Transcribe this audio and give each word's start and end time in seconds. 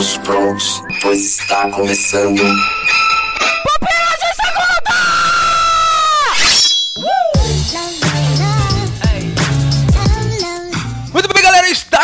todos 0.00 0.16
prontos, 0.18 0.82
pois 1.02 1.20
está 1.20 1.70
começando. 1.70 2.40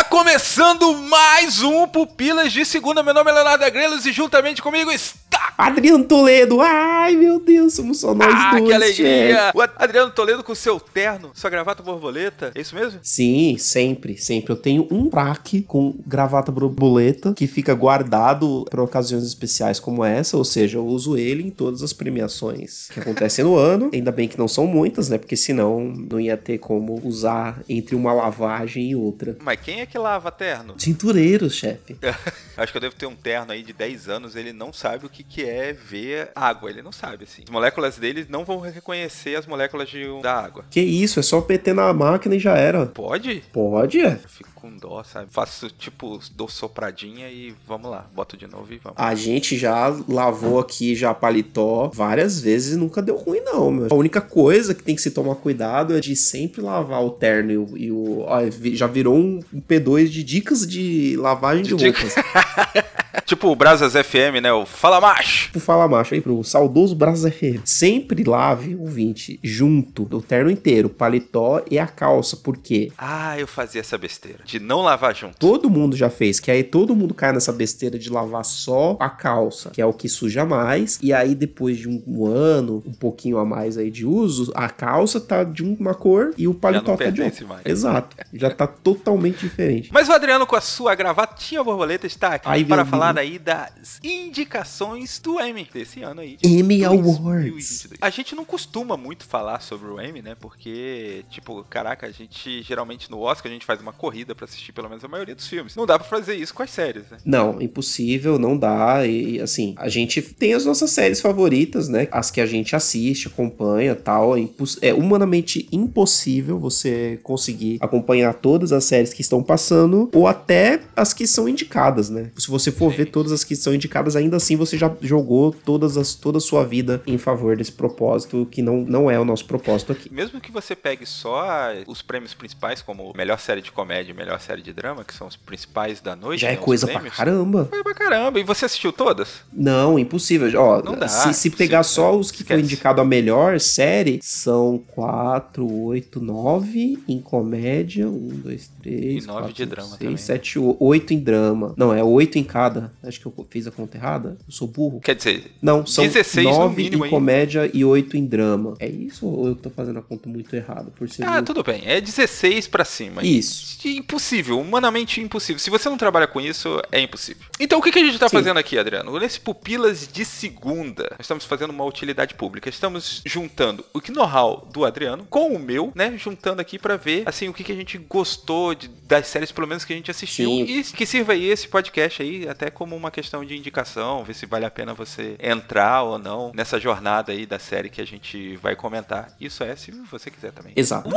Começando 0.09 0.93
mais 1.03 1.61
um 1.61 1.87
Pupilas 1.87 2.51
de 2.51 2.65
Segunda. 2.65 3.03
Meu 3.03 3.13
nome 3.13 3.29
é 3.29 3.33
Leonardo 3.33 3.63
Agrelos 3.63 4.05
e 4.05 4.11
juntamente 4.11 4.61
comigo 4.61 4.91
está... 4.91 5.26
Adriano 5.57 6.03
Toledo, 6.05 6.61
ai 6.61 7.15
meu 7.15 7.39
Deus, 7.39 7.73
somos 7.73 7.99
só 7.99 8.13
nós 8.13 8.31
Ah, 8.31 8.51
dois. 8.59 8.65
que 8.67 8.73
alegria! 8.73 9.51
O 9.55 9.61
Adriano 9.61 10.11
Toledo 10.11 10.43
com 10.43 10.53
seu 10.53 10.79
terno, 10.79 11.31
sua 11.33 11.49
gravata 11.49 11.81
borboleta, 11.81 12.51
é 12.53 12.61
isso 12.61 12.75
mesmo? 12.75 12.99
Sim, 13.01 13.57
sempre, 13.57 14.17
sempre. 14.17 14.51
Eu 14.53 14.55
tenho 14.55 14.87
um 14.91 15.09
traque 15.09 15.63
com 15.63 15.95
gravata 16.05 16.51
borboleta 16.51 17.33
que 17.33 17.47
fica 17.47 17.73
guardado 17.73 18.65
para 18.69 18.83
ocasiões 18.83 19.23
especiais 19.23 19.79
como 19.79 20.05
essa, 20.05 20.37
ou 20.37 20.43
seja, 20.45 20.77
eu 20.77 20.85
uso 20.85 21.17
ele 21.17 21.43
em 21.43 21.49
todas 21.49 21.81
as 21.81 21.91
premiações 21.91 22.89
que 22.93 22.99
acontecem 22.99 23.43
no 23.43 23.55
ano. 23.55 23.89
Ainda 23.91 24.11
bem 24.11 24.27
que 24.27 24.37
não 24.37 24.47
são 24.47 24.67
muitas, 24.67 25.09
né? 25.09 25.17
Porque 25.17 25.35
senão 25.35 25.79
não 25.81 26.19
ia 26.19 26.37
ter 26.37 26.59
como 26.59 27.01
usar 27.03 27.61
entre 27.67 27.95
uma 27.95 28.13
lavagem 28.13 28.91
e 28.91 28.95
outra. 28.95 29.35
Mas 29.41 29.59
quem 29.61 29.81
é 29.81 29.85
que 29.87 29.97
lava 29.97 30.31
terno? 30.31 30.75
Cintureiros, 30.77 31.55
chefe. 31.55 31.97
Acho 32.55 32.71
que 32.71 32.77
eu 32.77 32.81
devo 32.81 32.95
ter 32.95 33.07
um 33.07 33.15
terno 33.15 33.51
aí 33.51 33.63
de 33.63 33.73
10 33.73 34.07
anos, 34.09 34.35
ele 34.35 34.53
não 34.53 34.71
sabe 34.71 35.05
o 35.05 35.09
que, 35.09 35.23
que 35.23 35.43
é 35.43 35.46
ver 35.73 36.29
água, 36.35 36.69
ele 36.69 36.81
não 36.81 36.91
sabe, 36.91 37.23
assim. 37.23 37.43
As 37.45 37.49
moléculas 37.49 37.97
dele 37.97 38.25
não 38.29 38.43
vão 38.45 38.59
reconhecer 38.59 39.35
as 39.35 39.45
moléculas 39.45 39.89
de, 39.89 40.05
da 40.21 40.33
água. 40.39 40.65
Que 40.69 40.81
isso, 40.81 41.19
é 41.19 41.23
só 41.23 41.41
PT 41.41 41.73
na 41.73 41.93
máquina 41.93 42.35
e 42.35 42.39
já 42.39 42.55
era. 42.57 42.85
Pode? 42.87 43.43
Pode, 43.53 44.01
é. 44.01 44.13
Eu 44.23 44.29
fico 44.29 44.49
com 44.55 44.75
dó, 44.77 45.03
sabe? 45.03 45.27
Faço, 45.31 45.69
tipo, 45.69 46.19
dou 46.35 46.47
sopradinha 46.49 47.29
e 47.29 47.53
vamos 47.67 47.89
lá, 47.91 48.05
boto 48.13 48.35
de 48.35 48.47
novo 48.47 48.73
e 48.73 48.77
vamos. 48.77 48.97
A 48.99 49.13
gente 49.15 49.57
já 49.57 49.87
lavou 50.07 50.59
aqui 50.59 50.95
já 50.95 51.13
paletó 51.13 51.89
várias 51.93 52.39
vezes 52.39 52.73
e 52.75 52.77
nunca 52.77 53.01
deu 53.01 53.15
ruim, 53.17 53.39
não, 53.41 53.71
meu. 53.71 53.87
A 53.89 53.95
única 53.95 54.19
coisa 54.21 54.73
que 54.73 54.83
tem 54.83 54.95
que 54.95 55.01
se 55.01 55.11
tomar 55.11 55.35
cuidado 55.35 55.95
é 55.95 55.99
de 55.99 56.15
sempre 56.15 56.61
lavar 56.61 57.03
o 57.03 57.11
terno 57.11 57.51
e 57.51 57.57
o. 57.57 57.77
e 57.77 57.91
o- 57.91 58.21
ó, 58.21 58.39
já 58.73 58.87
virou 58.87 59.15
um 59.15 59.39
P2 59.67 60.07
de 60.09 60.23
dicas 60.23 60.65
de 60.67 61.15
lavagem 61.17 61.63
de, 61.63 61.75
De 61.75 61.85
roupas. 61.89 62.15
tipo 63.27 63.49
o 63.49 63.55
Brasas 63.55 63.91
FM, 63.93 64.41
né? 64.41 64.53
O 64.53 64.65
Fala 64.65 65.01
Macho! 65.01 65.51
Pro 65.51 65.59
Fala 65.59 65.85
Macho 65.87 66.13
aí, 66.15 66.21
pro 66.21 66.41
saudoso 66.45 66.95
Brasa 66.95 67.29
FM. 67.29 67.59
Sempre 67.65 68.23
lave 68.23 68.73
o 68.73 68.87
20 68.87 69.39
junto 69.43 70.05
do 70.05 70.21
terno 70.21 70.49
inteiro, 70.49 70.87
paletó 70.89 71.61
e 71.69 71.77
a 71.77 71.85
calça, 71.85 72.37
porque 72.37 72.89
Ah, 72.97 73.37
eu 73.37 73.45
fazia 73.45 73.81
essa 73.81 73.97
besteira. 73.97 74.39
De 74.45 74.59
não 74.61 74.81
lavar 74.81 75.13
junto. 75.13 75.37
Todo 75.37 75.69
mundo 75.69 75.95
já 75.97 76.09
fez, 76.09 76.39
que 76.39 76.49
aí 76.49 76.63
todo 76.63 76.95
mundo 76.95 77.13
cai 77.13 77.33
nessa 77.33 77.51
besteira 77.51 77.99
de 77.99 78.09
lavar 78.09 78.45
só 78.45 78.95
a 78.97 79.09
calça, 79.09 79.71
que 79.71 79.81
é 79.81 79.85
o 79.85 79.91
que 79.91 80.07
suja 80.07 80.45
mais, 80.45 80.97
e 81.01 81.11
aí 81.11 81.35
depois 81.35 81.77
de 81.77 81.89
um, 81.89 82.01
um 82.07 82.25
ano, 82.25 82.81
um 82.87 82.93
pouquinho 82.93 83.37
a 83.39 83.45
mais 83.45 83.77
aí 83.77 83.91
de 83.91 84.05
uso, 84.05 84.53
a 84.55 84.69
calça 84.69 85.19
tá 85.19 85.43
de 85.43 85.63
uma 85.63 85.93
cor 85.93 86.33
e 86.37 86.47
o 86.47 86.53
paletó 86.53 86.95
tá 86.95 87.09
de 87.09 87.21
outra. 87.21 87.45
mais. 87.45 87.65
Exato, 87.65 88.15
já 88.33 88.49
tá 88.49 88.65
totalmente 88.65 89.39
diferente. 89.39 89.89
Mas 89.91 90.07
o 90.07 90.13
Adriano, 90.13 90.47
com 90.47 90.55
a 90.55 90.61
sua 90.61 90.95
gravatinha 90.95 91.61
borboleta, 91.61 92.07
está 92.07 92.35
aqui 92.35 92.47
Ai, 92.47 92.63
para 92.63 92.85
falar 92.85 93.16
Aí 93.17 93.39
das 93.39 93.99
indicações 94.03 95.19
do 95.19 95.41
Emmy 95.41 95.67
desse 95.73 96.01
ano 96.01 96.21
aí. 96.21 96.37
Emmy 96.43 96.81
2022. 96.81 97.17
Awards. 97.17 97.87
A 97.99 98.09
gente 98.09 98.35
não 98.35 98.45
costuma 98.45 98.95
muito 98.95 99.25
falar 99.25 99.59
sobre 99.61 99.89
o 99.89 99.99
Emmy, 99.99 100.21
né? 100.21 100.35
Porque, 100.39 101.25
tipo, 101.29 101.63
caraca, 101.69 102.05
a 102.05 102.11
gente 102.11 102.61
geralmente 102.61 103.09
no 103.09 103.19
Oscar 103.19 103.49
a 103.49 103.53
gente 103.53 103.65
faz 103.65 103.81
uma 103.81 103.93
corrida 103.93 104.35
pra 104.35 104.45
assistir 104.45 104.71
pelo 104.71 104.87
menos 104.87 105.03
a 105.03 105.07
maioria 105.07 105.35
dos 105.35 105.47
filmes. 105.47 105.75
Não 105.75 105.85
dá 105.85 105.97
pra 105.97 106.07
fazer 106.07 106.35
isso 106.35 106.53
com 106.53 106.63
as 106.63 106.69
séries, 106.69 107.03
né? 107.09 107.17
Não, 107.25 107.61
impossível, 107.61 108.37
não 108.37 108.57
dá. 108.57 109.05
E 109.05 109.39
assim, 109.39 109.73
a 109.77 109.89
gente 109.89 110.21
tem 110.21 110.53
as 110.53 110.65
nossas 110.65 110.91
séries 110.91 111.19
favoritas, 111.19 111.89
né? 111.89 112.07
As 112.11 112.29
que 112.29 112.39
a 112.39 112.45
gente 112.45 112.75
assiste, 112.75 113.27
acompanha 113.27 113.95
tal. 113.95 114.37
É, 114.37 114.47
é 114.81 114.93
humanamente 114.93 115.67
impossível 115.71 116.59
você 116.59 117.19
conseguir 117.23 117.77
acompanhar 117.81 118.33
todas 118.33 118.71
as 118.71 118.83
séries 118.83 119.13
que 119.13 119.21
estão 119.21 119.41
passando, 119.41 120.09
ou 120.13 120.27
até 120.27 120.81
as 120.95 121.13
que 121.13 121.25
são 121.25 121.47
indicadas, 121.47 122.09
né? 122.09 122.31
Se 122.37 122.49
você 122.49 122.71
for 122.71 122.91
Sim. 122.91 122.97
ver 122.97 123.05
todas 123.11 123.31
as 123.31 123.43
que 123.43 123.55
são 123.55 123.73
indicadas, 123.73 124.15
ainda 124.15 124.37
assim 124.37 124.55
você 124.55 124.77
já 124.77 124.93
jogou 125.01 125.51
todas 125.51 125.97
as, 125.97 126.13
toda 126.15 126.37
a 126.37 126.41
sua 126.41 126.63
vida 126.65 127.01
em 127.07 127.17
favor 127.17 127.55
desse 127.57 127.71
propósito, 127.71 128.47
que 128.51 128.61
não, 128.61 128.77
não 128.81 129.09
é 129.09 129.19
o 129.19 129.25
nosso 129.25 129.45
propósito 129.45 129.91
aqui. 129.91 130.11
Mesmo 130.13 130.39
que 130.39 130.51
você 130.51 130.75
pegue 130.75 131.05
só 131.05 131.71
os 131.87 132.01
prêmios 132.01 132.33
principais, 132.33 132.81
como 132.81 133.13
melhor 133.15 133.39
série 133.39 133.61
de 133.61 133.71
comédia 133.71 134.11
e 134.11 134.15
melhor 134.15 134.39
série 134.39 134.61
de 134.61 134.73
drama, 134.73 135.03
que 135.03 135.13
são 135.13 135.27
os 135.27 135.35
principais 135.35 136.01
da 136.01 136.15
noite. 136.15 136.41
Já 136.41 136.49
é 136.49 136.51
né, 136.51 136.57
coisa 136.57 136.85
pra 136.85 136.95
prêmios. 136.95 137.15
caramba. 137.15 137.65
Coisa 137.65 137.83
pra 137.83 137.93
caramba. 137.93 138.39
E 138.39 138.43
você 138.43 138.65
assistiu 138.65 138.91
todas? 138.91 139.41
Não, 139.51 139.97
impossível. 139.97 140.49
Ó, 140.61 140.81
Não 140.83 140.95
dá, 140.95 141.07
se, 141.07 141.33
se 141.33 141.49
pegar 141.49 141.83
só 141.83 142.11
né? 142.11 142.17
os 142.17 142.31
que 142.31 142.43
foi 142.43 142.55
Esquece. 142.57 142.73
indicado 142.73 143.01
a 143.01 143.05
melhor 143.05 143.59
série, 143.59 144.19
são 144.21 144.77
4, 144.93 145.65
8, 145.69 146.19
9 146.21 146.99
em 147.07 147.19
comédia. 147.19 148.07
1, 148.07 148.11
2, 148.43 148.71
3. 148.83 149.23
E 149.23 149.27
nove 149.27 149.53
de 149.53 149.65
drama 149.65 149.97
também, 149.97 150.17
6, 150.17 150.29
né? 150.29 150.35
7, 150.35 150.59
8 150.79 151.13
em 151.13 151.19
drama. 151.19 151.73
Não, 151.77 151.93
é 151.93 152.03
8 152.03 152.37
em 152.37 152.43
cada. 152.43 152.91
Acho 153.03 153.19
que 153.19 153.25
eu 153.25 153.47
fiz 153.49 153.67
a 153.67 153.71
conta 153.71 153.97
errada. 153.97 154.37
Eu 154.47 154.51
sou 154.51 154.67
burro. 154.67 154.99
Quer 154.99 155.15
dizer, 155.15 155.51
Não, 155.61 155.85
são 155.85 156.03
16 156.05 156.45
no 156.45 156.51
9 156.53 156.83
mínimo, 156.83 157.03
em 157.05 157.07
hein? 157.07 157.11
comédia 157.11 157.69
e 157.73 157.85
8 157.85 158.17
em 158.17 158.25
drama. 158.25 158.75
É 158.79 158.87
isso 158.87 159.25
ou 159.27 159.47
eu 159.47 159.55
tô 159.55 159.69
fazendo 159.69 159.99
a 159.99 160.01
conta 160.01 160.27
muito 160.27 160.55
errada? 160.55 160.91
Por 160.91 161.09
ser 161.09 161.23
ah, 161.23 161.33
burro? 161.33 161.43
tudo 161.43 161.63
bem. 161.63 161.81
É 161.85 162.01
16 162.01 162.67
pra 162.67 162.83
cima. 162.83 163.23
Isso. 163.23 163.77
Impossível, 163.87 164.59
humanamente 164.59 165.21
impossível. 165.21 165.59
Se 165.59 165.69
você 165.69 165.89
não 165.89 165.97
trabalha 165.97 166.27
com 166.27 166.41
isso, 166.41 166.81
é 166.91 166.99
impossível. 166.99 167.45
Então 167.59 167.79
o 167.79 167.81
que, 167.81 167.91
que 167.91 167.99
a 167.99 168.03
gente 168.05 168.19
tá 168.19 168.27
Sim. 168.29 168.37
fazendo 168.37 168.57
aqui, 168.57 168.77
Adriano? 168.77 169.17
Nesse 169.19 169.39
Pupilas 169.39 170.07
de 170.11 170.25
Segunda, 170.25 171.03
nós 171.11 171.21
estamos 171.21 171.45
fazendo 171.45 171.69
uma 171.71 171.85
utilidade 171.85 172.33
pública. 172.33 172.69
Estamos 172.69 173.21
juntando 173.25 173.83
o 173.93 174.01
know-how 174.11 174.67
do 174.71 174.85
Adriano 174.85 175.25
com 175.29 175.53
o 175.53 175.59
meu, 175.59 175.91
né? 175.95 176.15
Juntando 176.17 176.61
aqui 176.61 176.79
pra 176.79 176.95
ver, 176.95 177.23
assim, 177.25 177.47
o 177.49 177.53
que, 177.53 177.63
que 177.63 177.71
a 177.71 177.75
gente 177.75 177.97
gostou 177.97 178.73
de- 178.73 178.87
das 178.87 179.27
séries, 179.27 179.51
pelo 179.51 179.67
menos 179.67 179.85
que 179.85 179.93
a 179.93 179.95
gente 179.95 180.11
assistiu. 180.11 180.49
Sim. 180.49 180.63
E 180.63 180.83
que 180.83 181.05
sirva 181.05 181.33
aí 181.33 181.45
esse 181.49 181.67
podcast 181.67 182.21
aí 182.21 182.47
até 182.47 182.69
como 182.69 182.86
uma 182.95 183.11
questão 183.11 183.43
de 183.43 183.57
indicação, 183.57 184.23
ver 184.23 184.33
se 184.33 184.45
vale 184.45 184.65
a 184.65 184.71
pena 184.71 184.93
você 184.93 185.35
entrar 185.39 186.03
ou 186.03 186.17
não 186.17 186.51
nessa 186.53 186.79
jornada 186.79 187.31
aí 187.31 187.45
da 187.45 187.59
série 187.59 187.89
que 187.89 188.01
a 188.01 188.05
gente 188.05 188.55
vai 188.57 188.75
comentar. 188.75 189.29
Isso 189.39 189.63
é, 189.63 189.75
se 189.75 189.91
você 189.91 190.29
quiser 190.29 190.51
também. 190.51 190.73
Exato. 190.75 191.09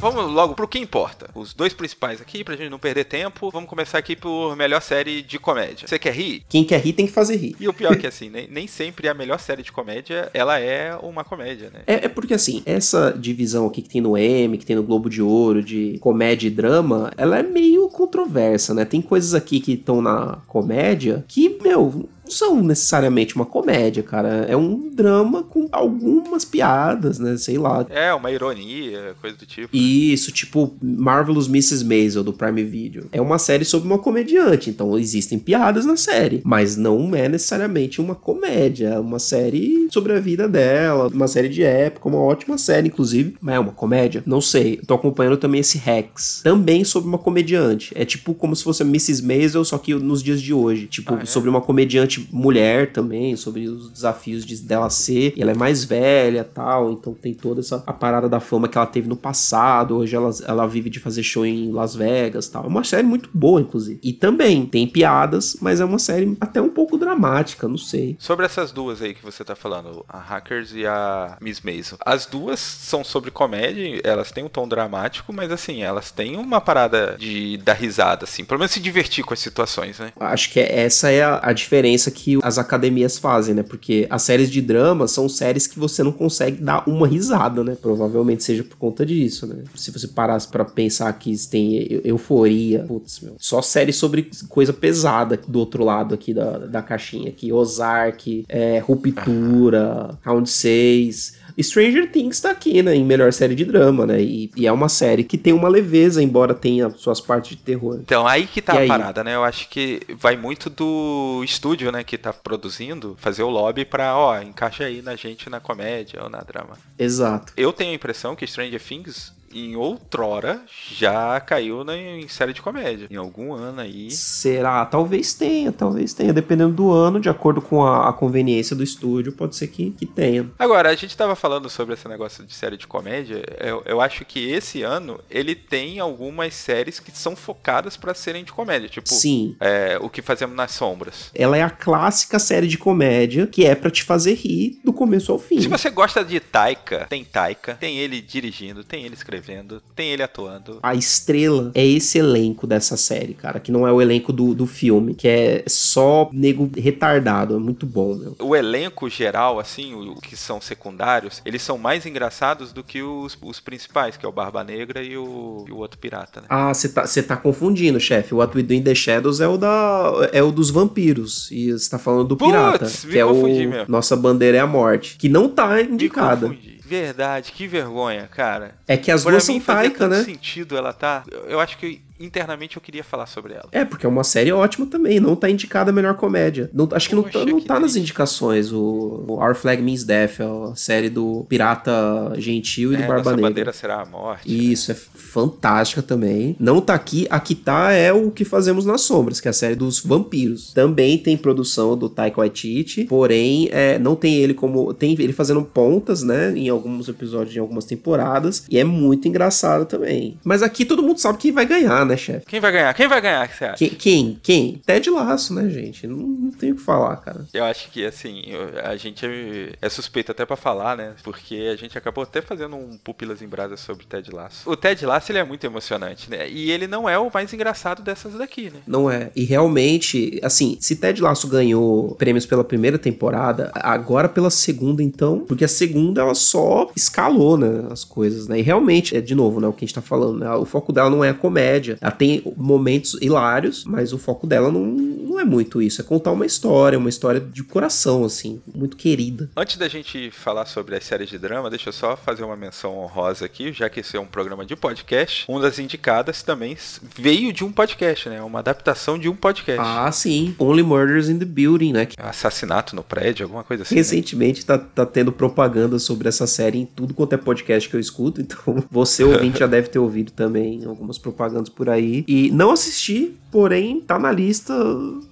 Vamos 0.00 0.30
logo 0.32 0.54
pro 0.54 0.68
que 0.68 0.78
importa. 0.78 1.28
Os 1.34 1.52
dois 1.52 1.72
principais 1.72 2.20
aqui, 2.20 2.44
pra 2.44 2.54
gente 2.54 2.70
não 2.70 2.78
perder 2.78 3.04
tempo. 3.04 3.50
Vamos 3.50 3.68
começar 3.68 3.98
aqui 3.98 4.14
por 4.14 4.54
melhor 4.54 4.80
série 4.80 5.22
de 5.22 5.40
comédia. 5.40 5.88
Você 5.88 5.98
quer 5.98 6.14
rir? 6.14 6.44
Quem 6.48 6.62
quer 6.62 6.80
rir 6.80 6.92
tem 6.92 7.06
que 7.06 7.12
fazer 7.12 7.34
rir. 7.34 7.56
E 7.58 7.66
o 7.66 7.74
pior 7.74 7.94
é 7.94 7.96
que 7.96 8.06
assim, 8.06 8.30
nem, 8.30 8.46
nem 8.48 8.68
sempre 8.68 9.08
a 9.08 9.14
melhor 9.14 9.40
série 9.40 9.60
de 9.60 9.72
comédia, 9.72 10.30
ela 10.32 10.60
é 10.60 10.96
uma 11.02 11.24
comédia, 11.24 11.70
né? 11.70 11.80
É, 11.84 12.04
é 12.04 12.08
porque 12.08 12.32
assim, 12.32 12.62
essa 12.64 13.10
divisão 13.10 13.66
aqui 13.66 13.82
que 13.82 13.88
tem 13.88 14.00
no 14.00 14.16
M, 14.16 14.56
que 14.56 14.64
tem 14.64 14.76
no 14.76 14.84
Globo 14.84 15.10
de 15.10 15.20
Ouro, 15.20 15.64
de 15.64 15.98
comédia 15.98 16.46
e 16.46 16.50
drama, 16.50 17.10
ela 17.16 17.36
é 17.36 17.42
meio 17.42 17.88
controversa, 17.88 18.72
né? 18.72 18.84
Tem 18.84 19.02
coisas 19.02 19.34
aqui 19.34 19.58
que 19.58 19.72
estão 19.72 20.00
na 20.00 20.38
comédia 20.46 21.24
que, 21.26 21.58
meu, 21.60 22.08
não 22.28 22.30
são 22.30 22.62
necessariamente 22.62 23.34
uma 23.34 23.46
comédia, 23.46 24.02
cara. 24.02 24.44
É 24.48 24.54
um 24.56 24.90
drama 24.90 25.42
com 25.42 25.66
algumas 25.72 26.44
piadas, 26.44 27.18
né? 27.18 27.36
Sei 27.38 27.56
lá. 27.56 27.86
É, 27.88 28.12
uma 28.12 28.30
ironia, 28.30 29.14
coisa 29.20 29.36
do 29.36 29.46
tipo. 29.46 29.74
Isso, 29.74 30.30
tipo 30.30 30.76
Marvelous 30.82 31.48
Mrs. 31.48 31.84
Maisel 31.84 32.22
do 32.22 32.32
Prime 32.32 32.62
Video. 32.62 33.06
É 33.10 33.20
uma 33.20 33.38
série 33.38 33.64
sobre 33.64 33.88
uma 33.88 33.98
comediante, 33.98 34.68
então 34.68 34.98
existem 34.98 35.38
piadas 35.38 35.86
na 35.86 35.96
série, 35.96 36.42
mas 36.44 36.76
não 36.76 37.14
é 37.14 37.28
necessariamente 37.28 38.00
uma 38.00 38.14
comédia, 38.14 38.88
é 38.88 38.98
uma 38.98 39.18
série 39.18 39.88
sobre 39.90 40.12
a 40.12 40.20
vida 40.20 40.46
dela, 40.46 41.08
uma 41.08 41.28
série 41.28 41.48
de 41.48 41.62
época, 41.62 42.08
uma 42.08 42.18
ótima 42.18 42.58
série 42.58 42.88
inclusive, 42.88 43.36
mas 43.40 43.54
é 43.54 43.58
uma 43.58 43.72
comédia? 43.72 44.22
Não 44.26 44.40
sei. 44.40 44.78
Eu 44.82 44.86
tô 44.86 44.94
acompanhando 44.94 45.38
também 45.38 45.60
esse 45.60 45.78
Rex, 45.78 46.40
também 46.44 46.84
sobre 46.84 47.08
uma 47.08 47.18
comediante. 47.18 47.92
É 47.94 48.04
tipo 48.04 48.34
como 48.34 48.54
se 48.54 48.62
fosse 48.64 48.82
a 48.82 48.86
Mrs. 48.86 49.22
Maisel, 49.24 49.64
só 49.64 49.78
que 49.78 49.94
nos 49.94 50.22
dias 50.22 50.42
de 50.42 50.52
hoje, 50.52 50.86
tipo 50.86 51.14
Ah, 51.14 51.20
é? 51.22 51.24
sobre 51.24 51.48
uma 51.48 51.60
comediante 51.60 52.17
mulher 52.30 52.92
também, 52.92 53.36
sobre 53.36 53.68
os 53.68 53.90
desafios 53.90 54.44
de, 54.44 54.56
dela 54.62 54.90
ser, 54.90 55.32
e 55.36 55.42
ela 55.42 55.52
é 55.52 55.54
mais 55.54 55.84
velha, 55.84 56.44
tal, 56.44 56.92
então 56.92 57.14
tem 57.14 57.34
toda 57.34 57.60
essa 57.60 57.82
a 57.86 57.92
parada 57.92 58.28
da 58.28 58.40
fama 58.40 58.68
que 58.68 58.76
ela 58.76 58.86
teve 58.86 59.08
no 59.08 59.16
passado, 59.16 59.96
hoje 59.96 60.14
ela, 60.14 60.30
ela 60.46 60.66
vive 60.66 60.90
de 60.90 61.00
fazer 61.00 61.22
show 61.22 61.46
em 61.46 61.70
Las 61.72 61.94
Vegas, 61.94 62.48
tal. 62.48 62.64
É 62.64 62.68
uma 62.68 62.84
série 62.84 63.06
muito 63.06 63.30
boa, 63.32 63.60
inclusive. 63.60 63.98
E 64.02 64.12
também 64.12 64.66
tem 64.66 64.86
piadas, 64.86 65.56
mas 65.60 65.80
é 65.80 65.84
uma 65.84 65.98
série 65.98 66.36
até 66.40 66.60
um 66.60 66.68
pouco 66.68 66.96
dramática, 66.96 67.68
não 67.68 67.78
sei. 67.78 68.16
Sobre 68.18 68.46
essas 68.46 68.72
duas 68.72 69.00
aí 69.02 69.14
que 69.14 69.24
você 69.24 69.44
tá 69.44 69.54
falando, 69.54 70.04
a 70.08 70.18
Hackers 70.18 70.72
e 70.74 70.86
a 70.86 71.36
Miss 71.40 71.60
Mason. 71.60 71.96
As 72.04 72.26
duas 72.26 72.60
são 72.60 73.02
sobre 73.04 73.30
comédia, 73.30 74.00
elas 74.04 74.30
têm 74.30 74.44
um 74.44 74.48
tom 74.48 74.68
dramático, 74.68 75.32
mas 75.32 75.50
assim, 75.50 75.82
elas 75.82 76.10
têm 76.10 76.36
uma 76.36 76.60
parada 76.60 77.16
de 77.18 77.56
dar 77.58 77.74
risada, 77.74 78.24
assim, 78.24 78.44
pelo 78.44 78.58
menos 78.58 78.72
se 78.72 78.80
divertir 78.80 79.24
com 79.24 79.34
as 79.34 79.40
situações, 79.40 79.98
né? 79.98 80.12
Acho 80.18 80.52
que 80.52 80.60
essa 80.60 81.10
é 81.10 81.22
a, 81.22 81.40
a 81.42 81.52
diferença 81.52 82.07
promessa 82.08 82.10
que 82.10 82.38
as 82.42 82.58
academias 82.58 83.18
fazem, 83.18 83.54
né? 83.54 83.62
Porque 83.62 84.06
as 84.10 84.22
séries 84.22 84.50
de 84.50 84.60
drama 84.60 85.06
são 85.06 85.28
séries 85.28 85.66
que 85.66 85.78
você 85.78 86.02
não 86.02 86.12
consegue 86.12 86.62
dar 86.62 86.88
uma 86.88 87.06
risada, 87.06 87.62
né? 87.62 87.76
Provavelmente 87.80 88.42
seja 88.42 88.64
por 88.64 88.76
conta 88.76 89.04
disso, 89.04 89.46
né? 89.46 89.64
Se 89.74 89.90
você 89.90 90.08
parasse 90.08 90.48
para 90.48 90.64
pensar 90.64 91.12
que 91.12 91.34
tem 91.48 92.00
euforia, 92.04 92.84
putz, 92.86 93.20
meu. 93.20 93.36
Só 93.38 93.62
séries 93.62 93.96
sobre 93.96 94.30
coisa 94.48 94.72
pesada 94.72 95.38
do 95.46 95.58
outro 95.58 95.84
lado 95.84 96.14
aqui 96.14 96.32
da, 96.32 96.58
da 96.58 96.82
caixinha 96.82 97.28
aqui. 97.28 97.52
Ozark, 97.52 98.44
é, 98.48 98.78
Ruptura, 98.78 100.18
Round 100.22 100.48
6. 100.48 101.47
Stranger 101.62 102.10
Things 102.10 102.40
tá 102.40 102.50
aqui, 102.50 102.82
né, 102.82 102.94
em 102.94 103.04
melhor 103.04 103.32
série 103.32 103.54
de 103.54 103.64
drama, 103.64 104.06
né, 104.06 104.20
e, 104.20 104.50
e, 104.56 104.66
é 104.66 104.72
uma 104.72 104.88
série 104.88 105.24
que 105.24 105.36
tem 105.36 105.52
uma 105.52 105.68
leveza, 105.68 106.22
embora 106.22 106.54
tenha 106.54 106.90
suas 106.90 107.20
partes 107.20 107.56
de 107.56 107.62
terror. 107.62 107.98
Então, 108.00 108.26
aí 108.26 108.46
que 108.46 108.62
tá 108.62 108.74
e 108.74 108.78
a 108.78 108.80
aí? 108.80 108.88
parada, 108.88 109.24
né, 109.24 109.34
eu 109.34 109.44
acho 109.44 109.68
que 109.68 110.00
vai 110.16 110.36
muito 110.36 110.70
do 110.70 111.42
estúdio, 111.44 111.90
né, 111.90 112.04
que 112.04 112.16
tá 112.16 112.32
produzindo, 112.32 113.16
fazer 113.18 113.42
o 113.42 113.50
lobby 113.50 113.84
pra, 113.84 114.16
ó, 114.16 114.40
encaixa 114.40 114.84
aí 114.84 115.02
na 115.02 115.16
gente 115.16 115.50
na 115.50 115.60
comédia 115.60 116.22
ou 116.22 116.28
na 116.28 116.40
drama. 116.40 116.76
Exato. 116.98 117.52
Eu 117.56 117.72
tenho 117.72 117.92
a 117.92 117.94
impressão 117.94 118.36
que 118.36 118.46
Stranger 118.46 118.80
Things 118.80 119.32
em 119.52 119.76
outrora 119.76 120.62
já 120.92 121.40
caiu 121.40 121.84
na, 121.84 121.96
em 121.96 122.28
série 122.28 122.52
de 122.52 122.62
comédia. 122.62 123.08
Em 123.10 123.16
algum 123.16 123.52
ano 123.52 123.80
aí. 123.80 124.10
Será? 124.10 124.84
Talvez 124.84 125.34
tenha, 125.34 125.72
talvez 125.72 126.12
tenha. 126.12 126.32
Dependendo 126.32 126.74
do 126.74 126.92
ano, 126.92 127.20
de 127.20 127.28
acordo 127.28 127.60
com 127.60 127.84
a, 127.84 128.08
a 128.08 128.12
conveniência 128.12 128.76
do 128.76 128.82
estúdio, 128.82 129.32
pode 129.32 129.56
ser 129.56 129.68
que, 129.68 129.90
que 129.90 130.06
tenha. 130.06 130.50
Agora, 130.58 130.90
a 130.90 130.94
gente 130.94 131.16
tava 131.16 131.34
falando 131.34 131.68
sobre 131.68 131.94
esse 131.94 132.06
negócio 132.08 132.44
de 132.44 132.54
série 132.54 132.76
de 132.76 132.86
comédia. 132.86 133.42
Eu, 133.58 133.82
eu 133.84 134.00
acho 134.00 134.24
que 134.24 134.50
esse 134.50 134.82
ano 134.82 135.20
ele 135.30 135.54
tem 135.54 135.98
algumas 136.00 136.54
séries 136.54 137.00
que 137.00 137.10
são 137.10 137.34
focadas 137.34 137.96
para 137.96 138.14
serem 138.14 138.44
de 138.44 138.52
comédia. 138.52 138.88
Tipo, 138.88 139.08
Sim. 139.08 139.56
É, 139.60 139.98
o 140.00 140.08
que 140.08 140.22
fazemos 140.22 140.56
nas 140.56 140.72
sombras. 140.72 141.30
Ela 141.34 141.56
é 141.56 141.62
a 141.62 141.70
clássica 141.70 142.38
série 142.38 142.66
de 142.66 142.78
comédia 142.78 143.46
que 143.46 143.64
é 143.64 143.74
para 143.74 143.90
te 143.90 144.02
fazer 144.02 144.34
rir 144.34 144.80
do 144.84 144.92
começo 144.92 145.32
ao 145.32 145.38
fim. 145.38 145.60
Se 145.60 145.68
você 145.68 145.90
gosta 145.90 146.24
de 146.24 146.38
Taika, 146.40 147.06
tem 147.08 147.24
Taika, 147.24 147.74
tem 147.74 147.98
ele 147.98 148.20
dirigindo, 148.20 148.84
tem 148.84 149.04
ele 149.04 149.14
escrevendo 149.14 149.37
escrevendo, 149.38 149.82
tem 149.94 150.10
ele 150.10 150.22
atuando. 150.22 150.78
A 150.82 150.94
estrela 150.94 151.70
é 151.74 151.86
esse 151.86 152.18
elenco 152.18 152.66
dessa 152.66 152.96
série, 152.96 153.34
cara, 153.34 153.60
que 153.60 153.72
não 153.72 153.86
é 153.86 153.92
o 153.92 154.02
elenco 154.02 154.32
do, 154.32 154.54
do 154.54 154.66
filme, 154.66 155.14
que 155.14 155.28
é 155.28 155.64
só 155.66 156.28
nego 156.32 156.70
retardado, 156.76 157.56
é 157.56 157.58
muito 157.58 157.86
bom, 157.86 158.14
meu. 158.14 158.36
O 158.40 158.54
elenco 158.54 159.08
geral, 159.08 159.58
assim, 159.58 159.94
o 159.94 160.16
que 160.16 160.36
são 160.36 160.60
secundários, 160.60 161.40
eles 161.44 161.62
são 161.62 161.78
mais 161.78 162.04
engraçados 162.04 162.72
do 162.72 162.82
que 162.82 163.02
os, 163.02 163.38
os 163.40 163.60
principais, 163.60 164.16
que 164.16 164.26
é 164.26 164.28
o 164.28 164.32
Barba 164.32 164.64
Negra 164.64 165.02
e 165.02 165.16
o, 165.16 165.64
e 165.68 165.72
o 165.72 165.76
outro 165.76 165.98
pirata, 165.98 166.40
né? 166.40 166.46
Ah, 166.50 166.72
você 166.74 166.88
tá, 166.88 167.04
tá 167.26 167.36
confundindo, 167.36 168.00
chefe. 168.00 168.34
O 168.34 168.38
What 168.38 168.56
We 168.56 168.62
Do 168.62 168.74
in 168.74 168.82
the 168.82 168.94
Shadows 168.94 169.40
é 169.40 169.48
o 169.48 169.56
da 169.56 170.28
é 170.32 170.42
o 170.42 170.50
dos 170.50 170.70
vampiros 170.70 171.50
e 171.50 171.72
você 171.72 171.90
tá 171.90 171.98
falando 171.98 172.28
do 172.28 172.36
pirata, 172.36 172.86
Puts, 172.86 173.04
que 173.04 173.18
é 173.18 173.24
o 173.24 173.42
mesmo. 173.42 173.84
Nossa 173.88 174.16
bandeira 174.16 174.58
é 174.58 174.60
a 174.60 174.66
morte, 174.66 175.16
que 175.16 175.28
não 175.28 175.48
tá 175.48 175.80
indicada. 175.80 176.48
Me 176.48 176.77
Verdade, 176.88 177.52
que 177.52 177.66
vergonha, 177.66 178.26
cara. 178.26 178.74
É 178.86 178.96
que 178.96 179.10
as 179.10 179.22
pra 179.22 179.32
duas 179.32 179.44
são 179.44 179.60
Taika, 179.60 180.08
né? 180.08 180.24
sentido 180.24 180.76
ela 180.76 180.92
tá. 180.92 181.22
Eu 181.46 181.60
acho 181.60 181.76
que 181.76 182.00
internamente 182.18 182.76
eu 182.76 182.82
queria 182.82 183.04
falar 183.04 183.26
sobre 183.26 183.54
ela. 183.54 183.68
É, 183.72 183.84
porque 183.84 184.06
é 184.06 184.08
uma 184.08 184.24
série 184.24 184.52
ótima 184.52 184.86
também, 184.86 185.20
não 185.20 185.36
tá 185.36 185.48
indicada 185.48 185.90
a 185.90 185.94
melhor 185.94 186.14
comédia. 186.14 186.70
Não, 186.72 186.88
acho 186.92 187.08
que 187.08 187.14
não, 187.14 187.22
tá, 187.22 187.44
não 187.44 187.60
tá 187.60 187.78
nas 187.80 187.96
indicações. 187.96 188.72
O, 188.72 189.24
o, 189.28 189.32
Our 189.34 189.54
Flag 189.54 189.82
Means 189.82 190.04
Death, 190.04 190.40
é 190.40 190.44
a 190.44 190.74
série 190.74 191.08
do 191.08 191.46
Pirata 191.48 192.32
Gentil 192.36 192.92
e 192.92 192.96
é, 192.96 192.98
do 192.98 193.06
Barba 193.06 193.30
Negra. 193.30 193.48
bandeira 193.48 193.72
será 193.72 194.02
a 194.02 194.06
morte. 194.06 194.42
Isso, 194.46 194.92
né? 194.92 194.98
é 194.98 195.18
fantástica 195.18 196.02
também. 196.02 196.56
Não 196.58 196.80
tá 196.80 196.94
aqui, 196.94 197.26
aqui 197.30 197.54
tá 197.54 197.92
é 197.92 198.12
o 198.12 198.30
que 198.30 198.44
fazemos 198.44 198.84
nas 198.84 199.02
sombras, 199.02 199.40
que 199.40 199.48
é 199.48 199.50
a 199.50 199.54
série 199.54 199.74
dos 199.74 200.00
vampiros. 200.00 200.72
Também 200.72 201.18
tem 201.18 201.36
produção 201.36 201.96
do 201.96 202.08
Taika 202.08 202.38
Waititi, 202.38 203.04
porém 203.04 203.68
é, 203.70 203.98
não 203.98 204.16
tem 204.16 204.36
ele 204.36 204.54
como 204.54 204.92
tem 204.94 205.12
ele 205.12 205.32
fazendo 205.32 205.62
pontas, 205.62 206.22
né, 206.22 206.52
em 206.56 206.68
alguns 206.68 207.08
episódios, 207.08 207.54
em 207.56 207.60
algumas 207.60 207.84
temporadas, 207.84 208.64
e 208.68 208.78
é 208.78 208.84
muito 208.84 209.28
engraçado 209.28 209.84
também. 209.84 210.38
Mas 210.44 210.62
aqui 210.62 210.84
todo 210.84 211.02
mundo 211.02 211.18
sabe 211.18 211.38
quem 211.38 211.52
vai 211.52 211.66
ganhar, 211.66 212.04
né, 212.08 212.16
chefe? 212.16 212.46
Quem 212.46 212.60
vai 212.60 212.72
ganhar? 212.72 212.94
Quem 212.94 213.08
vai 213.08 213.20
ganhar, 213.20 213.48
que 213.48 213.56
você 213.56 213.64
acha? 213.64 213.76
Quem? 213.76 213.90
Quem? 213.90 214.40
Quem? 214.42 214.82
Ted 214.84 215.10
Laço, 215.10 215.54
né, 215.54 215.68
gente? 215.68 216.06
Não, 216.06 216.16
não 216.16 216.50
tem 216.50 216.72
o 216.72 216.76
que 216.76 216.82
falar, 216.82 217.16
cara. 217.16 217.46
Eu 217.52 217.64
acho 217.64 217.90
que, 217.90 218.04
assim, 218.04 218.44
a 218.82 218.96
gente 218.96 219.24
é, 219.24 219.72
é 219.80 219.88
suspeito 219.88 220.32
até 220.32 220.44
para 220.44 220.56
falar, 220.56 220.96
né? 220.96 221.14
Porque 221.22 221.70
a 221.72 221.76
gente 221.76 221.96
acabou 221.96 222.24
até 222.24 222.40
fazendo 222.40 222.76
um 222.76 222.96
Pupilas 222.98 223.42
em 223.42 223.48
Brasa 223.48 223.76
sobre 223.76 224.06
Ted 224.06 224.30
Laço. 224.32 224.68
O 224.68 224.76
Ted 224.76 225.04
Laço, 225.04 225.30
ele 225.30 225.38
é 225.38 225.44
muito 225.44 225.64
emocionante, 225.64 226.30
né? 226.30 226.48
E 226.48 226.70
ele 226.70 226.86
não 226.86 227.08
é 227.08 227.18
o 227.18 227.30
mais 227.32 227.52
engraçado 227.52 228.02
dessas 228.02 228.34
daqui, 228.34 228.70
né? 228.70 228.80
Não 228.86 229.10
é. 229.10 229.30
E 229.36 229.44
realmente, 229.44 230.40
assim, 230.42 230.76
se 230.80 230.96
Ted 230.96 231.20
Laço 231.20 231.46
ganhou 231.48 232.14
prêmios 232.14 232.46
pela 232.46 232.64
primeira 232.64 232.98
temporada, 232.98 233.70
agora 233.74 234.28
pela 234.28 234.50
segunda, 234.50 235.02
então, 235.02 235.40
porque 235.40 235.64
a 235.64 235.68
segunda 235.68 236.20
ela 236.20 236.34
só 236.34 236.90
escalou, 236.96 237.56
né, 237.56 237.86
as 237.90 238.04
coisas, 238.04 238.48
né? 238.48 238.58
E 238.58 238.62
realmente, 238.62 239.16
é 239.16 239.20
de 239.20 239.34
novo, 239.34 239.60
né, 239.60 239.68
o 239.68 239.72
que 239.72 239.84
a 239.84 239.86
gente 239.86 239.94
tá 239.94 240.02
falando, 240.02 240.38
né? 240.38 240.50
O 240.54 240.64
foco 240.64 240.92
dela 240.92 241.10
não 241.10 241.24
é 241.24 241.30
a 241.30 241.34
comédia, 241.34 241.97
ela 242.00 242.10
tem 242.10 242.42
momentos 242.56 243.16
hilários, 243.20 243.84
mas 243.84 244.12
o 244.12 244.18
foco 244.18 244.46
dela 244.46 244.70
não, 244.70 244.84
não 244.84 245.40
é 245.40 245.44
muito 245.44 245.80
isso. 245.82 246.00
É 246.00 246.04
contar 246.04 246.32
uma 246.32 246.46
história, 246.46 246.98
uma 246.98 247.08
história 247.08 247.40
de 247.40 247.62
coração, 247.62 248.24
assim, 248.24 248.60
muito 248.74 248.96
querida. 248.96 249.50
Antes 249.56 249.76
da 249.76 249.88
gente 249.88 250.30
falar 250.30 250.66
sobre 250.66 250.96
as 250.96 251.04
séries 251.04 251.28
de 251.28 251.38
drama, 251.38 251.70
deixa 251.70 251.88
eu 251.88 251.92
só 251.92 252.16
fazer 252.16 252.44
uma 252.44 252.56
menção 252.56 252.98
honrosa 252.98 253.44
aqui, 253.44 253.72
já 253.72 253.88
que 253.88 254.00
esse 254.00 254.16
é 254.16 254.20
um 254.20 254.26
programa 254.26 254.64
de 254.64 254.76
podcast. 254.76 255.44
Uma 255.48 255.60
das 255.60 255.78
indicadas 255.78 256.42
também 256.42 256.76
veio 257.16 257.52
de 257.52 257.64
um 257.64 257.72
podcast, 257.72 258.28
né? 258.28 258.42
Uma 258.42 258.58
adaptação 258.60 259.18
de 259.18 259.28
um 259.28 259.34
podcast. 259.34 259.80
Ah, 259.84 260.10
sim. 260.12 260.54
Only 260.58 260.82
Murders 260.82 261.28
in 261.28 261.38
the 261.38 261.44
Building, 261.44 261.92
né? 261.92 262.08
Assassinato 262.18 262.94
no 262.94 263.02
prédio, 263.02 263.44
alguma 263.44 263.64
coisa 263.64 263.82
assim. 263.82 263.94
Né? 263.94 264.00
Recentemente 264.00 264.60
né? 264.60 264.66
tá, 264.66 264.78
tá 264.78 265.06
tendo 265.06 265.32
propaganda 265.32 265.98
sobre 265.98 266.28
essa 266.28 266.46
série 266.46 266.78
em 266.78 266.86
tudo 266.86 267.14
quanto 267.14 267.32
é 267.32 267.36
podcast 267.36 267.88
que 267.88 267.96
eu 267.96 268.00
escuto, 268.00 268.40
então 268.42 268.84
você 268.90 269.24
ouvinte 269.24 269.58
já 269.58 269.66
deve 269.66 269.88
ter 269.88 269.98
ouvido 269.98 270.32
também 270.32 270.84
algumas 270.84 271.18
propagandas 271.18 271.68
por 271.68 271.87
aí. 271.90 272.24
E 272.26 272.50
não 272.50 272.70
assisti, 272.70 273.36
porém 273.50 274.00
tá 274.00 274.18
na 274.18 274.30
lista. 274.32 274.74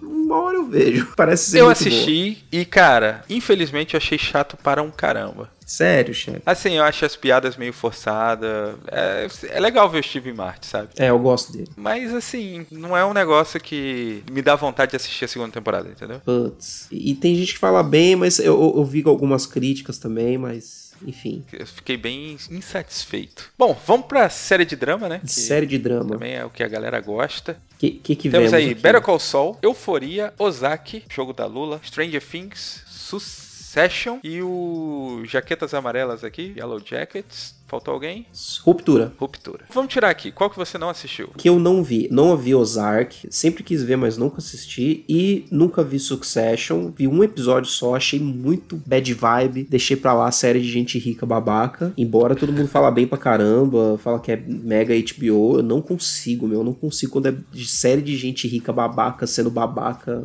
Uma 0.03 0.37
hora 0.43 0.57
eu 0.57 0.67
vejo. 0.67 1.09
Parece 1.17 1.51
ser 1.51 1.61
Eu 1.61 1.69
assisti 1.69 2.31
boa. 2.31 2.61
e, 2.63 2.65
cara, 2.65 3.25
infelizmente 3.29 3.95
eu 3.95 3.99
achei 3.99 4.19
chato 4.19 4.57
para 4.57 4.83
um 4.83 4.91
caramba. 4.91 5.51
Sério, 5.67 6.15
chefe? 6.15 6.43
Assim, 6.47 6.75
eu 6.75 6.85
acho 6.85 7.05
as 7.05 7.17
piadas 7.17 7.57
meio 7.57 7.73
forçadas. 7.73 8.77
É, 8.87 9.27
é 9.49 9.61
legal 9.61 9.91
ver 9.91 9.99
o 9.99 10.03
Steve 10.03 10.33
Martin, 10.33 10.69
sabe? 10.69 10.89
É, 10.97 11.11
eu 11.11 11.19
gosto 11.19 11.53
dele. 11.53 11.69
Mas, 11.77 12.15
assim, 12.15 12.65
não 12.71 12.97
é 12.97 13.05
um 13.05 13.13
negócio 13.13 13.61
que 13.61 14.23
me 14.31 14.41
dá 14.43 14.55
vontade 14.55 14.91
de 14.91 14.97
assistir 14.97 15.25
a 15.25 15.29
segunda 15.29 15.51
temporada, 15.51 15.89
entendeu? 15.89 16.21
Putz. 16.25 16.87
E, 16.89 17.17
tem 17.17 17.35
gente 17.35 17.55
que 17.55 17.59
fala 17.59 17.83
bem, 17.83 18.15
mas 18.15 18.39
eu, 18.39 18.55
eu, 18.55 18.75
eu 18.77 18.85
vi 18.85 19.03
algumas 19.05 19.45
críticas 19.45 19.99
também, 19.99 20.39
mas 20.39 20.86
enfim. 21.05 21.45
Eu 21.53 21.67
fiquei 21.67 21.97
bem 21.97 22.37
insatisfeito. 22.51 23.51
Bom, 23.59 23.79
vamos 23.87 24.07
pra 24.07 24.29
série 24.29 24.65
de 24.65 24.77
drama, 24.77 25.09
né? 25.09 25.21
série 25.25 25.67
de 25.67 25.79
drama. 25.79 26.11
Também 26.11 26.35
é 26.35 26.45
o 26.45 26.51
que 26.51 26.63
a 26.63 26.69
galera 26.69 27.01
gosta. 27.01 27.59
Que 27.79 27.91
que, 27.91 28.17
que 28.17 28.31
Temos 28.31 28.53
aí 28.53 28.71
aqui? 28.71 28.75
Better 28.75 29.03
Call 29.03 29.19
Saul, 29.19 29.59
Euforia, 29.63 30.33
Ozaki, 30.39 31.05
Jogo 31.11 31.33
da 31.33 31.47
Lula, 31.47 31.81
Stranger 31.85 32.23
Things, 32.23 32.83
Succession 32.89 34.19
e 34.23 34.41
o 34.41 35.23
Jaquetas 35.25 35.75
Amarelas 35.75 36.25
aqui, 36.25 36.55
Yellow 36.57 36.81
Jackets, 36.85 37.56
Faltou 37.67 37.93
alguém? 37.95 38.27
Ruptura. 38.63 39.13
Ruptura. 39.19 39.65
Vamos 39.73 39.93
tirar 39.93 40.09
aqui. 40.09 40.31
Qual 40.31 40.49
que 40.49 40.57
você 40.57 40.79
não 40.79 40.89
assistiu? 40.89 41.31
Que 41.37 41.49
eu 41.49 41.59
não 41.59 41.83
vi. 41.83 42.09
Não 42.13 42.37
vi 42.37 42.55
Ozark. 42.55 43.27
Sempre 43.29 43.65
quis 43.65 43.83
ver, 43.83 43.97
mas 43.97 44.17
nunca 44.17 44.39
assisti. 44.39 45.05
E 45.09 45.47
nunca 45.51 45.83
vi 45.83 45.99
Succession. 45.99 46.93
Vi 46.97 47.09
um 47.09 47.25
episódio 47.25 47.69
só. 47.69 47.97
Achei 47.97 48.21
muito 48.21 48.81
bad 48.87 49.13
vibe. 49.13 49.65
Deixei 49.65 49.97
pra 49.97 50.13
lá 50.13 50.29
a 50.29 50.33
série 50.33 50.61
de 50.61 50.71
gente 50.71 50.97
rica 50.99 51.27
babaca. 51.27 51.93
Embora 51.97 52.37
todo 52.37 52.53
mundo 52.53 52.69
fala 52.69 52.91
bem 52.91 53.07
pra 53.07 53.19
caramba. 53.19 53.99
Fala 53.99 54.21
que 54.21 54.31
é 54.31 54.37
mega 54.37 54.95
HBO. 54.95 55.59
Eu 55.59 55.63
não 55.63 55.83
consigo, 55.83 56.47
meu. 56.47 56.61
Eu 56.61 56.65
não 56.65 56.75
consigo 56.75 57.13
quando 57.13 57.27
é 57.27 57.35
de 57.53 57.67
série 57.67 58.03
de 58.03 58.17
gente 58.17 58.47
rica 58.47 58.73
babaca 58.73 59.27
sendo 59.27 59.51
babaca. 59.51 60.25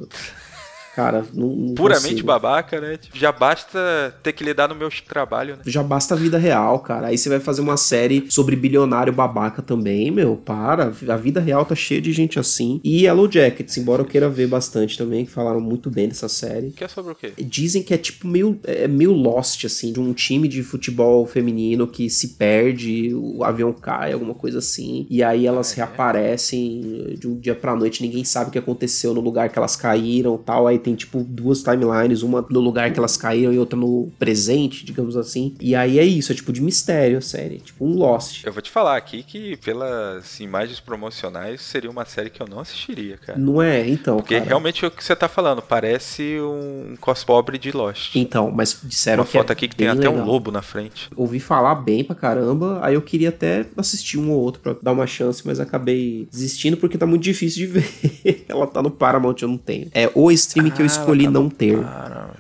Cara, 0.96 1.26
não, 1.34 1.48
não 1.48 1.74
Puramente 1.76 2.10
consigo. 2.10 2.28
babaca, 2.28 2.82
né? 2.82 3.00
Já 3.14 3.32
basta 3.32 4.14
ter 4.22 4.34
que 4.34 4.44
lidar 4.44 4.68
no 4.68 4.76
meu 4.76 4.90
trabalho, 5.08 5.56
né? 5.56 5.62
Já 5.66 5.82
basta 5.82 6.14
a 6.14 6.18
vida 6.18 6.38
real, 6.38 6.80
cara. 6.80 7.08
Aí 7.08 7.18
você 7.18 7.30
vai 7.30 7.40
fazer 7.40 7.62
uma 7.62 7.78
série 7.78 8.26
sobre 8.30 8.56
bilionário 8.56 9.14
babaca 9.14 9.62
também, 9.62 10.12
meu. 10.12 10.36
Para. 10.36 10.92
A 11.08 11.18
vida 11.18 11.40
real 11.40 11.66
tá 11.66 11.76
cheia 11.76 12.02
de 12.02 12.12
gente 12.12 12.40
assim. 12.40 12.82
E 12.84 13.04
Yellow 13.04 13.32
Jackets, 13.32 13.78
embora 13.78 14.02
eu 14.02 14.06
queira 14.06 14.30
ver 14.30 14.48
bastante 14.48 14.98
também, 14.98 15.26
que 15.26 15.32
falaram 15.32 15.62
muito 15.62 15.90
bem 15.90 16.08
dessa 16.08 16.28
série. 16.28 16.72
Que 16.72 16.84
é 16.84 16.88
sobre 16.88 17.14
o 17.14 17.16
quê? 17.16 17.34
Dizem 17.38 17.84
que 17.84 17.94
é 17.94 17.98
tipo 17.98 18.28
meio, 18.28 18.60
é 18.66 18.88
meio 18.88 19.14
Lost, 19.14 19.66
assim, 19.66 19.94
de 19.94 20.00
um 20.00 20.14
time 20.14 20.48
de 20.48 20.64
futebol 20.64 21.26
feminino 21.26 21.88
que 21.88 22.10
se 22.10 22.30
perde, 22.30 23.14
o 23.14 23.44
avião 23.44 23.72
cai, 23.72 24.12
alguma 24.14 24.34
coisa 24.34 24.60
assim. 24.60 25.08
E 25.10 25.24
aí 25.24 25.46
elas 25.48 25.72
ah, 25.72 25.74
é? 25.74 25.76
reaparecem 25.78 27.16
de 27.18 27.28
um 27.28 27.40
dia 27.40 27.56
pra 27.56 27.76
noite, 27.76 28.02
ninguém 28.02 28.24
sabe 28.24 28.50
o 28.50 28.52
que 28.52 28.60
aconteceu 28.60 29.14
no 29.14 29.22
lugar 29.22 29.50
que 29.50 29.58
elas 29.58 29.76
caíram 29.76 30.38
tal. 30.38 30.68
Aí 30.68 30.81
tem 30.82 30.96
tipo 30.96 31.24
duas 31.24 31.64
timelines, 31.64 32.22
uma 32.24 32.46
no 32.50 32.60
lugar 32.60 32.92
que 32.92 33.00
elas 33.00 33.16
caíram 33.18 33.54
e 33.54 33.60
outra 33.60 33.78
no 33.78 34.10
presente, 34.20 34.86
digamos 34.86 35.16
assim. 35.16 35.56
E 35.60 35.76
aí 35.76 36.00
é 36.00 36.04
isso, 36.04 36.32
é 36.32 36.36
tipo 36.36 36.52
de 36.52 36.62
mistério 36.62 37.18
a 37.18 37.22
série, 37.22 37.58
tipo 37.60 37.86
um 37.86 37.96
Lost. 37.96 38.44
Eu 38.44 38.52
vou 38.54 38.62
te 38.62 38.70
falar 38.70 38.98
aqui 38.98 39.24
que 39.24 39.58
pelas 39.58 40.40
imagens 40.40 40.80
promocionais 40.80 41.62
seria 41.62 41.90
uma 41.90 42.06
série 42.06 42.30
que 42.30 42.42
eu 42.42 42.48
não 42.48 42.60
assistiria, 42.60 43.18
cara. 43.18 43.38
Não 43.38 43.62
é? 43.62 43.88
Então, 43.88 44.18
Porque 44.18 44.36
cara. 44.36 44.48
realmente 44.48 44.84
é 44.84 44.88
o 44.88 44.92
que 44.92 45.04
você 45.04 45.16
tá 45.16 45.28
falando, 45.28 45.62
parece 45.62 46.38
um 46.42 46.96
cos 47.00 47.24
pobre 47.24 47.58
de 47.58 47.72
Lost. 47.72 48.16
Então, 48.16 48.52
mas 48.52 48.80
disseram 48.84 49.24
uma 49.24 49.30
que 49.30 49.38
é 49.38 49.40
foto 49.42 49.52
aqui 49.52 49.68
que 49.68 49.76
tem 49.76 49.88
até 49.88 50.08
legal. 50.10 50.16
um 50.16 50.26
lobo 50.26 50.52
na 50.52 50.62
frente. 50.62 51.10
Ouvi 51.16 51.40
falar 51.40 51.76
bem 51.76 52.04
pra 52.04 52.16
caramba, 52.16 52.80
aí 52.82 52.94
eu 52.96 53.02
queria 53.02 53.30
até 53.30 53.66
assistir 53.78 54.18
um 54.18 54.32
ou 54.32 54.40
outro 54.40 54.62
pra 54.62 54.76
dar 54.82 54.92
uma 54.92 55.08
chance, 55.08 55.42
mas 55.46 55.60
acabei 55.60 56.28
desistindo 56.32 56.78
porque 56.78 56.98
tá 56.98 57.06
muito 57.06 57.24
difícil 57.24 57.68
de 57.68 57.68
ver. 57.80 58.46
Ela 58.48 58.66
tá 58.68 58.82
no 58.82 58.90
Paramount, 58.92 59.36
eu 59.42 59.48
não 59.48 59.58
tenho. 59.58 59.90
É 59.94 60.10
o 60.14 60.32
stream 60.32 60.71
que 60.72 60.82
eu 60.82 60.86
Ah, 60.86 60.88
escolhi 60.88 61.25
tá 61.25 61.32
não 61.32 61.50
ter. 61.50 61.78
Paramount. 61.82 62.36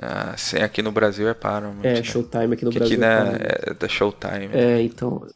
Ah, 0.00 0.34
sim, 0.36 0.58
aqui 0.58 0.82
no 0.82 0.90
Brasil 0.92 1.28
é 1.28 1.34
Paramount. 1.34 1.84
É, 1.84 1.94
né? 1.94 2.02
Showtime 2.02 2.54
aqui 2.54 2.64
no 2.64 2.70
Que 2.70 2.78
Brasil. 2.78 2.96
aqui 2.96 2.96
né, 2.96 3.16
Paramount. 3.16 3.38
é 3.40 3.74
da 3.74 3.88
Showtime. 3.88 4.48
É, 4.52 4.82
então. 4.82 5.26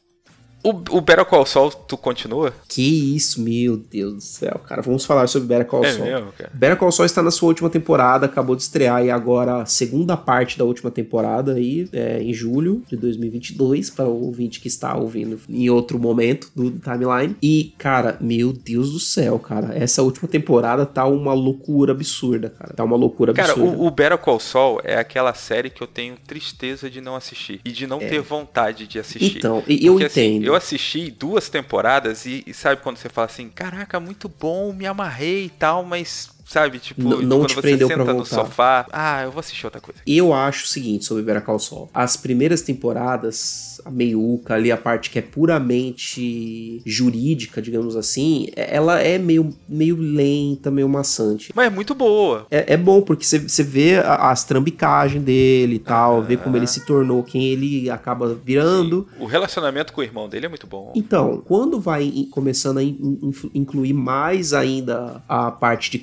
O, 0.62 0.71
o 0.71 1.00
Better 1.00 1.25
Call 1.25 1.47
Saul, 1.47 1.71
tu 1.71 1.97
continua? 1.97 2.53
Que 2.69 3.15
isso, 3.17 3.41
meu 3.41 3.77
Deus 3.77 4.15
do 4.15 4.21
céu, 4.21 4.61
cara. 4.67 4.83
Vamos 4.83 5.05
falar 5.05 5.27
sobre 5.29 5.49
Better 5.49 5.67
Call 5.67 5.85
É 5.85 5.93
Saul. 5.93 6.05
mesmo, 6.05 6.33
cara? 6.37 6.50
Better 6.53 6.77
Call 6.77 6.91
Saul 6.93 7.07
está 7.07 7.23
na 7.23 7.31
sua 7.31 7.49
última 7.49 7.71
temporada, 7.71 8.27
acabou 8.27 8.57
de 8.57 8.62
estrear 8.62 9.05
e 9.05 9.11
agora 9.11 9.62
a 9.62 9.67
segunda 9.67 10.17
parte 10.17 10.59
da 10.59 10.65
última 10.65 10.91
temporada 10.91 11.55
aí, 11.55 11.88
é, 11.93 12.21
em 12.23 12.33
julho 12.35 12.83
de 12.88 12.97
2022, 12.97 13.91
para 13.91 14.07
o 14.07 14.25
ouvinte 14.27 14.61
que 14.61 14.69
está 14.69 14.97
ouvindo 14.97 15.38
em 15.49 15.71
outro 15.71 15.99
momento 15.99 16.50
do 16.55 16.71
timeline. 16.73 17.37
E, 17.43 17.73
cara, 17.79 18.17
meu 18.21 18.53
Deus 18.53 18.93
do 18.93 18.99
céu, 19.00 19.38
cara, 19.38 19.77
essa 19.77 20.03
última 20.03 20.29
temporada 20.29 20.85
tá 20.85 21.07
uma 21.07 21.33
loucura 21.35 21.93
absurda, 21.93 22.50
cara. 22.50 22.75
Tá 22.75 22.85
uma 22.85 22.97
loucura 22.97 23.33
Cara, 23.33 23.53
absurda. 23.53 23.77
o, 23.79 23.87
o 23.87 23.91
Better 23.91 24.19
Call 24.19 24.41
Saul 24.41 24.81
é 24.83 24.97
aquela 24.97 25.35
série 25.35 25.71
que 25.71 25.83
eu 25.83 25.87
tenho 25.87 26.17
tristeza 26.27 26.91
de 26.91 27.00
não 27.00 27.15
assistir. 27.15 27.61
E 27.65 27.71
de 27.71 27.87
não 27.87 27.99
ter 27.99 28.21
vontade 28.21 28.87
de 28.87 28.99
assistir. 28.99 29.37
É. 29.37 29.38
Então, 29.38 29.62
eu 29.69 29.93
Porque, 29.93 30.07
assim, 30.07 30.37
entendo. 30.37 30.48
Eu 30.49 30.55
assisti 30.55 31.11
duas 31.11 31.49
temporadas 31.49 32.26
e, 32.26 32.43
e 32.47 32.55
sabe 32.55 32.83
quando 32.83 32.97
você 32.97 33.09
fala 33.09 33.26
assim, 33.26 33.49
caraca, 33.49 34.00
muito 34.00 34.28
bom, 34.28 34.73
me 34.73 34.87
amarrei 34.87 35.45
e 35.45 35.50
tal, 35.50 35.85
mas 35.85 36.31
sabe, 36.49 36.78
tipo, 36.78 37.02
N- 37.02 37.25
não 37.26 37.45
te 37.47 37.55
prendeu 37.57 37.87
senta 37.88 38.02
pra 38.02 38.12
no 38.12 38.19
voltar. 38.21 38.37
sofá, 38.37 38.87
ah, 38.90 39.23
eu 39.23 39.31
vou 39.31 39.40
assistir 39.40 39.67
outra 39.67 39.81
coisa. 39.81 40.00
Eu 40.07 40.33
acho 40.33 40.64
o 40.64 40.69
seguinte 40.69 41.05
sobre 41.05 41.23
Better 41.23 41.43
Call 41.43 41.59
Saul. 41.59 41.88
As 41.93 42.17
primeiras 42.17 42.62
temporadas, 42.62 43.81
a 43.85 43.90
meiuca 43.90 44.55
ali, 44.55 44.73
a 44.73 44.76
parte 44.76 45.11
que 45.11 45.19
é 45.19 45.23
puramente 45.23 46.83
jurídica, 46.85 47.61
digamos 47.61 47.97
assim, 47.97 48.49
é- 48.57 48.75
ela 48.75 49.00
é 49.00 49.19
meio, 49.19 49.55
meio 49.69 49.97
lenta, 49.97 50.71
meio 50.71 50.88
maçante. 50.88 51.52
Mas 51.55 51.67
é 51.67 51.71
muito 51.71 51.95
boa. 51.95 52.47
É, 52.50 52.75
é 52.75 52.76
bom, 52.76 53.00
porque 53.02 53.25
você- 53.25 53.62
vê 53.62 53.97
a- 53.99 54.31
as 54.31 54.45
trambicagens 54.45 55.23
dele 55.23 55.75
e 55.76 55.78
tal, 55.78 56.23
vê 56.23 56.37
como 56.37 56.57
ele 56.57 56.67
se 56.67 56.85
tornou 56.87 57.23
quem 57.23 57.45
ele 57.47 57.90
acaba 57.90 58.35
virando. 58.35 59.07
O 59.19 59.26
relacionamento 59.26 59.93
com 59.93 60.00
o 60.00 60.05
irmão 60.05 60.28
dele 60.28 60.47
é 60.47 60.49
muito 60.49 60.67
bom. 60.67 60.93
Então, 60.95 61.43
quando 61.47 61.81
vai 61.81 62.26
começando 62.31 62.78
a 62.78 62.83
in- 62.83 63.19
in- 63.23 63.50
incluir 63.55 63.93
mais 63.93 64.52
ainda 64.52 65.23
a 65.28 65.50
parte 65.50 65.90
de 65.90 65.99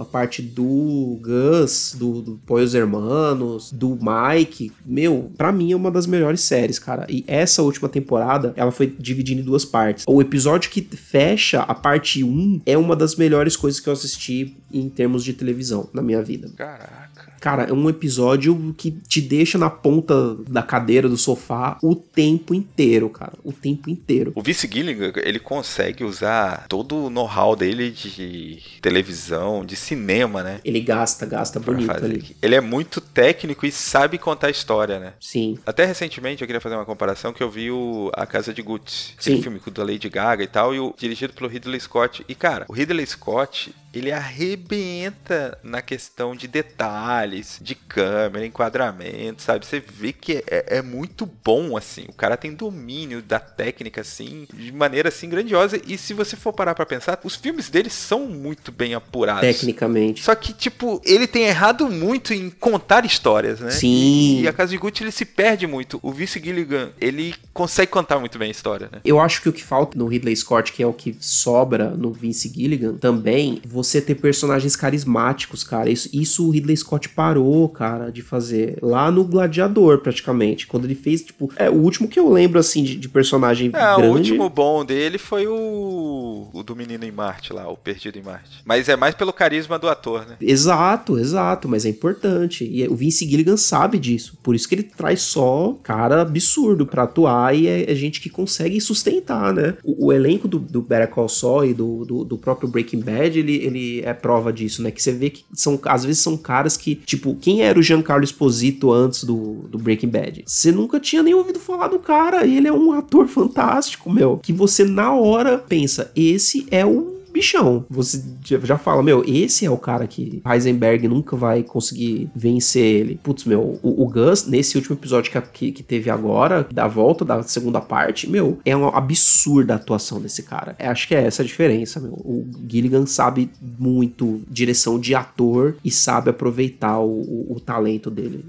a 0.00 0.04
parte 0.04 0.42
do 0.42 1.18
Gus, 1.22 1.94
do, 1.98 2.22
do 2.22 2.40
Poios 2.46 2.74
Hermanos, 2.74 3.70
do 3.72 3.98
Mike, 4.00 4.72
meu, 4.84 5.30
pra 5.36 5.52
mim 5.52 5.72
é 5.72 5.76
uma 5.76 5.90
das 5.90 6.06
melhores 6.06 6.40
séries, 6.40 6.78
cara. 6.78 7.06
E 7.08 7.24
essa 7.26 7.62
última 7.62 7.88
temporada, 7.88 8.52
ela 8.56 8.70
foi 8.70 8.86
dividida 8.98 9.40
em 9.40 9.44
duas 9.44 9.64
partes. 9.64 10.04
O 10.06 10.20
episódio 10.20 10.70
que 10.70 10.82
fecha 10.82 11.60
a 11.60 11.74
parte 11.74 12.22
1 12.22 12.62
é 12.66 12.76
uma 12.76 12.96
das 12.96 13.16
melhores 13.16 13.56
coisas 13.56 13.80
que 13.80 13.88
eu 13.88 13.92
assisti 13.92 14.56
em 14.72 14.88
termos 14.88 15.24
de 15.24 15.32
televisão 15.32 15.88
na 15.92 16.02
minha 16.02 16.22
vida. 16.22 16.50
Caraca. 16.56 17.05
Cara, 17.46 17.62
é 17.62 17.72
um 17.72 17.88
episódio 17.88 18.74
que 18.76 18.90
te 18.90 19.20
deixa 19.20 19.56
na 19.56 19.70
ponta 19.70 20.34
da 20.48 20.64
cadeira 20.64 21.08
do 21.08 21.16
sofá 21.16 21.78
o 21.80 21.94
tempo 21.94 22.52
inteiro, 22.52 23.08
cara. 23.08 23.34
O 23.44 23.52
tempo 23.52 23.88
inteiro. 23.88 24.32
O 24.34 24.42
Vince 24.42 24.68
Gilligan, 24.68 25.12
ele 25.14 25.38
consegue 25.38 26.02
usar 26.02 26.66
todo 26.68 27.04
o 27.04 27.08
know-how 27.08 27.54
dele 27.54 27.92
de 27.92 28.58
televisão, 28.82 29.64
de 29.64 29.76
cinema, 29.76 30.42
né? 30.42 30.60
Ele 30.64 30.80
gasta, 30.80 31.24
gasta 31.24 31.60
pra 31.60 31.72
bonito 31.72 31.86
fazer 31.86 32.06
ali. 32.06 32.36
Ele 32.42 32.56
é 32.56 32.60
muito 32.60 33.00
técnico 33.00 33.64
e 33.64 33.70
sabe 33.70 34.18
contar 34.18 34.50
história, 34.50 34.98
né? 34.98 35.12
Sim. 35.20 35.56
Até 35.64 35.84
recentemente 35.84 36.42
eu 36.42 36.48
queria 36.48 36.60
fazer 36.60 36.74
uma 36.74 36.84
comparação 36.84 37.32
que 37.32 37.44
eu 37.44 37.48
vi 37.48 37.70
o 37.70 38.10
A 38.14 38.26
Casa 38.26 38.52
de 38.52 38.60
Gucci, 38.60 39.14
aquele 39.16 39.36
Sim. 39.36 39.42
filme 39.42 39.60
com 39.60 39.70
o 39.70 39.72
da 39.72 39.84
Lady 39.84 40.08
Gaga 40.08 40.42
e 40.42 40.48
tal, 40.48 40.74
e 40.74 40.80
o 40.80 40.92
dirigido 40.98 41.32
pelo 41.32 41.48
Ridley 41.48 41.78
Scott. 41.78 42.24
E 42.28 42.34
cara, 42.34 42.66
o 42.68 42.72
Ridley 42.72 43.06
Scott, 43.06 43.72
ele 43.98 44.12
arrebenta 44.12 45.58
na 45.62 45.80
questão 45.80 46.34
de 46.36 46.46
detalhes, 46.46 47.58
de 47.60 47.74
câmera, 47.74 48.44
enquadramento, 48.44 49.42
sabe? 49.42 49.64
Você 49.64 49.80
vê 49.80 50.12
que 50.12 50.44
é, 50.46 50.78
é 50.78 50.82
muito 50.82 51.28
bom, 51.44 51.76
assim. 51.76 52.04
O 52.08 52.12
cara 52.12 52.36
tem 52.36 52.52
domínio 52.52 53.22
da 53.22 53.38
técnica, 53.38 54.02
assim, 54.02 54.46
de 54.52 54.72
maneira, 54.72 55.08
assim, 55.08 55.28
grandiosa. 55.28 55.80
E 55.86 55.96
se 55.96 56.12
você 56.12 56.36
for 56.36 56.52
parar 56.52 56.74
pra 56.74 56.84
pensar, 56.84 57.18
os 57.24 57.36
filmes 57.36 57.70
dele 57.70 57.90
são 57.90 58.26
muito 58.26 58.70
bem 58.70 58.94
apurados. 58.94 59.40
Tecnicamente. 59.40 60.22
Só 60.22 60.34
que, 60.34 60.52
tipo, 60.52 61.00
ele 61.04 61.26
tem 61.26 61.44
errado 61.44 61.88
muito 61.88 62.34
em 62.34 62.50
contar 62.50 63.04
histórias, 63.04 63.60
né? 63.60 63.70
Sim. 63.70 64.40
E 64.42 64.48
a 64.48 64.52
Casa 64.52 64.72
de 64.72 64.78
Gucci, 64.78 65.04
ele 65.04 65.12
se 65.12 65.24
perde 65.24 65.66
muito. 65.66 65.98
O 66.02 66.12
Vince 66.12 66.40
Gilligan, 66.42 66.90
ele 67.00 67.34
consegue 67.52 67.90
contar 67.90 68.18
muito 68.18 68.38
bem 68.38 68.48
a 68.48 68.50
história, 68.50 68.88
né? 68.92 69.00
Eu 69.04 69.20
acho 69.20 69.40
que 69.40 69.48
o 69.48 69.52
que 69.52 69.62
falta 69.62 69.98
no 69.98 70.06
Ridley 70.06 70.36
Scott, 70.36 70.72
que 70.72 70.82
é 70.82 70.86
o 70.86 70.92
que 70.92 71.16
sobra 71.20 71.90
no 71.90 72.12
Vince 72.12 72.52
Gilligan, 72.54 72.94
também, 72.96 73.60
você 73.64 73.85
ter 74.02 74.14
personagens 74.16 74.74
carismáticos, 74.76 75.62
cara. 75.64 75.90
Isso, 75.90 76.08
isso 76.12 76.46
o 76.46 76.50
Ridley 76.50 76.76
Scott 76.76 77.08
parou, 77.08 77.68
cara, 77.68 78.10
de 78.10 78.22
fazer. 78.22 78.78
Lá 78.82 79.10
no 79.10 79.24
Gladiador, 79.24 79.98
praticamente. 79.98 80.66
Quando 80.66 80.84
ele 80.84 80.94
fez, 80.94 81.22
tipo. 81.22 81.50
É, 81.56 81.68
o 81.70 81.74
último 81.74 82.08
que 82.08 82.18
eu 82.18 82.30
lembro, 82.30 82.58
assim, 82.58 82.82
de, 82.82 82.96
de 82.96 83.08
personagem 83.08 83.68
É, 83.68 83.70
grande. 83.70 84.02
o 84.06 84.12
último 84.12 84.48
bom 84.48 84.84
dele 84.84 85.18
foi 85.18 85.46
o... 85.46 86.48
o 86.52 86.62
do 86.62 86.74
Menino 86.76 87.04
em 87.04 87.12
Marte 87.12 87.52
lá, 87.52 87.68
o 87.68 87.76
Perdido 87.76 88.18
em 88.18 88.22
Marte. 88.22 88.62
Mas 88.64 88.88
é 88.88 88.96
mais 88.96 89.14
pelo 89.14 89.32
carisma 89.32 89.78
do 89.78 89.88
ator, 89.88 90.26
né? 90.26 90.36
Exato, 90.40 91.18
exato, 91.18 91.68
mas 91.68 91.84
é 91.84 91.88
importante. 91.88 92.64
E 92.64 92.86
o 92.88 92.96
Vince 92.96 93.28
Gilligan 93.28 93.56
sabe 93.56 93.98
disso. 93.98 94.36
Por 94.42 94.54
isso 94.54 94.68
que 94.68 94.74
ele 94.74 94.82
traz 94.82 95.22
só 95.22 95.76
cara 95.82 96.22
absurdo 96.22 96.86
pra 96.86 97.04
atuar 97.04 97.54
e 97.54 97.66
é, 97.66 97.90
é 97.90 97.94
gente 97.94 98.20
que 98.20 98.28
consegue 98.30 98.80
sustentar, 98.80 99.52
né? 99.52 99.74
O, 99.84 100.06
o 100.06 100.12
elenco 100.12 100.48
do, 100.48 100.58
do 100.58 100.82
Better 100.82 101.08
Call 101.08 101.28
Saul 101.28 101.66
e 101.66 101.74
do, 101.74 102.04
do, 102.04 102.24
do 102.24 102.38
próprio 102.38 102.68
Breaking 102.68 103.00
Bad, 103.00 103.38
ele, 103.38 103.56
ele 103.66 104.00
é 104.04 104.12
prova 104.12 104.52
disso, 104.52 104.82
né? 104.82 104.90
Que 104.90 105.02
você 105.02 105.12
vê 105.12 105.30
que 105.30 105.44
são, 105.52 105.78
às 105.84 106.04
vezes 106.04 106.20
são 106.20 106.36
caras 106.36 106.76
que, 106.76 106.94
tipo, 106.94 107.36
quem 107.36 107.62
era 107.62 107.78
o 107.78 107.82
Giancarlo 107.82 108.24
Esposito 108.24 108.92
antes 108.92 109.24
do, 109.24 109.64
do 109.68 109.78
Breaking 109.78 110.08
Bad? 110.08 110.44
Você 110.46 110.72
nunca 110.72 111.00
tinha 111.00 111.22
nem 111.22 111.34
ouvido 111.34 111.58
falar 111.58 111.88
do 111.88 111.98
cara 111.98 112.46
e 112.46 112.56
ele 112.56 112.68
é 112.68 112.72
um 112.72 112.92
ator 112.92 113.26
fantástico, 113.28 114.10
meu. 114.10 114.38
Que 114.42 114.52
você 114.52 114.84
na 114.84 115.12
hora 115.14 115.58
pensa, 115.58 116.10
esse 116.14 116.66
é 116.70 116.84
o 116.84 117.15
bichão. 117.36 117.84
Você 117.90 118.22
já- 118.44 118.76
fala, 118.78 119.02
meu, 119.02 119.24
esse 119.26 119.64
é 119.64 119.70
o 119.70 119.76
cara 119.78 120.06
que 120.06 120.42
Heisenberg 120.46 121.08
nunca 121.08 121.34
vai 121.36 121.62
conseguir 121.62 122.28
vencer 122.34 122.82
ele. 122.84 123.18
Putz, 123.22 123.44
meu, 123.44 123.78
o, 123.82 124.02
o 124.02 124.08
Gus, 124.08 124.46
nesse 124.46 124.76
último 124.76 124.96
episódio 124.96 125.30
que, 125.32 125.40
que, 125.40 125.72
que 125.72 125.82
teve 125.82 126.10
agora, 126.10 126.66
da 126.72 126.86
volta 126.86 127.24
da 127.24 127.42
segunda 127.42 127.80
parte, 127.80 128.28
meu, 128.28 128.58
é 128.64 128.74
uma 128.76 128.96
absurda 128.96 129.72
a 129.74 129.76
atuação 129.76 130.20
desse 130.20 130.42
cara. 130.42 130.74
É, 130.78 130.86
acho 130.88 131.08
que 131.08 131.14
é 131.14 131.24
essa 131.24 131.42
a 131.42 131.44
diferença, 131.46 131.98
meu. 132.00 132.12
O 132.12 132.48
Gilligan 132.68 133.06
sabe 133.06 133.50
muito 133.78 134.42
direção 134.48 134.98
de 134.98 135.14
ator 135.14 135.76
e 135.84 135.90
sabe 135.90 136.30
aproveitar 136.30 136.98
o, 137.00 137.20
o- 137.22 137.46
o 137.56 137.60
talento 137.60 138.10
dele. 138.10 138.44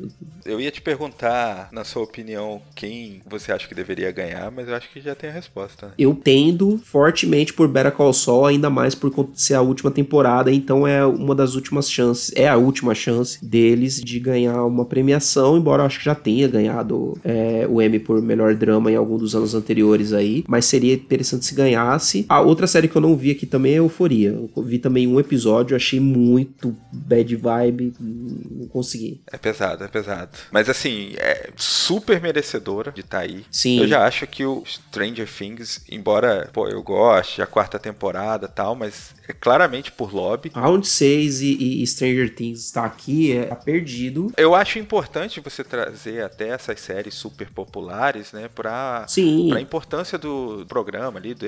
Eu 0.46 0.60
ia 0.62 0.72
te 0.72 0.82
perguntar, 0.82 1.70
na 1.72 1.84
sua 1.84 2.04
opinião, 2.04 2.62
quem 2.76 3.22
você 3.30 3.52
acha 3.52 3.68
que 3.68 3.76
deveria 3.76 4.12
ganhar, 4.12 4.50
mas 4.52 4.68
eu 4.68 4.76
acho 4.76 4.90
que 4.92 5.02
já 5.02 5.14
tem 5.16 5.30
a 5.30 5.34
resposta. 5.34 5.88
né? 5.88 5.92
Eu 5.98 6.14
tendo 6.16 6.78
fortemente 6.84 7.54
por 7.54 7.68
Better 7.68 7.92
Call 7.92 8.14
Saul, 8.14 8.46
ainda 8.46 8.70
mais 8.78 8.94
por 8.94 9.10
conta 9.10 9.32
de 9.32 9.42
ser 9.42 9.56
a 9.56 9.62
última 9.62 9.90
temporada, 9.90 10.52
então 10.52 10.88
é 10.88 11.04
uma 11.04 11.34
das 11.34 11.56
últimas 11.56 11.90
chances, 11.90 12.32
é 12.36 12.48
a 12.48 12.56
última 12.56 12.94
chance 12.94 13.44
deles 13.44 14.00
de 14.00 14.20
ganhar 14.20 14.64
uma 14.66 14.86
premiação, 14.86 15.58
embora 15.58 15.82
eu 15.82 15.88
acho 15.88 15.98
que 15.98 16.06
já 16.06 16.14
tenha 16.14 16.48
ganhado 16.48 17.18
é, 17.24 17.66
o 17.68 17.82
Emmy 17.82 17.98
por 18.00 18.22
melhor 18.22 18.54
drama 18.54 18.92
em 18.92 18.96
algum 18.96 19.18
dos 19.18 19.36
anos 19.36 19.56
anteriores 19.56 20.14
aí, 20.14 20.44
mas 20.48 20.66
seria 20.66 20.94
interessante 20.94 21.46
se 21.46 21.56
ganhasse. 21.56 22.26
A 22.30 22.40
outra 22.40 22.68
série 22.68 22.88
que 22.88 22.96
eu 22.96 23.02
não 23.02 23.18
vi 23.18 23.32
aqui 23.32 23.48
também 23.48 23.74
é 23.74 23.78
Euforia. 23.80 24.30
Eu 24.30 24.64
vi 24.64 24.78
também 24.78 25.08
um 25.08 25.20
episódio, 25.20 25.76
achei 25.76 26.00
muito 26.00 26.76
bad 26.92 27.36
vibe, 27.36 27.94
não 28.00 28.68
consegui. 28.68 29.22
É 29.32 29.38
pesado, 29.38 29.84
é 29.84 29.88
pesado. 29.88 30.38
Mas 30.52 30.70
assim, 30.70 31.14
é 31.18 31.50
super 31.56 32.22
merecedora 32.22 32.92
de 32.92 33.02
estar 33.02 33.20
aí. 33.20 33.44
Sim. 33.52 33.80
Eu 33.80 33.88
já 33.88 34.06
acho 34.06 34.28
que 34.28 34.46
o 34.46 34.62
Stranger 34.66 35.28
Things, 35.28 35.82
embora, 35.90 36.50
pô, 36.54 36.68
eu 36.68 36.84
goste, 36.84 37.42
a 37.42 37.48
quarta 37.48 37.80
temporada 37.80 38.48
tal, 38.48 38.67
tal, 38.68 38.76
mas 38.76 39.16
é 39.28 39.34
claramente 39.34 39.92
por 39.92 40.14
lobby. 40.14 40.52
Round 40.54 40.86
6 40.86 41.42
e, 41.42 41.82
e 41.84 41.88
Stranger 41.88 42.34
Things 42.34 42.60
está 42.66 42.84
aqui, 42.86 43.32
é 43.32 43.46
tá 43.46 43.56
perdido. 43.56 44.32
Eu 44.36 44.54
acho 44.54 44.80
importante 44.80 45.40
você 45.40 45.64
trazer 45.64 46.24
até 46.24 46.50
essas 46.50 46.80
séries 46.80 47.14
super 47.14 47.50
populares, 47.50 48.34
né, 48.34 48.50
pra, 48.54 49.06
Sim. 49.08 49.50
pra 49.50 49.62
importância 49.62 50.18
do 50.18 50.66
programa 50.68 51.20
ali, 51.20 51.34
do, 51.34 51.48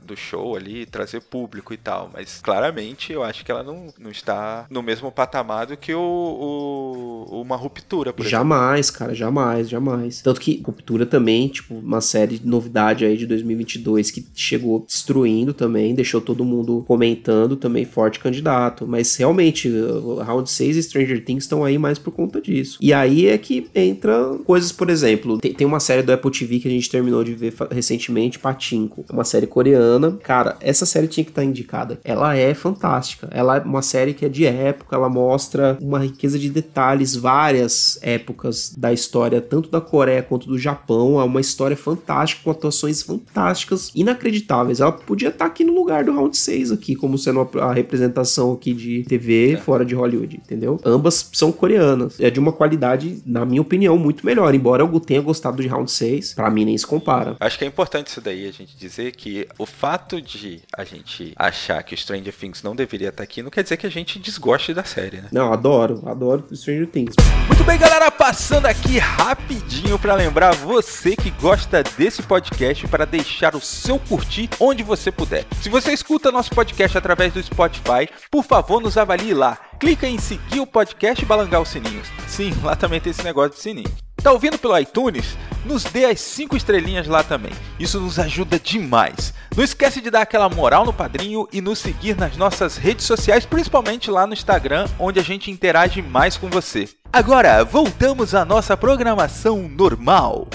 do 0.00 0.16
show 0.16 0.56
ali, 0.56 0.86
trazer 0.86 1.20
público 1.20 1.72
e 1.74 1.76
tal, 1.76 2.10
mas 2.12 2.40
claramente 2.42 3.12
eu 3.12 3.22
acho 3.22 3.44
que 3.44 3.50
ela 3.50 3.62
não, 3.62 3.92
não 3.98 4.10
está 4.10 4.66
no 4.70 4.82
mesmo 4.82 5.10
patamar 5.10 5.66
do 5.66 5.76
que 5.76 5.92
o, 5.92 6.00
o 7.30 7.40
uma 7.40 7.56
ruptura, 7.56 8.12
por 8.12 8.26
Jamais, 8.26 8.86
exemplo. 8.86 8.98
cara, 8.98 9.14
jamais, 9.14 9.68
jamais. 9.68 10.20
Tanto 10.20 10.40
que 10.40 10.62
ruptura 10.64 11.06
também, 11.06 11.48
tipo, 11.48 11.74
uma 11.74 12.00
série 12.00 12.38
de 12.38 12.46
novidade 12.46 13.04
aí 13.04 13.16
de 13.16 13.26
2022 13.26 14.10
que 14.10 14.26
chegou 14.34 14.84
destruindo 14.86 15.52
também, 15.54 15.94
deixou 15.94 16.20
todo 16.28 16.44
mundo 16.44 16.84
comentando 16.86 17.56
também 17.56 17.86
forte 17.86 18.20
candidato, 18.20 18.86
mas 18.86 19.16
realmente 19.16 19.72
Round 20.22 20.50
6 20.50 20.76
e 20.76 20.82
Stranger 20.82 21.24
Things 21.24 21.44
estão 21.44 21.64
aí 21.64 21.78
mais 21.78 21.98
por 21.98 22.10
conta 22.10 22.38
disso. 22.38 22.76
E 22.82 22.92
aí 22.92 23.28
é 23.28 23.38
que 23.38 23.66
entra 23.74 24.36
coisas, 24.44 24.70
por 24.70 24.90
exemplo, 24.90 25.38
tem, 25.38 25.54
tem 25.54 25.66
uma 25.66 25.80
série 25.80 26.02
do 26.02 26.12
Apple 26.12 26.30
TV 26.30 26.58
que 26.58 26.68
a 26.68 26.70
gente 26.70 26.90
terminou 26.90 27.24
de 27.24 27.34
ver 27.34 27.54
recentemente, 27.70 28.38
Patinko, 28.38 29.06
uma 29.10 29.24
série 29.24 29.46
coreana. 29.46 30.18
Cara, 30.22 30.58
essa 30.60 30.84
série 30.84 31.06
tinha 31.06 31.24
que 31.24 31.30
estar 31.30 31.40
tá 31.40 31.46
indicada. 31.46 31.98
Ela 32.04 32.36
é 32.36 32.52
fantástica. 32.52 33.26
Ela 33.30 33.56
é 33.56 33.60
uma 33.60 33.80
série 33.80 34.12
que 34.12 34.26
é 34.26 34.28
de 34.28 34.44
época, 34.44 34.94
ela 34.94 35.08
mostra 35.08 35.78
uma 35.80 36.00
riqueza 36.00 36.38
de 36.38 36.50
detalhes, 36.50 37.16
várias 37.16 37.98
épocas 38.02 38.74
da 38.76 38.92
história, 38.92 39.40
tanto 39.40 39.70
da 39.70 39.80
Coreia 39.80 40.22
quanto 40.22 40.46
do 40.46 40.58
Japão. 40.58 41.18
É 41.18 41.24
uma 41.24 41.40
história 41.40 41.76
fantástica, 41.76 42.42
com 42.44 42.50
atuações 42.50 43.02
fantásticas, 43.02 43.90
inacreditáveis. 43.94 44.80
Ela 44.80 44.92
podia 44.92 45.28
estar 45.28 45.46
tá 45.46 45.46
aqui 45.46 45.64
no 45.64 45.74
lugar 45.74 46.04
do 46.04 46.17
Round 46.18 46.36
6 46.36 46.72
aqui, 46.72 46.94
como 46.94 47.16
sendo 47.16 47.48
a 47.60 47.72
representação 47.72 48.52
aqui 48.52 48.74
de 48.74 49.04
TV 49.04 49.52
é. 49.52 49.56
fora 49.56 49.84
de 49.84 49.94
Hollywood, 49.94 50.36
entendeu? 50.36 50.80
Ambas 50.84 51.30
são 51.32 51.52
coreanas. 51.52 52.20
É 52.20 52.30
de 52.30 52.40
uma 52.40 52.52
qualidade, 52.52 53.22
na 53.24 53.44
minha 53.44 53.62
opinião, 53.62 53.96
muito 53.96 54.26
melhor. 54.26 54.54
Embora 54.54 54.82
eu 54.82 55.00
tenha 55.00 55.20
gostado 55.20 55.62
de 55.62 55.68
Round 55.68 55.90
6, 55.90 56.34
para 56.34 56.50
mim 56.50 56.64
nem 56.64 56.76
se 56.76 56.86
compara. 56.86 57.36
Acho 57.40 57.58
que 57.58 57.64
é 57.64 57.68
importante 57.68 58.08
isso 58.08 58.20
daí, 58.20 58.46
a 58.46 58.52
gente 58.52 58.76
dizer 58.76 59.12
que 59.12 59.46
o 59.58 59.66
fato 59.66 60.20
de 60.20 60.60
a 60.76 60.84
gente 60.84 61.32
achar 61.36 61.82
que 61.82 61.96
Stranger 61.96 62.34
Things 62.34 62.62
não 62.62 62.74
deveria 62.74 63.08
estar 63.08 63.22
aqui, 63.22 63.42
não 63.42 63.50
quer 63.50 63.62
dizer 63.62 63.76
que 63.76 63.86
a 63.86 63.90
gente 63.90 64.18
desgoste 64.18 64.74
da 64.74 64.84
série, 64.84 65.18
né? 65.18 65.28
Não, 65.32 65.52
adoro, 65.52 66.02
adoro 66.06 66.44
Stranger 66.52 66.86
Things. 66.86 67.14
Muito 67.46 67.64
bem, 67.64 67.78
galera, 67.78 68.10
passando 68.10 68.66
aqui 68.66 68.98
rapidinho 68.98 69.98
para 69.98 70.14
lembrar 70.14 70.54
você 70.54 71.14
que 71.14 71.30
gosta 71.30 71.82
desse 71.96 72.22
podcast 72.22 72.86
para 72.88 73.04
deixar 73.04 73.54
o 73.54 73.60
seu 73.60 73.98
curtir 73.98 74.48
onde 74.58 74.82
você 74.82 75.10
puder. 75.10 75.44
Se 75.60 75.68
você 75.68 75.92
escuta 76.08 76.32
nosso 76.32 76.48
podcast 76.54 76.96
através 76.96 77.34
do 77.34 77.42
Spotify, 77.42 78.08
por 78.30 78.42
favor, 78.42 78.80
nos 78.80 78.96
avalie 78.96 79.34
lá. 79.34 79.58
Clica 79.78 80.08
em 80.08 80.16
seguir 80.16 80.58
o 80.58 80.66
podcast 80.66 81.22
e 81.22 81.28
balangar 81.28 81.60
os 81.60 81.68
sininhos. 81.68 82.08
Sim, 82.26 82.54
lá 82.62 82.74
também 82.74 82.98
tem 82.98 83.10
esse 83.10 83.22
negócio 83.22 83.50
de 83.50 83.60
sininho. 83.60 83.92
Tá 84.16 84.32
ouvindo 84.32 84.58
pelo 84.58 84.78
iTunes? 84.78 85.36
Nos 85.66 85.84
dê 85.84 86.06
as 86.06 86.18
5 86.18 86.56
estrelinhas 86.56 87.06
lá 87.06 87.22
também. 87.22 87.52
Isso 87.78 88.00
nos 88.00 88.18
ajuda 88.18 88.58
demais. 88.58 89.34
Não 89.54 89.62
esquece 89.62 90.00
de 90.00 90.10
dar 90.10 90.22
aquela 90.22 90.48
moral 90.48 90.86
no 90.86 90.94
padrinho 90.94 91.46
e 91.52 91.60
nos 91.60 91.78
seguir 91.78 92.16
nas 92.16 92.38
nossas 92.38 92.78
redes 92.78 93.04
sociais, 93.04 93.44
principalmente 93.44 94.10
lá 94.10 94.26
no 94.26 94.32
Instagram, 94.32 94.88
onde 94.98 95.20
a 95.20 95.22
gente 95.22 95.50
interage 95.50 96.00
mais 96.00 96.38
com 96.38 96.48
você. 96.48 96.88
Agora, 97.12 97.62
voltamos 97.66 98.34
à 98.34 98.46
nossa 98.46 98.78
programação 98.78 99.68
normal. 99.68 100.48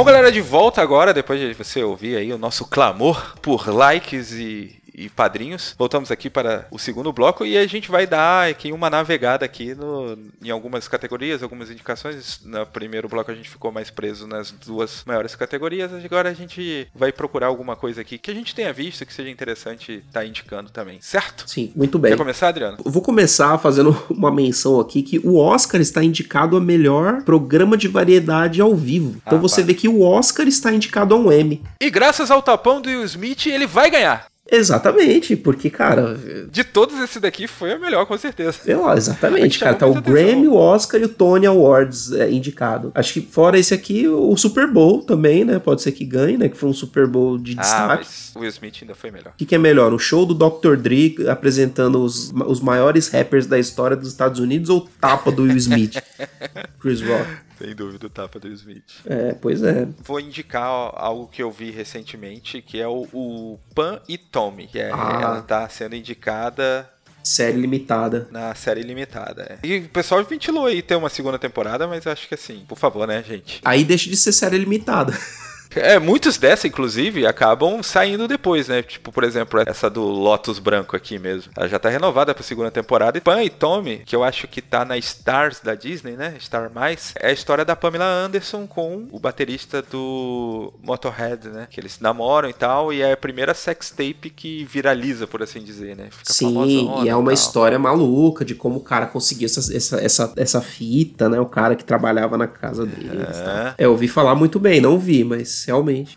Bom, 0.00 0.04
galera, 0.04 0.32
de 0.32 0.40
volta 0.40 0.80
agora, 0.80 1.12
depois 1.12 1.38
de 1.38 1.52
você 1.52 1.84
ouvir 1.84 2.16
aí 2.16 2.32
o 2.32 2.38
nosso 2.38 2.64
clamor 2.64 3.34
por 3.42 3.68
likes 3.68 4.32
e 4.32 4.79
e 4.94 5.08
padrinhos. 5.08 5.74
Voltamos 5.78 6.10
aqui 6.10 6.30
para 6.30 6.66
o 6.70 6.78
segundo 6.78 7.12
bloco 7.12 7.44
e 7.44 7.56
a 7.56 7.66
gente 7.66 7.90
vai 7.90 8.06
dar 8.06 8.48
aqui 8.48 8.72
uma 8.72 8.90
navegada 8.90 9.44
aqui 9.44 9.74
no, 9.74 10.18
em 10.42 10.50
algumas 10.50 10.88
categorias, 10.88 11.42
algumas 11.42 11.70
indicações. 11.70 12.40
No 12.44 12.66
primeiro 12.66 13.08
bloco 13.08 13.30
a 13.30 13.34
gente 13.34 13.48
ficou 13.48 13.72
mais 13.72 13.90
preso 13.90 14.26
nas 14.26 14.50
duas 14.50 15.02
maiores 15.06 15.34
categorias. 15.34 15.92
Agora 15.92 16.28
a 16.28 16.34
gente 16.34 16.88
vai 16.94 17.12
procurar 17.12 17.46
alguma 17.46 17.76
coisa 17.76 18.00
aqui 18.00 18.18
que 18.18 18.30
a 18.30 18.34
gente 18.34 18.54
tenha 18.54 18.72
visto 18.72 19.04
que 19.06 19.12
seja 19.12 19.30
interessante 19.30 20.02
estar 20.06 20.20
tá 20.20 20.26
indicando 20.26 20.70
também, 20.70 21.00
certo? 21.00 21.48
Sim, 21.48 21.72
muito 21.74 21.98
bem. 21.98 22.12
Quer 22.12 22.18
começar, 22.18 22.48
Adriano? 22.48 22.78
Vou 22.84 23.02
começar 23.02 23.58
fazendo 23.58 23.96
uma 24.10 24.30
menção 24.30 24.80
aqui 24.80 25.02
que 25.02 25.18
o 25.18 25.36
Oscar 25.36 25.80
está 25.80 26.02
indicado 26.02 26.56
a 26.56 26.60
melhor 26.60 27.22
programa 27.22 27.76
de 27.76 27.88
variedade 27.88 28.60
ao 28.60 28.74
vivo. 28.74 29.20
Então 29.26 29.38
ah, 29.38 29.40
você 29.40 29.62
vê 29.62 29.74
que 29.74 29.88
o 29.88 30.02
Oscar 30.02 30.46
está 30.46 30.72
indicado 30.72 31.14
a 31.14 31.18
um 31.18 31.32
M. 31.32 31.62
E 31.80 31.90
graças 31.90 32.30
ao 32.30 32.42
tapão 32.42 32.80
do 32.80 32.88
Will 32.88 33.04
Smith, 33.04 33.46
ele 33.46 33.66
vai 33.66 33.90
ganhar. 33.90 34.30
Exatamente, 34.50 35.36
porque, 35.36 35.70
cara. 35.70 36.18
De 36.50 36.64
todos 36.64 36.98
esse 37.00 37.20
daqui 37.20 37.46
foi 37.46 37.72
a 37.72 37.78
melhor, 37.78 38.04
com 38.06 38.18
certeza. 38.18 38.58
Exatamente, 38.96 39.58
cara. 39.58 39.74
Tá 39.74 39.86
o 39.86 40.00
Grammy, 40.00 40.48
o 40.48 40.54
Oscar 40.54 41.00
e 41.00 41.04
o 41.04 41.08
Tony 41.08 41.46
Awards 41.46 42.12
é, 42.12 42.30
indicado. 42.30 42.90
Acho 42.94 43.14
que 43.14 43.20
fora 43.20 43.58
esse 43.58 43.72
aqui, 43.72 44.08
o 44.08 44.36
Super 44.36 44.66
Bowl 44.66 45.02
também, 45.02 45.44
né? 45.44 45.58
Pode 45.58 45.82
ser 45.82 45.92
que 45.92 46.04
ganhe, 46.04 46.36
né? 46.36 46.48
Que 46.48 46.56
foi 46.56 46.68
um 46.68 46.74
Super 46.74 47.06
Bowl 47.06 47.38
de 47.38 47.54
ah, 47.58 47.60
destaque. 47.60 48.04
Mas 48.04 48.32
o 48.34 48.40
Will 48.40 48.48
Smith 48.48 48.78
ainda 48.82 48.94
foi 48.94 49.10
melhor. 49.10 49.32
O 49.32 49.36
que, 49.36 49.46
que, 49.46 49.54
é 49.54 49.58
melhor? 49.58 49.92
O 49.92 49.98
show 49.98 50.26
do 50.26 50.34
Dr. 50.34 50.76
Dre 50.76 51.16
apresentando 51.28 52.02
os, 52.02 52.32
os 52.46 52.60
maiores 52.60 53.08
rappers 53.08 53.46
da 53.46 53.58
história 53.58 53.96
dos 53.96 54.08
Estados 54.08 54.40
Unidos 54.40 54.68
ou 54.68 54.88
tapa 55.00 55.30
do 55.30 55.42
Will 55.42 55.56
Smith? 55.56 56.02
Chris 56.80 57.00
Rock. 57.00 57.49
Sem 57.60 57.74
dúvida, 57.74 58.06
o 58.06 58.10
tapa 58.10 58.40
do 58.40 58.48
Smith. 58.48 59.02
É, 59.04 59.34
pois 59.34 59.62
é. 59.62 59.86
Vou 60.02 60.18
indicar 60.18 60.64
algo 60.94 61.28
que 61.28 61.42
eu 61.42 61.50
vi 61.50 61.70
recentemente, 61.70 62.62
que 62.62 62.80
é 62.80 62.88
o, 62.88 63.06
o 63.12 63.60
Pan 63.74 64.00
e 64.08 64.16
Tommy. 64.16 64.66
Que 64.66 64.78
é, 64.78 64.90
ah. 64.90 65.20
ela 65.22 65.42
tá 65.42 65.68
sendo 65.68 65.94
indicada 65.94 66.88
Série 67.22 67.58
limitada. 67.58 68.28
Na 68.30 68.54
série 68.54 68.82
limitada, 68.82 69.42
é. 69.62 69.66
E 69.66 69.78
o 69.80 69.88
pessoal 69.90 70.24
ventilou 70.24 70.66
aí 70.66 70.80
ter 70.80 70.96
uma 70.96 71.10
segunda 71.10 71.38
temporada, 71.38 71.86
mas 71.86 72.06
acho 72.06 72.26
que 72.26 72.34
assim, 72.34 72.64
por 72.66 72.78
favor, 72.78 73.06
né, 73.06 73.22
gente? 73.22 73.60
Aí 73.64 73.84
deixa 73.84 74.08
de 74.08 74.16
ser 74.16 74.32
série 74.32 74.56
limitada. 74.56 75.12
É, 75.74 75.98
muitos 75.98 76.36
dessa, 76.36 76.66
inclusive, 76.66 77.26
acabam 77.26 77.82
saindo 77.82 78.26
depois, 78.26 78.68
né? 78.68 78.82
Tipo, 78.82 79.12
por 79.12 79.24
exemplo, 79.24 79.62
essa 79.66 79.88
do 79.88 80.02
Lotus 80.02 80.58
Branco 80.58 80.96
aqui 80.96 81.18
mesmo. 81.18 81.52
Ela 81.56 81.68
já 81.68 81.78
tá 81.78 81.88
renovada 81.88 82.34
pra 82.34 82.42
segunda 82.42 82.70
temporada. 82.70 83.18
E 83.18 83.20
Pan 83.20 83.42
e 83.42 83.50
Tommy, 83.50 83.98
que 84.04 84.16
eu 84.16 84.24
acho 84.24 84.48
que 84.48 84.60
tá 84.60 84.84
na 84.84 84.98
Stars 84.98 85.60
da 85.60 85.74
Disney, 85.74 86.16
né? 86.16 86.34
Star 86.40 86.70
Mais, 86.72 87.12
é 87.18 87.28
a 87.28 87.32
história 87.32 87.64
da 87.64 87.76
Pamela 87.76 88.04
Anderson 88.04 88.66
com 88.66 89.06
o 89.10 89.18
baterista 89.18 89.82
do 89.82 90.72
Motorhead, 90.82 91.48
né? 91.48 91.68
Que 91.70 91.80
eles 91.80 92.00
namoram 92.00 92.48
e 92.48 92.52
tal. 92.52 92.92
E 92.92 93.02
é 93.02 93.12
a 93.12 93.16
primeira 93.16 93.54
sex 93.54 93.90
tape 93.90 94.30
que 94.30 94.64
viraliza, 94.64 95.26
por 95.26 95.42
assim 95.42 95.60
dizer, 95.60 95.96
né? 95.96 96.08
Fica 96.10 96.32
Sim, 96.32 97.04
e 97.04 97.08
é 97.08 97.14
uma 97.14 97.32
história 97.32 97.78
maluca 97.78 98.44
de 98.44 98.54
como 98.54 98.78
o 98.78 98.82
cara 98.82 99.06
conseguiu 99.06 99.46
essa, 99.46 99.74
essa, 99.74 100.00
essa, 100.00 100.32
essa 100.36 100.60
fita, 100.60 101.28
né? 101.28 101.38
O 101.38 101.46
cara 101.46 101.76
que 101.76 101.84
trabalhava 101.84 102.36
na 102.36 102.46
casa 102.46 102.84
deles. 102.84 103.38
É. 103.38 103.42
Tá? 103.42 103.74
é, 103.78 103.84
eu 103.84 103.92
ouvi 103.92 104.08
falar 104.08 104.34
muito 104.34 104.58
bem, 104.58 104.80
não 104.80 104.98
vi, 104.98 105.22
mas 105.24 105.59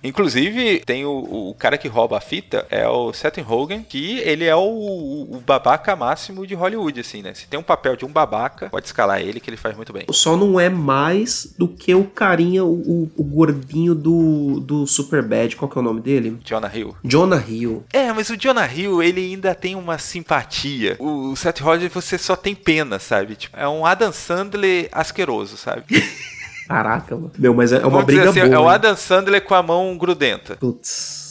Inclusive, 0.04 0.82
tem 0.86 1.06
o, 1.06 1.50
o 1.50 1.56
cara 1.56 1.78
que 1.78 1.88
rouba 1.88 2.18
a 2.18 2.22
fita, 2.22 2.66
é 2.70 2.88
o 2.88 3.12
Seth 3.14 3.38
Rogen, 3.40 3.84
que 3.84 4.20
ele 4.20 4.46
é 4.46 4.56
o, 4.56 4.62
o, 4.62 5.44
babaca 5.46 5.96
máximo 5.96 6.46
de 6.46 6.54
Hollywood, 6.54 7.00
assim, 7.00 7.22
né? 7.22 7.34
Se 7.34 7.48
tem 7.48 7.60
um 7.60 7.64
papel 7.64 7.96
de 7.96 8.06
um 8.06 8.12
babaca, 8.12 8.70
pode 8.70 8.86
escalar 8.86 9.22
ele, 9.22 9.40
que 9.40 9.50
ele 9.50 9.58
faz 9.58 9.76
muito 9.76 9.92
bem. 9.92 10.06
Só 10.12 10.38
não 10.38 10.60
é 10.60 10.70
mais 10.70 11.54
do 11.58 11.68
que 11.68 11.94
o 11.94 12.06
carinha, 12.06 12.64
o, 12.64 13.12
o 13.16 13.24
gordinho 13.24 13.96
do, 13.96 14.60
do 14.60 14.88
Superbad, 14.88 15.56
qual 15.56 15.70
que 15.70 15.78
é 15.78 15.82
o 15.82 15.84
nome 15.84 16.02
dele? 16.02 16.38
Jonah 16.44 16.72
Hill. 16.76 16.96
Jonah 17.04 17.44
Hill. 17.48 17.84
É, 17.92 18.12
mas 18.14 18.30
o 18.30 18.38
Jonah 18.38 18.68
Hill, 18.72 19.02
ele 19.02 19.22
ainda 19.22 19.54
tem 19.56 19.76
uma 19.76 19.98
simpatia. 19.98 20.96
O 21.00 21.36
Seth 21.36 21.60
Rogen, 21.60 21.90
você 21.90 22.18
só 22.18 22.36
tem 22.36 22.56
pena, 22.56 23.00
sabe? 23.00 23.36
Tipo, 23.36 23.58
é 23.58 23.68
um 23.68 23.86
Adam 23.86 24.12
Sandler 24.12 24.90
asqueroso, 24.92 25.58
sabe? 25.58 25.84
Caraca, 26.74 27.16
mano. 27.16 27.32
Meu, 27.38 27.54
mas 27.54 27.72
é 27.72 27.78
uma 27.80 27.90
Vamos 27.90 28.06
briga 28.06 28.30
assim, 28.30 28.42
boa. 28.42 28.56
É 28.56 28.60
o 28.60 28.68
Adam 28.68 28.96
Sandler 28.96 29.44
com 29.44 29.54
a 29.54 29.62
mão 29.62 29.96
grudenta. 29.96 30.56
Putz. 30.56 31.23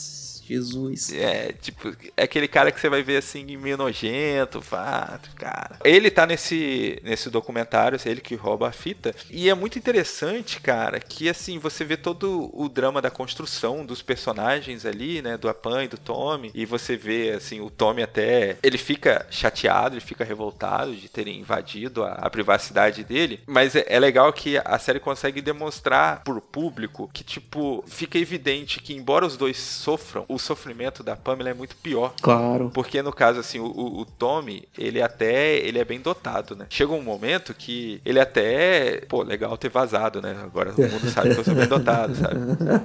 Jesus. 0.47 1.11
É, 1.13 1.53
tipo, 1.53 1.95
é 2.15 2.23
aquele 2.23 2.47
cara 2.47 2.71
que 2.71 2.79
você 2.79 2.89
vai 2.89 3.01
ver 3.01 3.17
assim, 3.17 3.57
meio 3.57 3.77
nojento, 3.77 4.61
fato, 4.61 5.29
cara. 5.35 5.77
Ele 5.83 6.09
tá 6.09 6.25
nesse, 6.25 6.99
nesse 7.03 7.29
documentário, 7.29 7.99
ele 8.05 8.21
que 8.21 8.35
rouba 8.35 8.69
a 8.69 8.71
fita. 8.71 9.15
E 9.29 9.49
é 9.49 9.53
muito 9.53 9.77
interessante, 9.77 10.59
cara, 10.59 10.99
que 10.99 11.29
assim, 11.29 11.57
você 11.57 11.83
vê 11.83 11.97
todo 11.97 12.49
o 12.53 12.67
drama 12.67 13.01
da 13.01 13.09
construção 13.09 13.85
dos 13.85 14.01
personagens 14.01 14.85
ali, 14.85 15.21
né? 15.21 15.37
Do 15.37 15.49
Apan 15.49 15.83
e 15.83 15.87
do 15.87 15.97
Tommy. 15.97 16.51
E 16.53 16.65
você 16.65 16.95
vê, 16.95 17.31
assim, 17.31 17.61
o 17.61 17.69
Tommy 17.69 18.03
até. 18.03 18.57
Ele 18.61 18.77
fica 18.77 19.25
chateado, 19.29 19.95
ele 19.95 20.01
fica 20.01 20.23
revoltado 20.23 20.95
de 20.95 21.09
terem 21.09 21.39
invadido 21.39 22.03
a, 22.03 22.13
a 22.13 22.29
privacidade 22.29 23.03
dele. 23.03 23.39
Mas 23.45 23.75
é, 23.75 23.85
é 23.87 23.99
legal 23.99 24.31
que 24.33 24.57
a 24.57 24.79
série 24.79 24.99
consegue 24.99 25.41
demonstrar 25.41 26.23
pro 26.23 26.41
público 26.41 27.09
que, 27.13 27.23
tipo, 27.23 27.83
fica 27.87 28.17
evidente 28.17 28.79
que, 28.79 28.93
embora 28.93 29.25
os 29.25 29.37
dois 29.37 29.57
sofram, 29.57 30.25
o 30.33 30.39
sofrimento 30.39 31.03
da 31.03 31.15
Pamela 31.15 31.49
é 31.49 31.53
muito 31.53 31.75
pior. 31.75 32.13
Claro. 32.21 32.71
Porque 32.73 33.01
no 33.01 33.11
caso, 33.11 33.39
assim, 33.39 33.59
o, 33.59 33.65
o 33.65 34.05
Tommy, 34.05 34.63
ele 34.77 35.01
até 35.01 35.55
ele 35.57 35.79
é 35.79 35.85
bem 35.85 35.99
dotado, 35.99 36.55
né? 36.55 36.65
Chega 36.69 36.91
um 36.93 37.01
momento 37.01 37.53
que 37.53 38.01
ele 38.05 38.19
até. 38.19 39.01
Pô, 39.07 39.23
legal 39.23 39.55
ter 39.57 39.69
vazado, 39.69 40.21
né? 40.21 40.35
Agora 40.43 40.71
todo 40.73 40.89
mundo 40.89 41.09
sabe 41.09 41.33
que 41.33 41.39
eu 41.39 41.43
sou 41.43 41.55
bem 41.55 41.67
dotado, 41.67 42.15
sabe? 42.15 42.35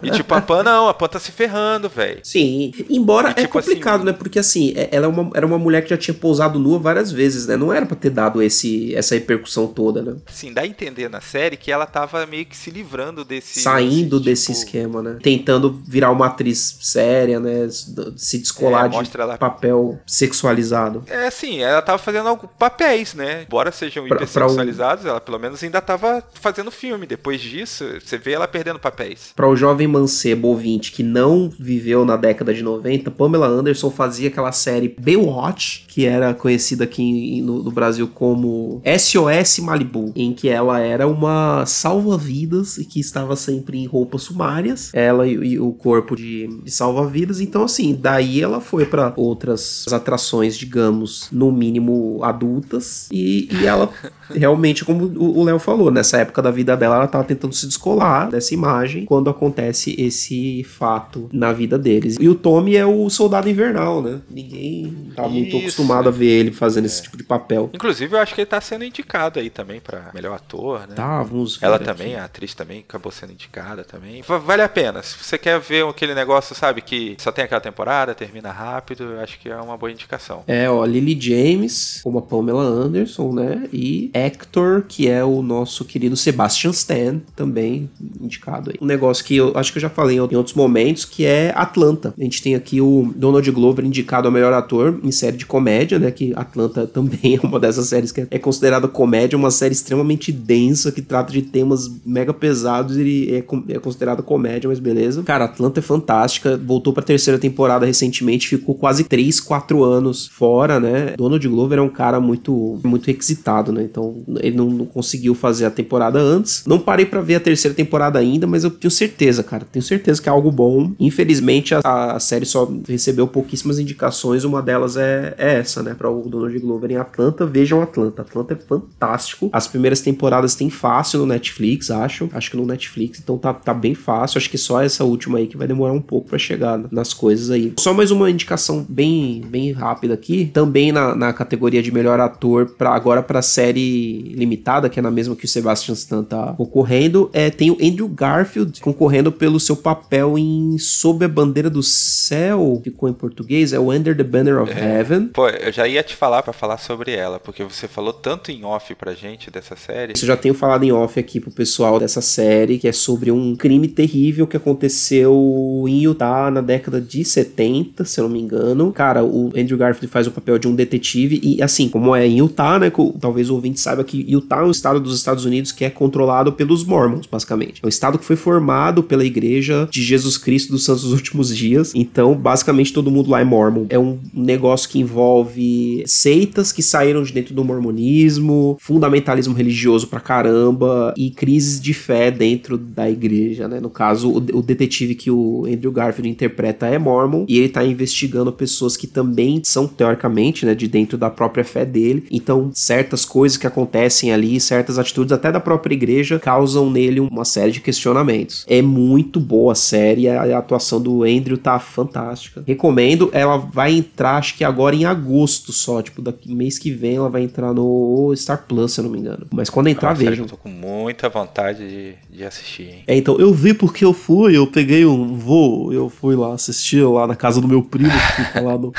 E 0.02 0.10
tipo, 0.10 0.32
a 0.34 0.40
Pan 0.40 0.62
não, 0.62 0.88
a 0.88 0.94
Pan 0.94 1.08
tá 1.08 1.18
se 1.18 1.32
ferrando, 1.32 1.88
velho. 1.88 2.20
Sim, 2.22 2.72
embora 2.90 3.28
E, 3.28 3.32
é 3.32 3.34
tipo, 3.34 3.52
complicado, 3.52 3.96
assim- 3.96 4.04
né? 4.06 4.12
Porque 4.12 4.38
assim, 4.38 4.72
é- 4.76 4.88
ela 4.92 5.06
é 5.06 5.08
uma, 5.08 5.30
era 5.34 5.46
uma 5.46 5.58
mulher 5.58 5.82
que 5.82 5.90
já 5.90 5.96
tinha 5.96 6.14
pousado 6.14 6.58
nua 6.58 6.78
várias 6.78 7.10
vezes, 7.12 7.46
né? 7.46 7.56
Não 7.56 7.72
era 7.72 7.86
pra 7.86 7.96
ter 7.96 8.10
dado 8.10 8.42
esse, 8.42 8.94
essa 8.94 9.14
repercussão 9.14 9.66
toda, 9.66 10.02
né? 10.02 10.16
Assim, 10.26 10.52
dá 10.52 10.62
a 10.62 10.66
entender 10.66 11.08
na 11.08 11.20
série 11.20 11.56
que 11.56 11.70
ela 11.72 11.86
tava 11.86 12.24
meio 12.26 12.46
que 12.46 12.56
se 12.56 12.70
livrando 12.70 13.24
desse. 13.24 13.60
Saindo 13.60 14.18
desse, 14.20 14.28
desse 14.30 14.46
tipo, 14.46 14.58
esquema, 14.58 15.02
né? 15.02 15.18
Tentando 15.22 15.82
virar 15.86 16.10
uma 16.10 16.26
atriz 16.26 16.78
séria, 16.80 17.37
né? 17.40 17.68
Se 18.16 18.38
descolar 18.38 18.86
É, 18.86 19.02
de 19.02 19.10
ela- 19.18 19.38
papel 19.38 19.98
sexualizado. 20.06 21.02
É 21.06 21.26
assim, 21.26 21.60
ela 21.60 21.82
tava 21.82 21.98
fazendo 21.98 22.28
alguns 22.28 22.50
papéis, 22.58 23.14
né? 23.14 23.44
Embora 23.46 23.70
sejam 23.72 24.06
Pra- 24.06 24.16
pra 24.16 24.24
hipersexualizados, 24.26 25.04
ela 25.04 25.20
pelo 25.20 25.38
menos 25.38 25.62
ainda 25.62 25.80
tava 25.80 26.22
fazendo 26.34 26.70
filme. 26.70 27.06
Depois 27.06 27.40
disso, 27.40 27.84
você 28.04 28.16
vê 28.18 28.32
ela 28.32 28.48
perdendo 28.48 28.78
papéis. 28.78 29.32
Para 29.34 29.48
o 29.48 29.56
jovem 29.56 29.86
mancebo 29.86 30.48
ouvinte 30.48 30.92
que 30.92 31.02
não 31.02 31.50
viveu 31.58 32.04
na 32.04 32.16
década 32.16 32.52
de 32.54 32.62
90, 32.62 33.10
Pamela 33.10 33.46
Anderson 33.46 33.90
fazia 33.90 34.28
aquela 34.28 34.52
série 34.52 34.94
Baywatch, 34.98 35.84
que 35.88 36.06
era 36.06 36.32
conhecida 36.34 36.84
aqui 36.84 37.40
no, 37.42 37.62
no 37.62 37.70
Brasil 37.70 38.08
como 38.08 38.80
SOS 38.84 39.58
Malibu, 39.60 40.12
em 40.14 40.32
que 40.32 40.48
ela 40.48 40.80
era 40.80 41.06
uma 41.06 41.64
salva-vidas 41.66 42.78
e 42.78 42.84
que 42.84 43.00
estava 43.00 43.36
sempre 43.36 43.78
em 43.78 43.86
roupas 43.86 44.22
sumárias, 44.22 44.90
ela 44.94 45.26
e, 45.26 45.32
e 45.32 45.60
o 45.60 45.72
corpo 45.72 46.14
de, 46.16 46.46
de 46.62 46.70
salva-vidas. 46.70 47.27
Então, 47.40 47.64
assim, 47.64 47.94
daí 48.00 48.40
ela 48.42 48.60
foi 48.60 48.86
para 48.86 49.12
outras 49.16 49.84
atrações, 49.92 50.56
digamos, 50.56 51.28
no 51.30 51.52
mínimo 51.52 52.20
adultas, 52.22 53.08
e, 53.12 53.48
e 53.52 53.66
ela 53.66 53.90
realmente, 54.30 54.84
como 54.84 55.04
o 55.04 55.44
Léo 55.44 55.58
falou, 55.58 55.90
nessa 55.90 56.18
época 56.18 56.40
da 56.42 56.50
vida 56.50 56.76
dela, 56.76 56.96
ela 56.96 57.06
tava 57.06 57.24
tentando 57.24 57.54
se 57.54 57.66
descolar 57.66 58.30
dessa 58.30 58.54
imagem 58.54 59.04
quando 59.04 59.28
acontece 59.30 59.94
esse 59.98 60.64
fato 60.64 61.28
na 61.32 61.52
vida 61.52 61.78
deles. 61.78 62.16
E 62.20 62.28
o 62.28 62.34
Tommy 62.34 62.76
é 62.76 62.86
o 62.86 63.08
soldado 63.10 63.48
invernal, 63.48 64.02
né? 64.02 64.20
Ninguém 64.30 65.12
tá 65.14 65.28
muito 65.28 65.48
Isso. 65.48 65.58
acostumado 65.58 66.08
a 66.08 66.12
ver 66.12 66.26
ele 66.28 66.52
fazendo 66.52 66.84
esse 66.86 67.02
tipo 67.02 67.16
de 67.16 67.24
papel. 67.24 67.70
Inclusive, 67.72 68.14
eu 68.14 68.20
acho 68.20 68.34
que 68.34 68.40
ele 68.40 68.46
tá 68.46 68.60
sendo 68.60 68.84
indicado 68.84 69.38
aí 69.38 69.50
também 69.50 69.80
pra 69.80 70.10
melhor 70.14 70.34
ator, 70.34 70.80
né? 70.88 70.94
Tá, 70.94 71.22
vamos 71.22 71.56
ver 71.56 71.66
Ela 71.66 71.76
aqui. 71.76 71.84
também, 71.84 72.16
a 72.16 72.24
atriz 72.24 72.54
também, 72.54 72.80
acabou 72.80 73.10
sendo 73.12 73.32
indicada 73.32 73.84
também. 73.84 74.22
Va- 74.22 74.38
Vale 74.38 74.62
a 74.62 74.68
pena. 74.68 75.02
Se 75.02 75.16
você 75.22 75.36
quer 75.36 75.58
ver 75.60 75.84
aquele 75.86 76.14
negócio, 76.14 76.54
sabe, 76.54 76.80
que 76.80 77.16
só 77.18 77.32
tem 77.32 77.44
aquela 77.44 77.60
temporada, 77.60 78.14
termina 78.14 78.50
rápido, 78.50 79.04
eu 79.04 79.20
acho 79.20 79.38
que 79.38 79.48
é 79.48 79.56
uma 79.56 79.76
boa 79.76 79.90
indicação. 79.90 80.44
É, 80.46 80.70
ó, 80.70 80.84
Lily 80.84 81.20
James, 81.20 82.00
como 82.02 82.18
a 82.18 82.22
Pamela 82.22 82.62
Anderson, 82.62 83.32
né? 83.32 83.68
E 83.72 84.10
Hector, 84.14 84.84
que 84.86 85.08
é 85.08 85.24
o 85.24 85.42
nosso 85.42 85.84
querido 85.84 86.16
Sebastian 86.16 86.70
Stan, 86.70 87.20
também 87.34 87.90
indicado 88.20 88.70
aí. 88.70 88.76
Um 88.80 88.86
negócio 88.86 89.24
que 89.24 89.36
eu 89.36 89.52
acho 89.56 89.72
que 89.72 89.78
eu 89.78 89.82
já 89.82 89.90
falei 89.90 90.16
em 90.16 90.20
outros 90.20 90.54
momentos, 90.54 91.04
que 91.04 91.24
é 91.24 91.52
Atlanta. 91.54 92.14
A 92.16 92.22
gente 92.22 92.40
tem 92.40 92.54
aqui 92.54 92.80
o 92.80 93.12
Donald 93.16 93.50
Glover 93.50 93.84
indicado 93.84 94.28
ao 94.28 94.32
melhor 94.32 94.52
ator 94.52 95.00
em 95.02 95.10
série 95.10 95.36
de 95.36 95.46
comédia, 95.46 95.98
né? 95.98 96.10
Que 96.10 96.32
Atlanta 96.36 96.86
também 96.88 97.36
é 97.42 97.46
uma 97.46 97.58
dessas 97.58 97.88
séries 97.88 98.12
que 98.12 98.26
é 98.30 98.38
considerada 98.38 98.86
comédia, 98.86 99.36
uma 99.36 99.50
série 99.50 99.72
extremamente 99.72 100.30
densa, 100.30 100.92
que 100.92 101.02
trata 101.02 101.32
de 101.32 101.42
temas 101.42 101.90
mega 102.06 102.32
pesados 102.32 102.96
e 102.96 103.28
é, 103.32 103.74
é 103.74 103.78
considerada 103.78 104.22
comédia, 104.22 104.68
mas 104.68 104.78
beleza. 104.78 105.22
Cara, 105.24 105.46
Atlanta 105.46 105.80
é 105.80 105.82
fantástica, 105.82 106.56
voltou 106.56 106.92
pra 106.92 107.02
terceira 107.08 107.38
temporada 107.38 107.86
recentemente, 107.86 108.48
ficou 108.48 108.74
quase 108.74 109.04
3, 109.04 109.40
4 109.40 109.82
anos 109.82 110.28
fora, 110.28 110.78
né? 110.78 111.14
Donald 111.16 111.48
Glover 111.48 111.78
é 111.78 111.82
um 111.82 111.88
cara 111.88 112.20
muito, 112.20 112.78
muito 112.84 113.06
requisitado, 113.06 113.72
né? 113.72 113.82
Então 113.82 114.16
ele 114.40 114.54
não, 114.54 114.66
não 114.66 114.84
conseguiu 114.84 115.34
fazer 115.34 115.64
a 115.64 115.70
temporada 115.70 116.18
antes. 116.18 116.64
Não 116.66 116.78
parei 116.78 117.06
pra 117.06 117.22
ver 117.22 117.36
a 117.36 117.40
terceira 117.40 117.74
temporada 117.74 118.18
ainda, 118.18 118.46
mas 118.46 118.62
eu 118.62 118.70
tenho 118.70 118.90
certeza, 118.90 119.42
cara, 119.42 119.66
tenho 119.72 119.82
certeza 119.82 120.20
que 120.20 120.28
é 120.28 120.32
algo 120.32 120.52
bom. 120.52 120.92
Infelizmente 121.00 121.74
a, 121.74 121.80
a 122.12 122.20
série 122.20 122.44
só 122.44 122.70
recebeu 122.86 123.26
pouquíssimas 123.26 123.78
indicações, 123.78 124.44
uma 124.44 124.60
delas 124.60 124.98
é, 124.98 125.34
é 125.38 125.54
essa, 125.54 125.82
né? 125.82 125.94
Pra 125.94 126.10
o 126.10 126.28
Donald 126.28 126.58
Glover 126.58 126.90
em 126.90 126.96
Atlanta. 126.96 127.46
Vejam 127.46 127.80
Atlanta, 127.80 128.20
Atlanta 128.20 128.52
é 128.52 128.56
fantástico. 128.56 129.48
As 129.50 129.66
primeiras 129.66 130.02
temporadas 130.02 130.54
tem 130.54 130.68
fácil 130.68 131.20
no 131.20 131.26
Netflix, 131.26 131.90
acho. 131.90 132.28
Acho 132.34 132.50
que 132.50 132.56
no 132.58 132.66
Netflix, 132.66 133.18
então 133.18 133.38
tá, 133.38 133.54
tá 133.54 133.72
bem 133.72 133.94
fácil. 133.94 134.36
Acho 134.36 134.50
que 134.50 134.58
só 134.58 134.82
essa 134.82 135.04
última 135.04 135.38
aí 135.38 135.46
que 135.46 135.56
vai 135.56 135.66
demorar 135.66 135.94
um 135.94 136.02
pouco 136.02 136.28
pra 136.28 136.38
chegar 136.38 136.78
nas 136.98 137.14
coisas 137.14 137.50
aí. 137.50 137.72
Só 137.78 137.94
mais 137.94 138.10
uma 138.10 138.30
indicação 138.30 138.84
bem, 138.88 139.42
bem 139.46 139.72
rápida 139.72 140.14
aqui. 140.14 140.50
Também 140.52 140.92
na, 140.92 141.14
na 141.14 141.32
categoria 141.32 141.82
de 141.82 141.92
melhor 141.92 142.20
ator, 142.20 142.66
para 142.76 142.90
agora 142.90 143.22
pra 143.22 143.40
série 143.40 144.34
limitada, 144.34 144.88
que 144.88 144.98
é 144.98 145.02
na 145.02 145.10
mesma 145.10 145.36
que 145.36 145.44
o 145.44 145.48
Sebastian 145.48 145.94
Stan 145.94 146.24
tá 146.24 146.54
concorrendo, 146.56 147.30
é, 147.32 147.50
tem 147.50 147.70
o 147.70 147.78
Andrew 147.80 148.08
Garfield 148.08 148.80
concorrendo 148.80 149.30
pelo 149.30 149.60
seu 149.60 149.76
papel 149.76 150.36
em 150.38 150.76
Sob 150.78 151.24
a 151.24 151.28
Bandeira 151.28 151.70
do 151.70 151.82
Céu, 151.82 152.80
ficou 152.82 153.08
em 153.08 153.12
português, 153.12 153.72
é 153.72 153.78
o 153.78 153.92
Under 153.92 154.16
the 154.16 154.24
Banner 154.24 154.60
of 154.60 154.72
Heaven. 154.72 155.28
Pô, 155.28 155.48
eu 155.48 155.72
já 155.72 155.86
ia 155.86 156.02
te 156.02 156.16
falar 156.16 156.42
pra 156.42 156.52
falar 156.52 156.78
sobre 156.78 157.12
ela, 157.12 157.38
porque 157.38 157.62
você 157.62 157.86
falou 157.86 158.12
tanto 158.12 158.50
em 158.50 158.64
off 158.64 158.94
pra 158.94 159.14
gente 159.14 159.50
dessa 159.50 159.76
série. 159.76 160.14
Isso 160.14 160.24
eu 160.24 160.28
já 160.28 160.36
tenho 160.36 160.54
falado 160.54 160.84
em 160.84 160.92
off 160.92 161.18
aqui 161.18 161.38
pro 161.38 161.50
pessoal 161.50 161.98
dessa 162.00 162.20
série, 162.20 162.78
que 162.78 162.88
é 162.88 162.92
sobre 162.92 163.30
um 163.30 163.54
crime 163.54 163.88
terrível 163.88 164.46
que 164.46 164.56
aconteceu 164.56 165.84
em 165.86 166.00
Utah 166.00 166.50
na 166.50 166.60
década 166.60 166.87
de 167.00 167.24
70, 167.24 168.04
se 168.04 168.20
eu 168.20 168.24
não 168.24 168.30
me 168.30 168.40
engano. 168.40 168.92
Cara, 168.92 169.24
o 169.24 169.48
Andrew 169.56 169.76
Garfield 169.76 170.08
faz 170.08 170.26
o 170.26 170.30
papel 170.30 170.58
de 170.58 170.66
um 170.66 170.74
detetive 170.74 171.40
e, 171.42 171.62
assim, 171.62 171.88
como 171.88 172.14
é 172.14 172.26
em 172.26 172.38
Utah, 172.38 172.78
né, 172.78 172.90
talvez 173.20 173.50
o 173.50 173.54
ouvinte 173.54 173.80
saiba 173.80 174.04
que 174.04 174.24
Utah 174.28 174.60
é 174.60 174.64
um 174.64 174.70
estado 174.70 175.00
dos 175.00 175.14
Estados 175.14 175.44
Unidos 175.44 175.72
que 175.72 175.84
é 175.84 175.90
controlado 175.90 176.52
pelos 176.52 176.84
Mormons, 176.84 177.26
basicamente. 177.26 177.80
É 177.82 177.86
um 177.86 177.88
estado 177.88 178.18
que 178.18 178.24
foi 178.24 178.36
formado 178.36 179.02
pela 179.02 179.24
Igreja 179.24 179.88
de 179.90 180.02
Jesus 180.02 180.38
Cristo 180.38 180.72
dos 180.72 180.84
Santos 180.84 181.02
dos 181.02 181.12
Últimos 181.12 181.54
Dias. 181.54 181.92
Então, 181.94 182.34
basicamente, 182.34 182.92
todo 182.92 183.10
mundo 183.10 183.30
lá 183.30 183.40
é 183.40 183.44
mormon. 183.44 183.86
É 183.88 183.98
um 183.98 184.18
negócio 184.32 184.88
que 184.88 184.98
envolve 184.98 186.02
seitas 186.06 186.72
que 186.72 186.82
saíram 186.82 187.22
de 187.22 187.32
dentro 187.32 187.54
do 187.54 187.64
mormonismo, 187.64 188.76
fundamentalismo 188.80 189.54
religioso 189.54 190.06
pra 190.06 190.20
caramba 190.20 191.14
e 191.16 191.30
crises 191.30 191.80
de 191.80 191.92
fé 191.92 192.30
dentro 192.30 192.76
da 192.78 193.10
igreja, 193.10 193.68
né? 193.68 193.80
No 193.80 193.90
caso, 193.90 194.30
o, 194.30 194.36
o 194.36 194.62
detetive 194.62 195.14
que 195.14 195.30
o 195.30 195.66
Andrew 195.66 195.92
Garfield 195.92 196.28
interpreta 196.28 196.77
é 196.86 196.98
mormon 196.98 197.44
e 197.48 197.58
ele 197.58 197.68
tá 197.68 197.84
investigando 197.84 198.52
pessoas 198.52 198.96
que 198.96 199.06
também 199.06 199.60
são, 199.64 199.86
teoricamente, 199.86 200.64
né, 200.64 200.74
de 200.74 200.88
dentro 200.88 201.18
da 201.18 201.30
própria 201.30 201.64
fé 201.64 201.84
dele. 201.84 202.26
Então, 202.30 202.70
certas 202.72 203.24
coisas 203.24 203.58
que 203.58 203.66
acontecem 203.66 204.32
ali, 204.32 204.60
certas 204.60 204.98
atitudes 204.98 205.32
até 205.32 205.50
da 205.50 205.60
própria 205.60 205.94
igreja 205.94 206.38
causam 206.38 206.90
nele 206.90 207.20
uma 207.20 207.44
série 207.44 207.72
de 207.72 207.80
questionamentos. 207.80 208.64
É 208.68 208.80
muito 208.82 209.40
boa 209.40 209.72
a 209.72 209.76
série, 209.76 210.28
a, 210.28 210.58
atuação 210.58 211.00
do 211.00 211.24
Andrew 211.24 211.56
tá 211.56 211.78
fantástica. 211.78 212.62
Recomendo, 212.66 213.30
ela 213.32 213.56
vai 213.56 213.92
entrar, 213.92 214.36
acho 214.36 214.56
que 214.56 214.64
agora 214.64 214.94
em 214.94 215.04
agosto 215.04 215.72
só, 215.72 216.02
tipo, 216.02 216.20
daqui 216.22 216.52
mês 216.52 216.78
que 216.78 216.90
vem 216.90 217.16
ela 217.16 217.28
vai 217.28 217.42
entrar 217.42 217.72
no 217.72 218.32
Star 218.36 218.64
Plus, 218.66 218.92
se 218.92 219.00
eu 219.00 219.04
não 219.04 219.10
me 219.10 219.18
engano. 219.18 219.46
Mas 219.50 219.70
quando 219.70 219.88
É 219.88 219.90
entrar, 219.90 220.16
que 220.16 220.24
vejam. 220.24 220.44
eu 220.44 220.50
tô 220.50 220.56
com 220.56 220.68
muita 220.68 221.28
vontade 221.28 221.88
de, 221.88 222.14
de 222.38 222.44
assistir, 222.44 222.82
hein? 222.84 223.04
É, 223.06 223.16
então, 223.16 223.38
eu 223.38 223.52
vi 223.52 223.74
porque 223.74 224.04
eu 224.04 224.14
fui, 224.14 224.56
eu 224.56 224.66
peguei 224.66 225.04
um 225.04 225.36
voo, 225.36 225.92
eu 225.92 226.08
fui 226.08 226.36
lá 226.36 226.54
assistir 226.54 227.02
lá 227.02 227.26
na 227.26 227.36
casa 227.36 227.60
do 227.60 227.68
meu 227.68 227.82
primo, 227.82 228.10
que 228.10 228.44
fica 228.44 228.60
lá 228.60 228.78
no, 228.78 228.92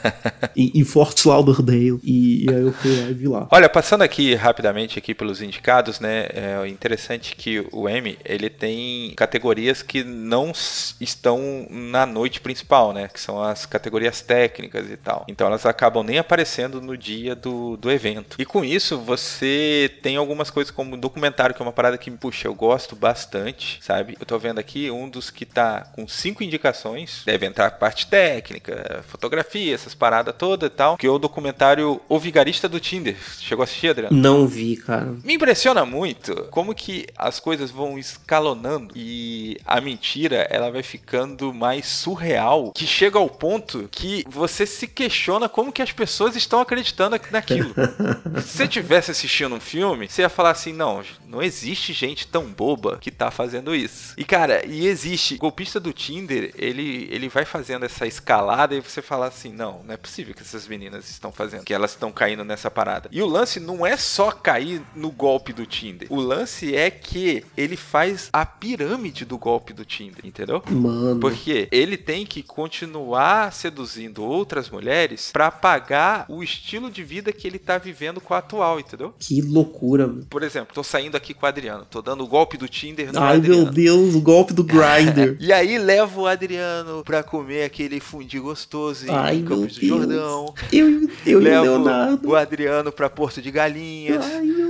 em, 0.56 0.72
em 0.74 0.84
Fort 0.84 1.24
Lauderdale, 1.24 2.00
e, 2.02 2.46
e 2.46 2.50
aí 2.50 2.62
eu 2.62 2.72
fui 2.72 3.00
lá 3.00 3.08
e 3.08 3.14
vi 3.14 3.28
lá. 3.28 3.46
Olha, 3.50 3.68
passando 3.68 4.02
aqui 4.02 4.34
rapidamente 4.34 4.98
aqui 4.98 5.14
pelos 5.14 5.42
indicados, 5.42 6.00
né? 6.00 6.28
É 6.32 6.66
interessante 6.68 7.36
que 7.36 7.64
o 7.70 7.88
Emmy 7.88 8.18
ele 8.24 8.48
tem 8.48 9.12
categorias 9.14 9.82
que 9.82 10.02
não 10.02 10.52
estão 11.00 11.66
na 11.70 12.06
noite 12.06 12.40
principal, 12.40 12.92
né? 12.92 13.08
Que 13.12 13.20
são 13.20 13.42
as 13.42 13.66
categorias 13.66 14.22
técnicas 14.22 14.90
e 14.90 14.96
tal. 14.96 15.24
Então 15.28 15.46
elas 15.46 15.66
acabam 15.66 16.02
nem 16.02 16.18
aparecendo 16.18 16.80
no 16.80 16.96
dia 16.96 17.34
do, 17.34 17.76
do 17.76 17.90
evento. 17.90 18.36
E 18.38 18.44
com 18.44 18.64
isso 18.64 18.98
você 18.98 19.90
tem 20.02 20.16
algumas 20.16 20.50
coisas 20.50 20.70
como 20.70 20.96
documentário, 20.96 21.54
que 21.54 21.60
é 21.60 21.64
uma 21.64 21.72
parada 21.72 21.98
que, 21.98 22.10
puxa, 22.10 22.48
eu 22.48 22.54
gosto 22.54 22.77
bastante, 22.94 23.78
sabe? 23.82 24.16
Eu 24.18 24.26
tô 24.26 24.38
vendo 24.38 24.58
aqui 24.58 24.90
um 24.90 25.08
dos 25.08 25.30
que 25.30 25.44
tá 25.44 25.86
com 25.94 26.06
cinco 26.06 26.42
indicações. 26.42 27.22
Deve 27.24 27.46
entrar 27.46 27.70
parte 27.72 28.06
técnica, 28.06 29.04
fotografia, 29.08 29.74
essas 29.74 29.94
paradas 29.94 30.34
todas 30.36 30.68
e 30.68 30.70
tal. 30.70 30.96
Que 30.96 31.06
é 31.06 31.10
o 31.10 31.18
documentário 31.18 32.00
O 32.08 32.18
Vigarista 32.18 32.68
do 32.68 32.80
Tinder. 32.80 33.16
Chegou 33.40 33.62
a 33.62 33.64
assistir, 33.64 33.88
Adriano? 33.88 34.16
Não 34.16 34.46
vi, 34.46 34.76
cara. 34.76 35.14
Me 35.24 35.34
impressiona 35.34 35.84
muito 35.84 36.46
como 36.50 36.74
que 36.74 37.06
as 37.16 37.40
coisas 37.40 37.70
vão 37.70 37.98
escalonando 37.98 38.92
e 38.94 39.58
a 39.64 39.80
mentira 39.80 40.46
ela 40.50 40.70
vai 40.70 40.82
ficando 40.82 41.52
mais 41.52 41.86
surreal, 41.86 42.72
que 42.72 42.86
chega 42.86 43.18
ao 43.18 43.28
ponto 43.28 43.88
que 43.90 44.24
você 44.28 44.66
se 44.66 44.86
questiona 44.86 45.48
como 45.48 45.72
que 45.72 45.82
as 45.82 45.92
pessoas 45.92 46.36
estão 46.36 46.60
acreditando 46.60 47.18
naquilo. 47.30 47.74
se 48.42 48.56
você 48.56 48.68
tivesse 48.68 49.10
assistindo 49.10 49.54
um 49.54 49.60
filme, 49.60 50.08
você 50.08 50.22
ia 50.22 50.28
falar 50.28 50.50
assim, 50.50 50.72
não, 50.72 51.02
não 51.26 51.42
existe 51.42 51.92
gente 51.92 52.26
tão 52.26 52.46
boba 52.46 52.67
que 53.00 53.10
tá 53.10 53.30
fazendo 53.30 53.74
isso. 53.74 54.14
E 54.16 54.24
cara, 54.24 54.64
e 54.66 54.86
existe, 54.86 55.34
o 55.34 55.38
golpista 55.38 55.78
do 55.80 55.92
Tinder, 55.92 56.52
ele, 56.56 57.08
ele 57.10 57.28
vai 57.28 57.44
fazendo 57.44 57.84
essa 57.84 58.06
escalada 58.06 58.74
e 58.74 58.80
você 58.80 59.00
fala 59.00 59.26
assim: 59.26 59.52
não, 59.52 59.82
não 59.84 59.94
é 59.94 59.96
possível 59.96 60.34
que 60.34 60.42
essas 60.42 60.66
meninas 60.66 61.08
estão 61.08 61.32
fazendo, 61.32 61.64
que 61.64 61.74
elas 61.74 61.92
estão 61.92 62.12
caindo 62.12 62.44
nessa 62.44 62.70
parada. 62.70 63.08
E 63.12 63.22
o 63.22 63.26
lance 63.26 63.60
não 63.60 63.86
é 63.86 63.96
só 63.96 64.30
cair 64.30 64.82
no 64.94 65.10
golpe 65.10 65.52
do 65.52 65.64
Tinder. 65.66 66.08
O 66.10 66.20
lance 66.20 66.74
é 66.74 66.90
que 66.90 67.44
ele 67.56 67.76
faz 67.76 68.28
a 68.32 68.44
pirâmide 68.44 69.24
do 69.24 69.38
golpe 69.38 69.72
do 69.72 69.84
Tinder, 69.84 70.24
entendeu? 70.24 70.62
Mano. 70.68 71.20
Porque 71.20 71.68
ele 71.70 71.96
tem 71.96 72.26
que 72.26 72.42
continuar 72.42 73.52
seduzindo 73.52 74.24
outras 74.24 74.68
mulheres 74.68 75.30
para 75.32 75.50
pagar 75.50 76.26
o 76.28 76.42
estilo 76.42 76.90
de 76.90 77.02
vida 77.02 77.32
que 77.32 77.46
ele 77.46 77.58
tá 77.58 77.78
vivendo 77.78 78.20
com 78.20 78.34
a 78.34 78.38
atual, 78.38 78.78
entendeu? 78.78 79.14
Que 79.18 79.40
loucura, 79.40 80.06
mano. 80.06 80.26
Por 80.28 80.42
exemplo, 80.42 80.74
tô 80.74 80.82
saindo 80.82 81.16
aqui 81.16 81.32
com 81.32 81.46
o 81.46 81.48
Adriano, 81.48 81.86
tô 81.88 82.02
dando 82.02 82.24
o 82.24 82.26
golpe 82.26 82.56
do 82.58 82.68
Tinder 82.68 83.12
no 83.12 83.20
Ai, 83.20 83.36
Adriano. 83.36 83.62
meu 83.64 83.72
Deus, 83.72 84.14
o 84.14 84.20
golpe 84.20 84.52
do 84.52 84.62
Grindr. 84.64 85.36
E 85.40 85.52
aí 85.52 85.78
levo 85.78 86.22
o 86.22 86.26
Adriano 86.26 87.02
pra 87.04 87.22
comer 87.22 87.64
aquele 87.64 88.00
fundi 88.00 88.38
gostoso 88.38 89.06
em 89.06 89.10
Ai, 89.10 89.42
Campos 89.46 89.78
do. 89.78 89.86
Jordão. 89.86 90.54
Eu, 90.72 90.86
eu 90.90 91.08
e 91.24 91.36
o 91.36 91.38
Levo 91.38 91.64
Leonardo. 91.64 92.28
o 92.28 92.34
Adriano 92.36 92.90
pra 92.92 93.08
Porto 93.08 93.40
de 93.40 93.50
Galinhas. 93.50 94.24
Ai, 94.24 94.42
meu 94.42 94.67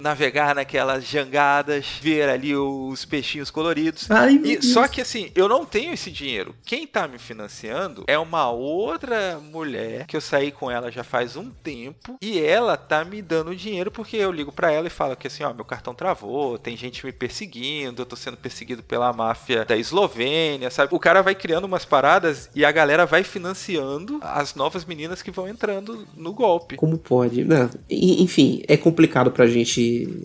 Navegar 0.00 0.54
naquelas 0.54 1.04
jangadas, 1.04 1.86
ver 2.00 2.28
ali 2.28 2.54
os 2.56 3.04
peixinhos 3.04 3.50
coloridos. 3.50 4.10
Ai, 4.10 4.40
E, 4.44 4.62
só 4.62 4.86
que 4.88 5.00
assim, 5.00 5.30
eu 5.34 5.48
não 5.48 5.64
tenho 5.64 5.92
esse 5.92 6.10
dinheiro. 6.10 6.54
Quem 6.64 6.86
tá 6.86 7.06
me 7.08 7.18
financiando 7.18 8.04
é 8.06 8.18
uma 8.18 8.50
outra 8.50 9.38
mulher 9.40 10.06
que 10.06 10.16
eu 10.16 10.20
saí 10.20 10.50
com 10.50 10.70
ela 10.70 10.90
já 10.90 11.04
faz 11.04 11.36
um 11.36 11.50
tempo 11.50 12.16
e 12.20 12.38
ela 12.40 12.76
tá 12.76 13.04
me 13.04 13.20
dando 13.22 13.54
dinheiro 13.54 13.90
porque 13.90 14.16
eu 14.16 14.30
ligo 14.32 14.52
pra 14.52 14.70
ela 14.72 14.86
e 14.86 14.90
falo 14.90 15.16
que 15.16 15.26
assim, 15.26 15.42
ó, 15.44 15.52
meu 15.52 15.64
cartão 15.64 15.94
travou, 15.94 16.58
tem 16.58 16.76
gente 16.76 17.04
me 17.04 17.12
perseguindo, 17.12 18.02
eu 18.02 18.06
tô 18.06 18.16
sendo 18.16 18.36
perseguido 18.36 18.82
pela 18.82 19.12
máfia 19.12 19.64
da 19.64 19.76
Eslovênia, 19.76 20.70
sabe? 20.70 20.94
O 20.94 20.98
cara 20.98 21.22
vai 21.22 21.34
criando 21.34 21.64
umas 21.64 21.84
paradas 21.84 22.48
e 22.54 22.64
a 22.64 22.72
galera 22.72 23.06
vai 23.06 23.22
financiando 23.22 24.18
as 24.22 24.54
novas 24.54 24.84
meninas 24.84 25.22
que 25.22 25.30
vão 25.30 25.48
entrando 25.48 26.06
no 26.16 26.32
golpe. 26.32 26.76
Como 26.76 26.96
pode? 26.98 27.46
E- 27.88 28.22
Enfim, 28.22 28.62
é 28.68 28.76
complicado 28.76 29.30
pra 29.30 29.46
gente 29.46 29.59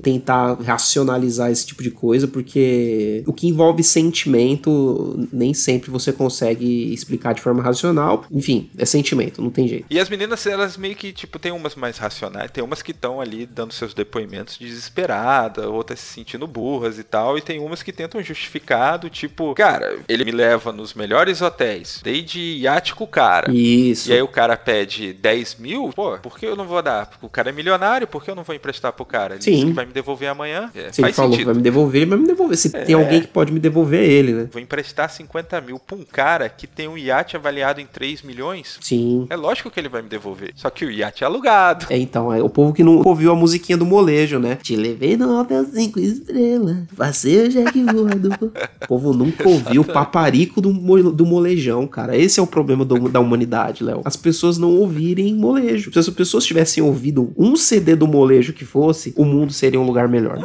tentar 0.02 0.58
racionalizar 0.62 1.52
esse 1.52 1.66
tipo 1.66 1.84
de 1.84 1.92
coisa, 1.92 2.28
porque 2.28 3.24
o 3.26 3.34
que 3.34 3.48
envolve 3.48 3.84
sentimento, 3.84 5.28
nem 5.32 5.54
sempre 5.54 5.90
você 5.92 6.12
consegue 6.12 6.94
explicar 6.94 7.34
de 7.34 7.42
forma 7.42 7.62
racional. 7.62 8.26
Enfim, 8.32 8.70
é 8.78 8.86
sentimento, 8.86 9.42
não 9.42 9.50
tem 9.50 9.68
jeito. 9.68 9.86
E 9.90 10.00
as 10.00 10.10
meninas, 10.10 10.46
elas 10.46 10.78
meio 10.78 10.96
que, 10.96 11.12
tipo, 11.12 11.40
tem 11.40 11.52
umas 11.52 11.76
mais 11.76 11.98
racionais, 11.98 12.52
tem 12.52 12.64
umas 12.64 12.82
que 12.82 12.92
estão 12.92 13.22
ali 13.22 13.46
dando 13.46 13.74
seus 13.74 13.94
depoimentos 13.94 14.58
desesperada, 14.58 15.70
outras 15.70 16.00
se 16.00 16.14
sentindo 16.14 16.48
burras 16.48 16.98
e 16.98 17.04
tal, 17.04 17.38
e 17.38 17.42
tem 17.42 17.60
umas 17.60 17.84
que 17.84 17.92
tentam 17.92 18.22
justificar 18.22 18.98
do 18.98 19.10
tipo, 19.10 19.54
cara, 19.54 20.00
ele 20.08 20.26
me 20.26 20.32
leva 20.32 20.72
nos 20.72 20.94
melhores 20.94 21.42
hotéis, 21.42 22.02
dei 22.04 22.22
de 22.22 22.40
iate 22.40 22.94
com 22.94 23.04
o 23.04 23.08
cara. 23.08 23.52
Isso. 23.52 24.10
E 24.10 24.14
aí 24.14 24.22
o 24.22 24.28
cara 24.28 24.56
pede 24.58 25.14
10 25.14 25.56
mil, 25.56 25.90
pô, 25.96 26.18
por 26.18 26.38
que 26.38 26.46
eu 26.46 26.56
não 26.56 26.66
vou 26.66 26.82
dar? 26.82 27.06
Porque 27.08 27.26
o 27.26 27.30
cara 27.30 27.50
é 27.50 27.54
milionário, 27.54 28.08
por 28.08 28.24
que 28.24 28.30
eu 28.30 28.36
não 28.36 28.44
vou 28.44 28.56
emprestar 28.56 28.94
pro 28.94 29.06
cara? 29.06 29.15
Ele 29.36 29.42
Sim. 29.42 29.52
disse 29.52 29.66
que 29.68 29.72
vai 29.74 29.86
me 29.86 29.94
devolver 29.94 30.30
amanhã. 30.30 30.70
É, 30.76 30.92
Se 30.92 31.02
ele 31.02 31.14
falou 31.14 31.32
que 31.32 31.38
sentido. 31.38 31.46
vai 31.48 31.56
me 31.56 31.62
devolver, 31.62 32.02
ele 32.02 32.10
vai 32.10 32.20
me 32.20 32.28
devolver. 32.28 32.58
Se 32.58 32.70
tem 32.70 32.96
alguém 32.96 33.22
que 33.22 33.28
pode 33.28 33.52
me 33.52 33.60
devolver, 33.60 34.02
é 34.02 34.06
ele, 34.08 34.34
né? 34.34 34.48
Vou 34.52 34.62
emprestar 34.62 35.10
50 35.10 35.60
mil 35.62 35.80
pra 35.80 35.96
um 35.96 36.04
cara 36.04 36.50
que 36.50 36.68
tem 36.68 36.88
um 36.88 36.98
iate 36.98 37.36
avaliado 37.36 37.80
em 37.82 37.86
3 37.86 38.22
milhões? 38.22 38.78
Sim. 38.82 39.26
É 39.30 39.36
lógico 39.36 39.70
que 39.72 39.80
ele 39.80 39.90
vai 39.90 40.02
me 40.02 40.10
devolver. 40.10 40.52
Só 40.56 40.70
que 40.70 40.86
o 40.86 40.92
iate 40.92 41.24
é 41.24 41.28
alugado. 41.28 41.86
É, 41.90 41.98
então, 41.98 42.34
é 42.34 42.42
o 42.42 42.50
povo 42.50 42.74
que 42.74 42.84
não 42.84 43.02
ouviu 43.06 43.32
a 43.32 43.36
musiquinha 43.36 43.78
do 43.78 43.86
molejo, 43.86 44.40
né? 44.40 44.58
Te 44.62 44.76
levei 44.76 45.16
no 45.18 45.40
hotel 45.40 45.66
5 45.66 46.00
estrelas, 46.00 46.78
passei 46.96 47.46
o 47.46 47.50
Jack 47.50 47.84
voador. 47.84 48.52
o 48.84 48.88
povo 48.88 49.14
nunca 49.14 49.48
ouviu 49.48 49.82
o 49.82 49.86
paparico 49.86 50.60
do, 50.62 50.72
do 51.12 51.26
molejão, 51.26 51.86
cara. 51.88 52.18
Esse 52.18 52.40
é 52.40 52.44
o 52.44 52.48
problema 52.48 52.84
do- 52.86 53.10
da 53.10 53.20
humanidade, 53.20 53.84
Léo. 53.84 54.02
As 54.06 54.16
pessoas 54.16 54.58
não 54.58 54.76
ouvirem 54.76 55.34
molejo. 55.36 55.92
Se 55.94 56.00
as 56.00 56.10
pessoas 56.10 56.46
tivessem 56.46 56.84
ouvido 56.84 57.34
um 57.38 57.56
CD 57.56 57.96
do 57.96 58.08
molejo 58.08 58.54
que 58.54 58.66
fosse, 58.66 59.05
o 59.16 59.26
mundo 59.26 59.54
seria 59.54 59.80
um 59.80 59.86
lugar 59.86 60.08
melhor. 60.08 60.40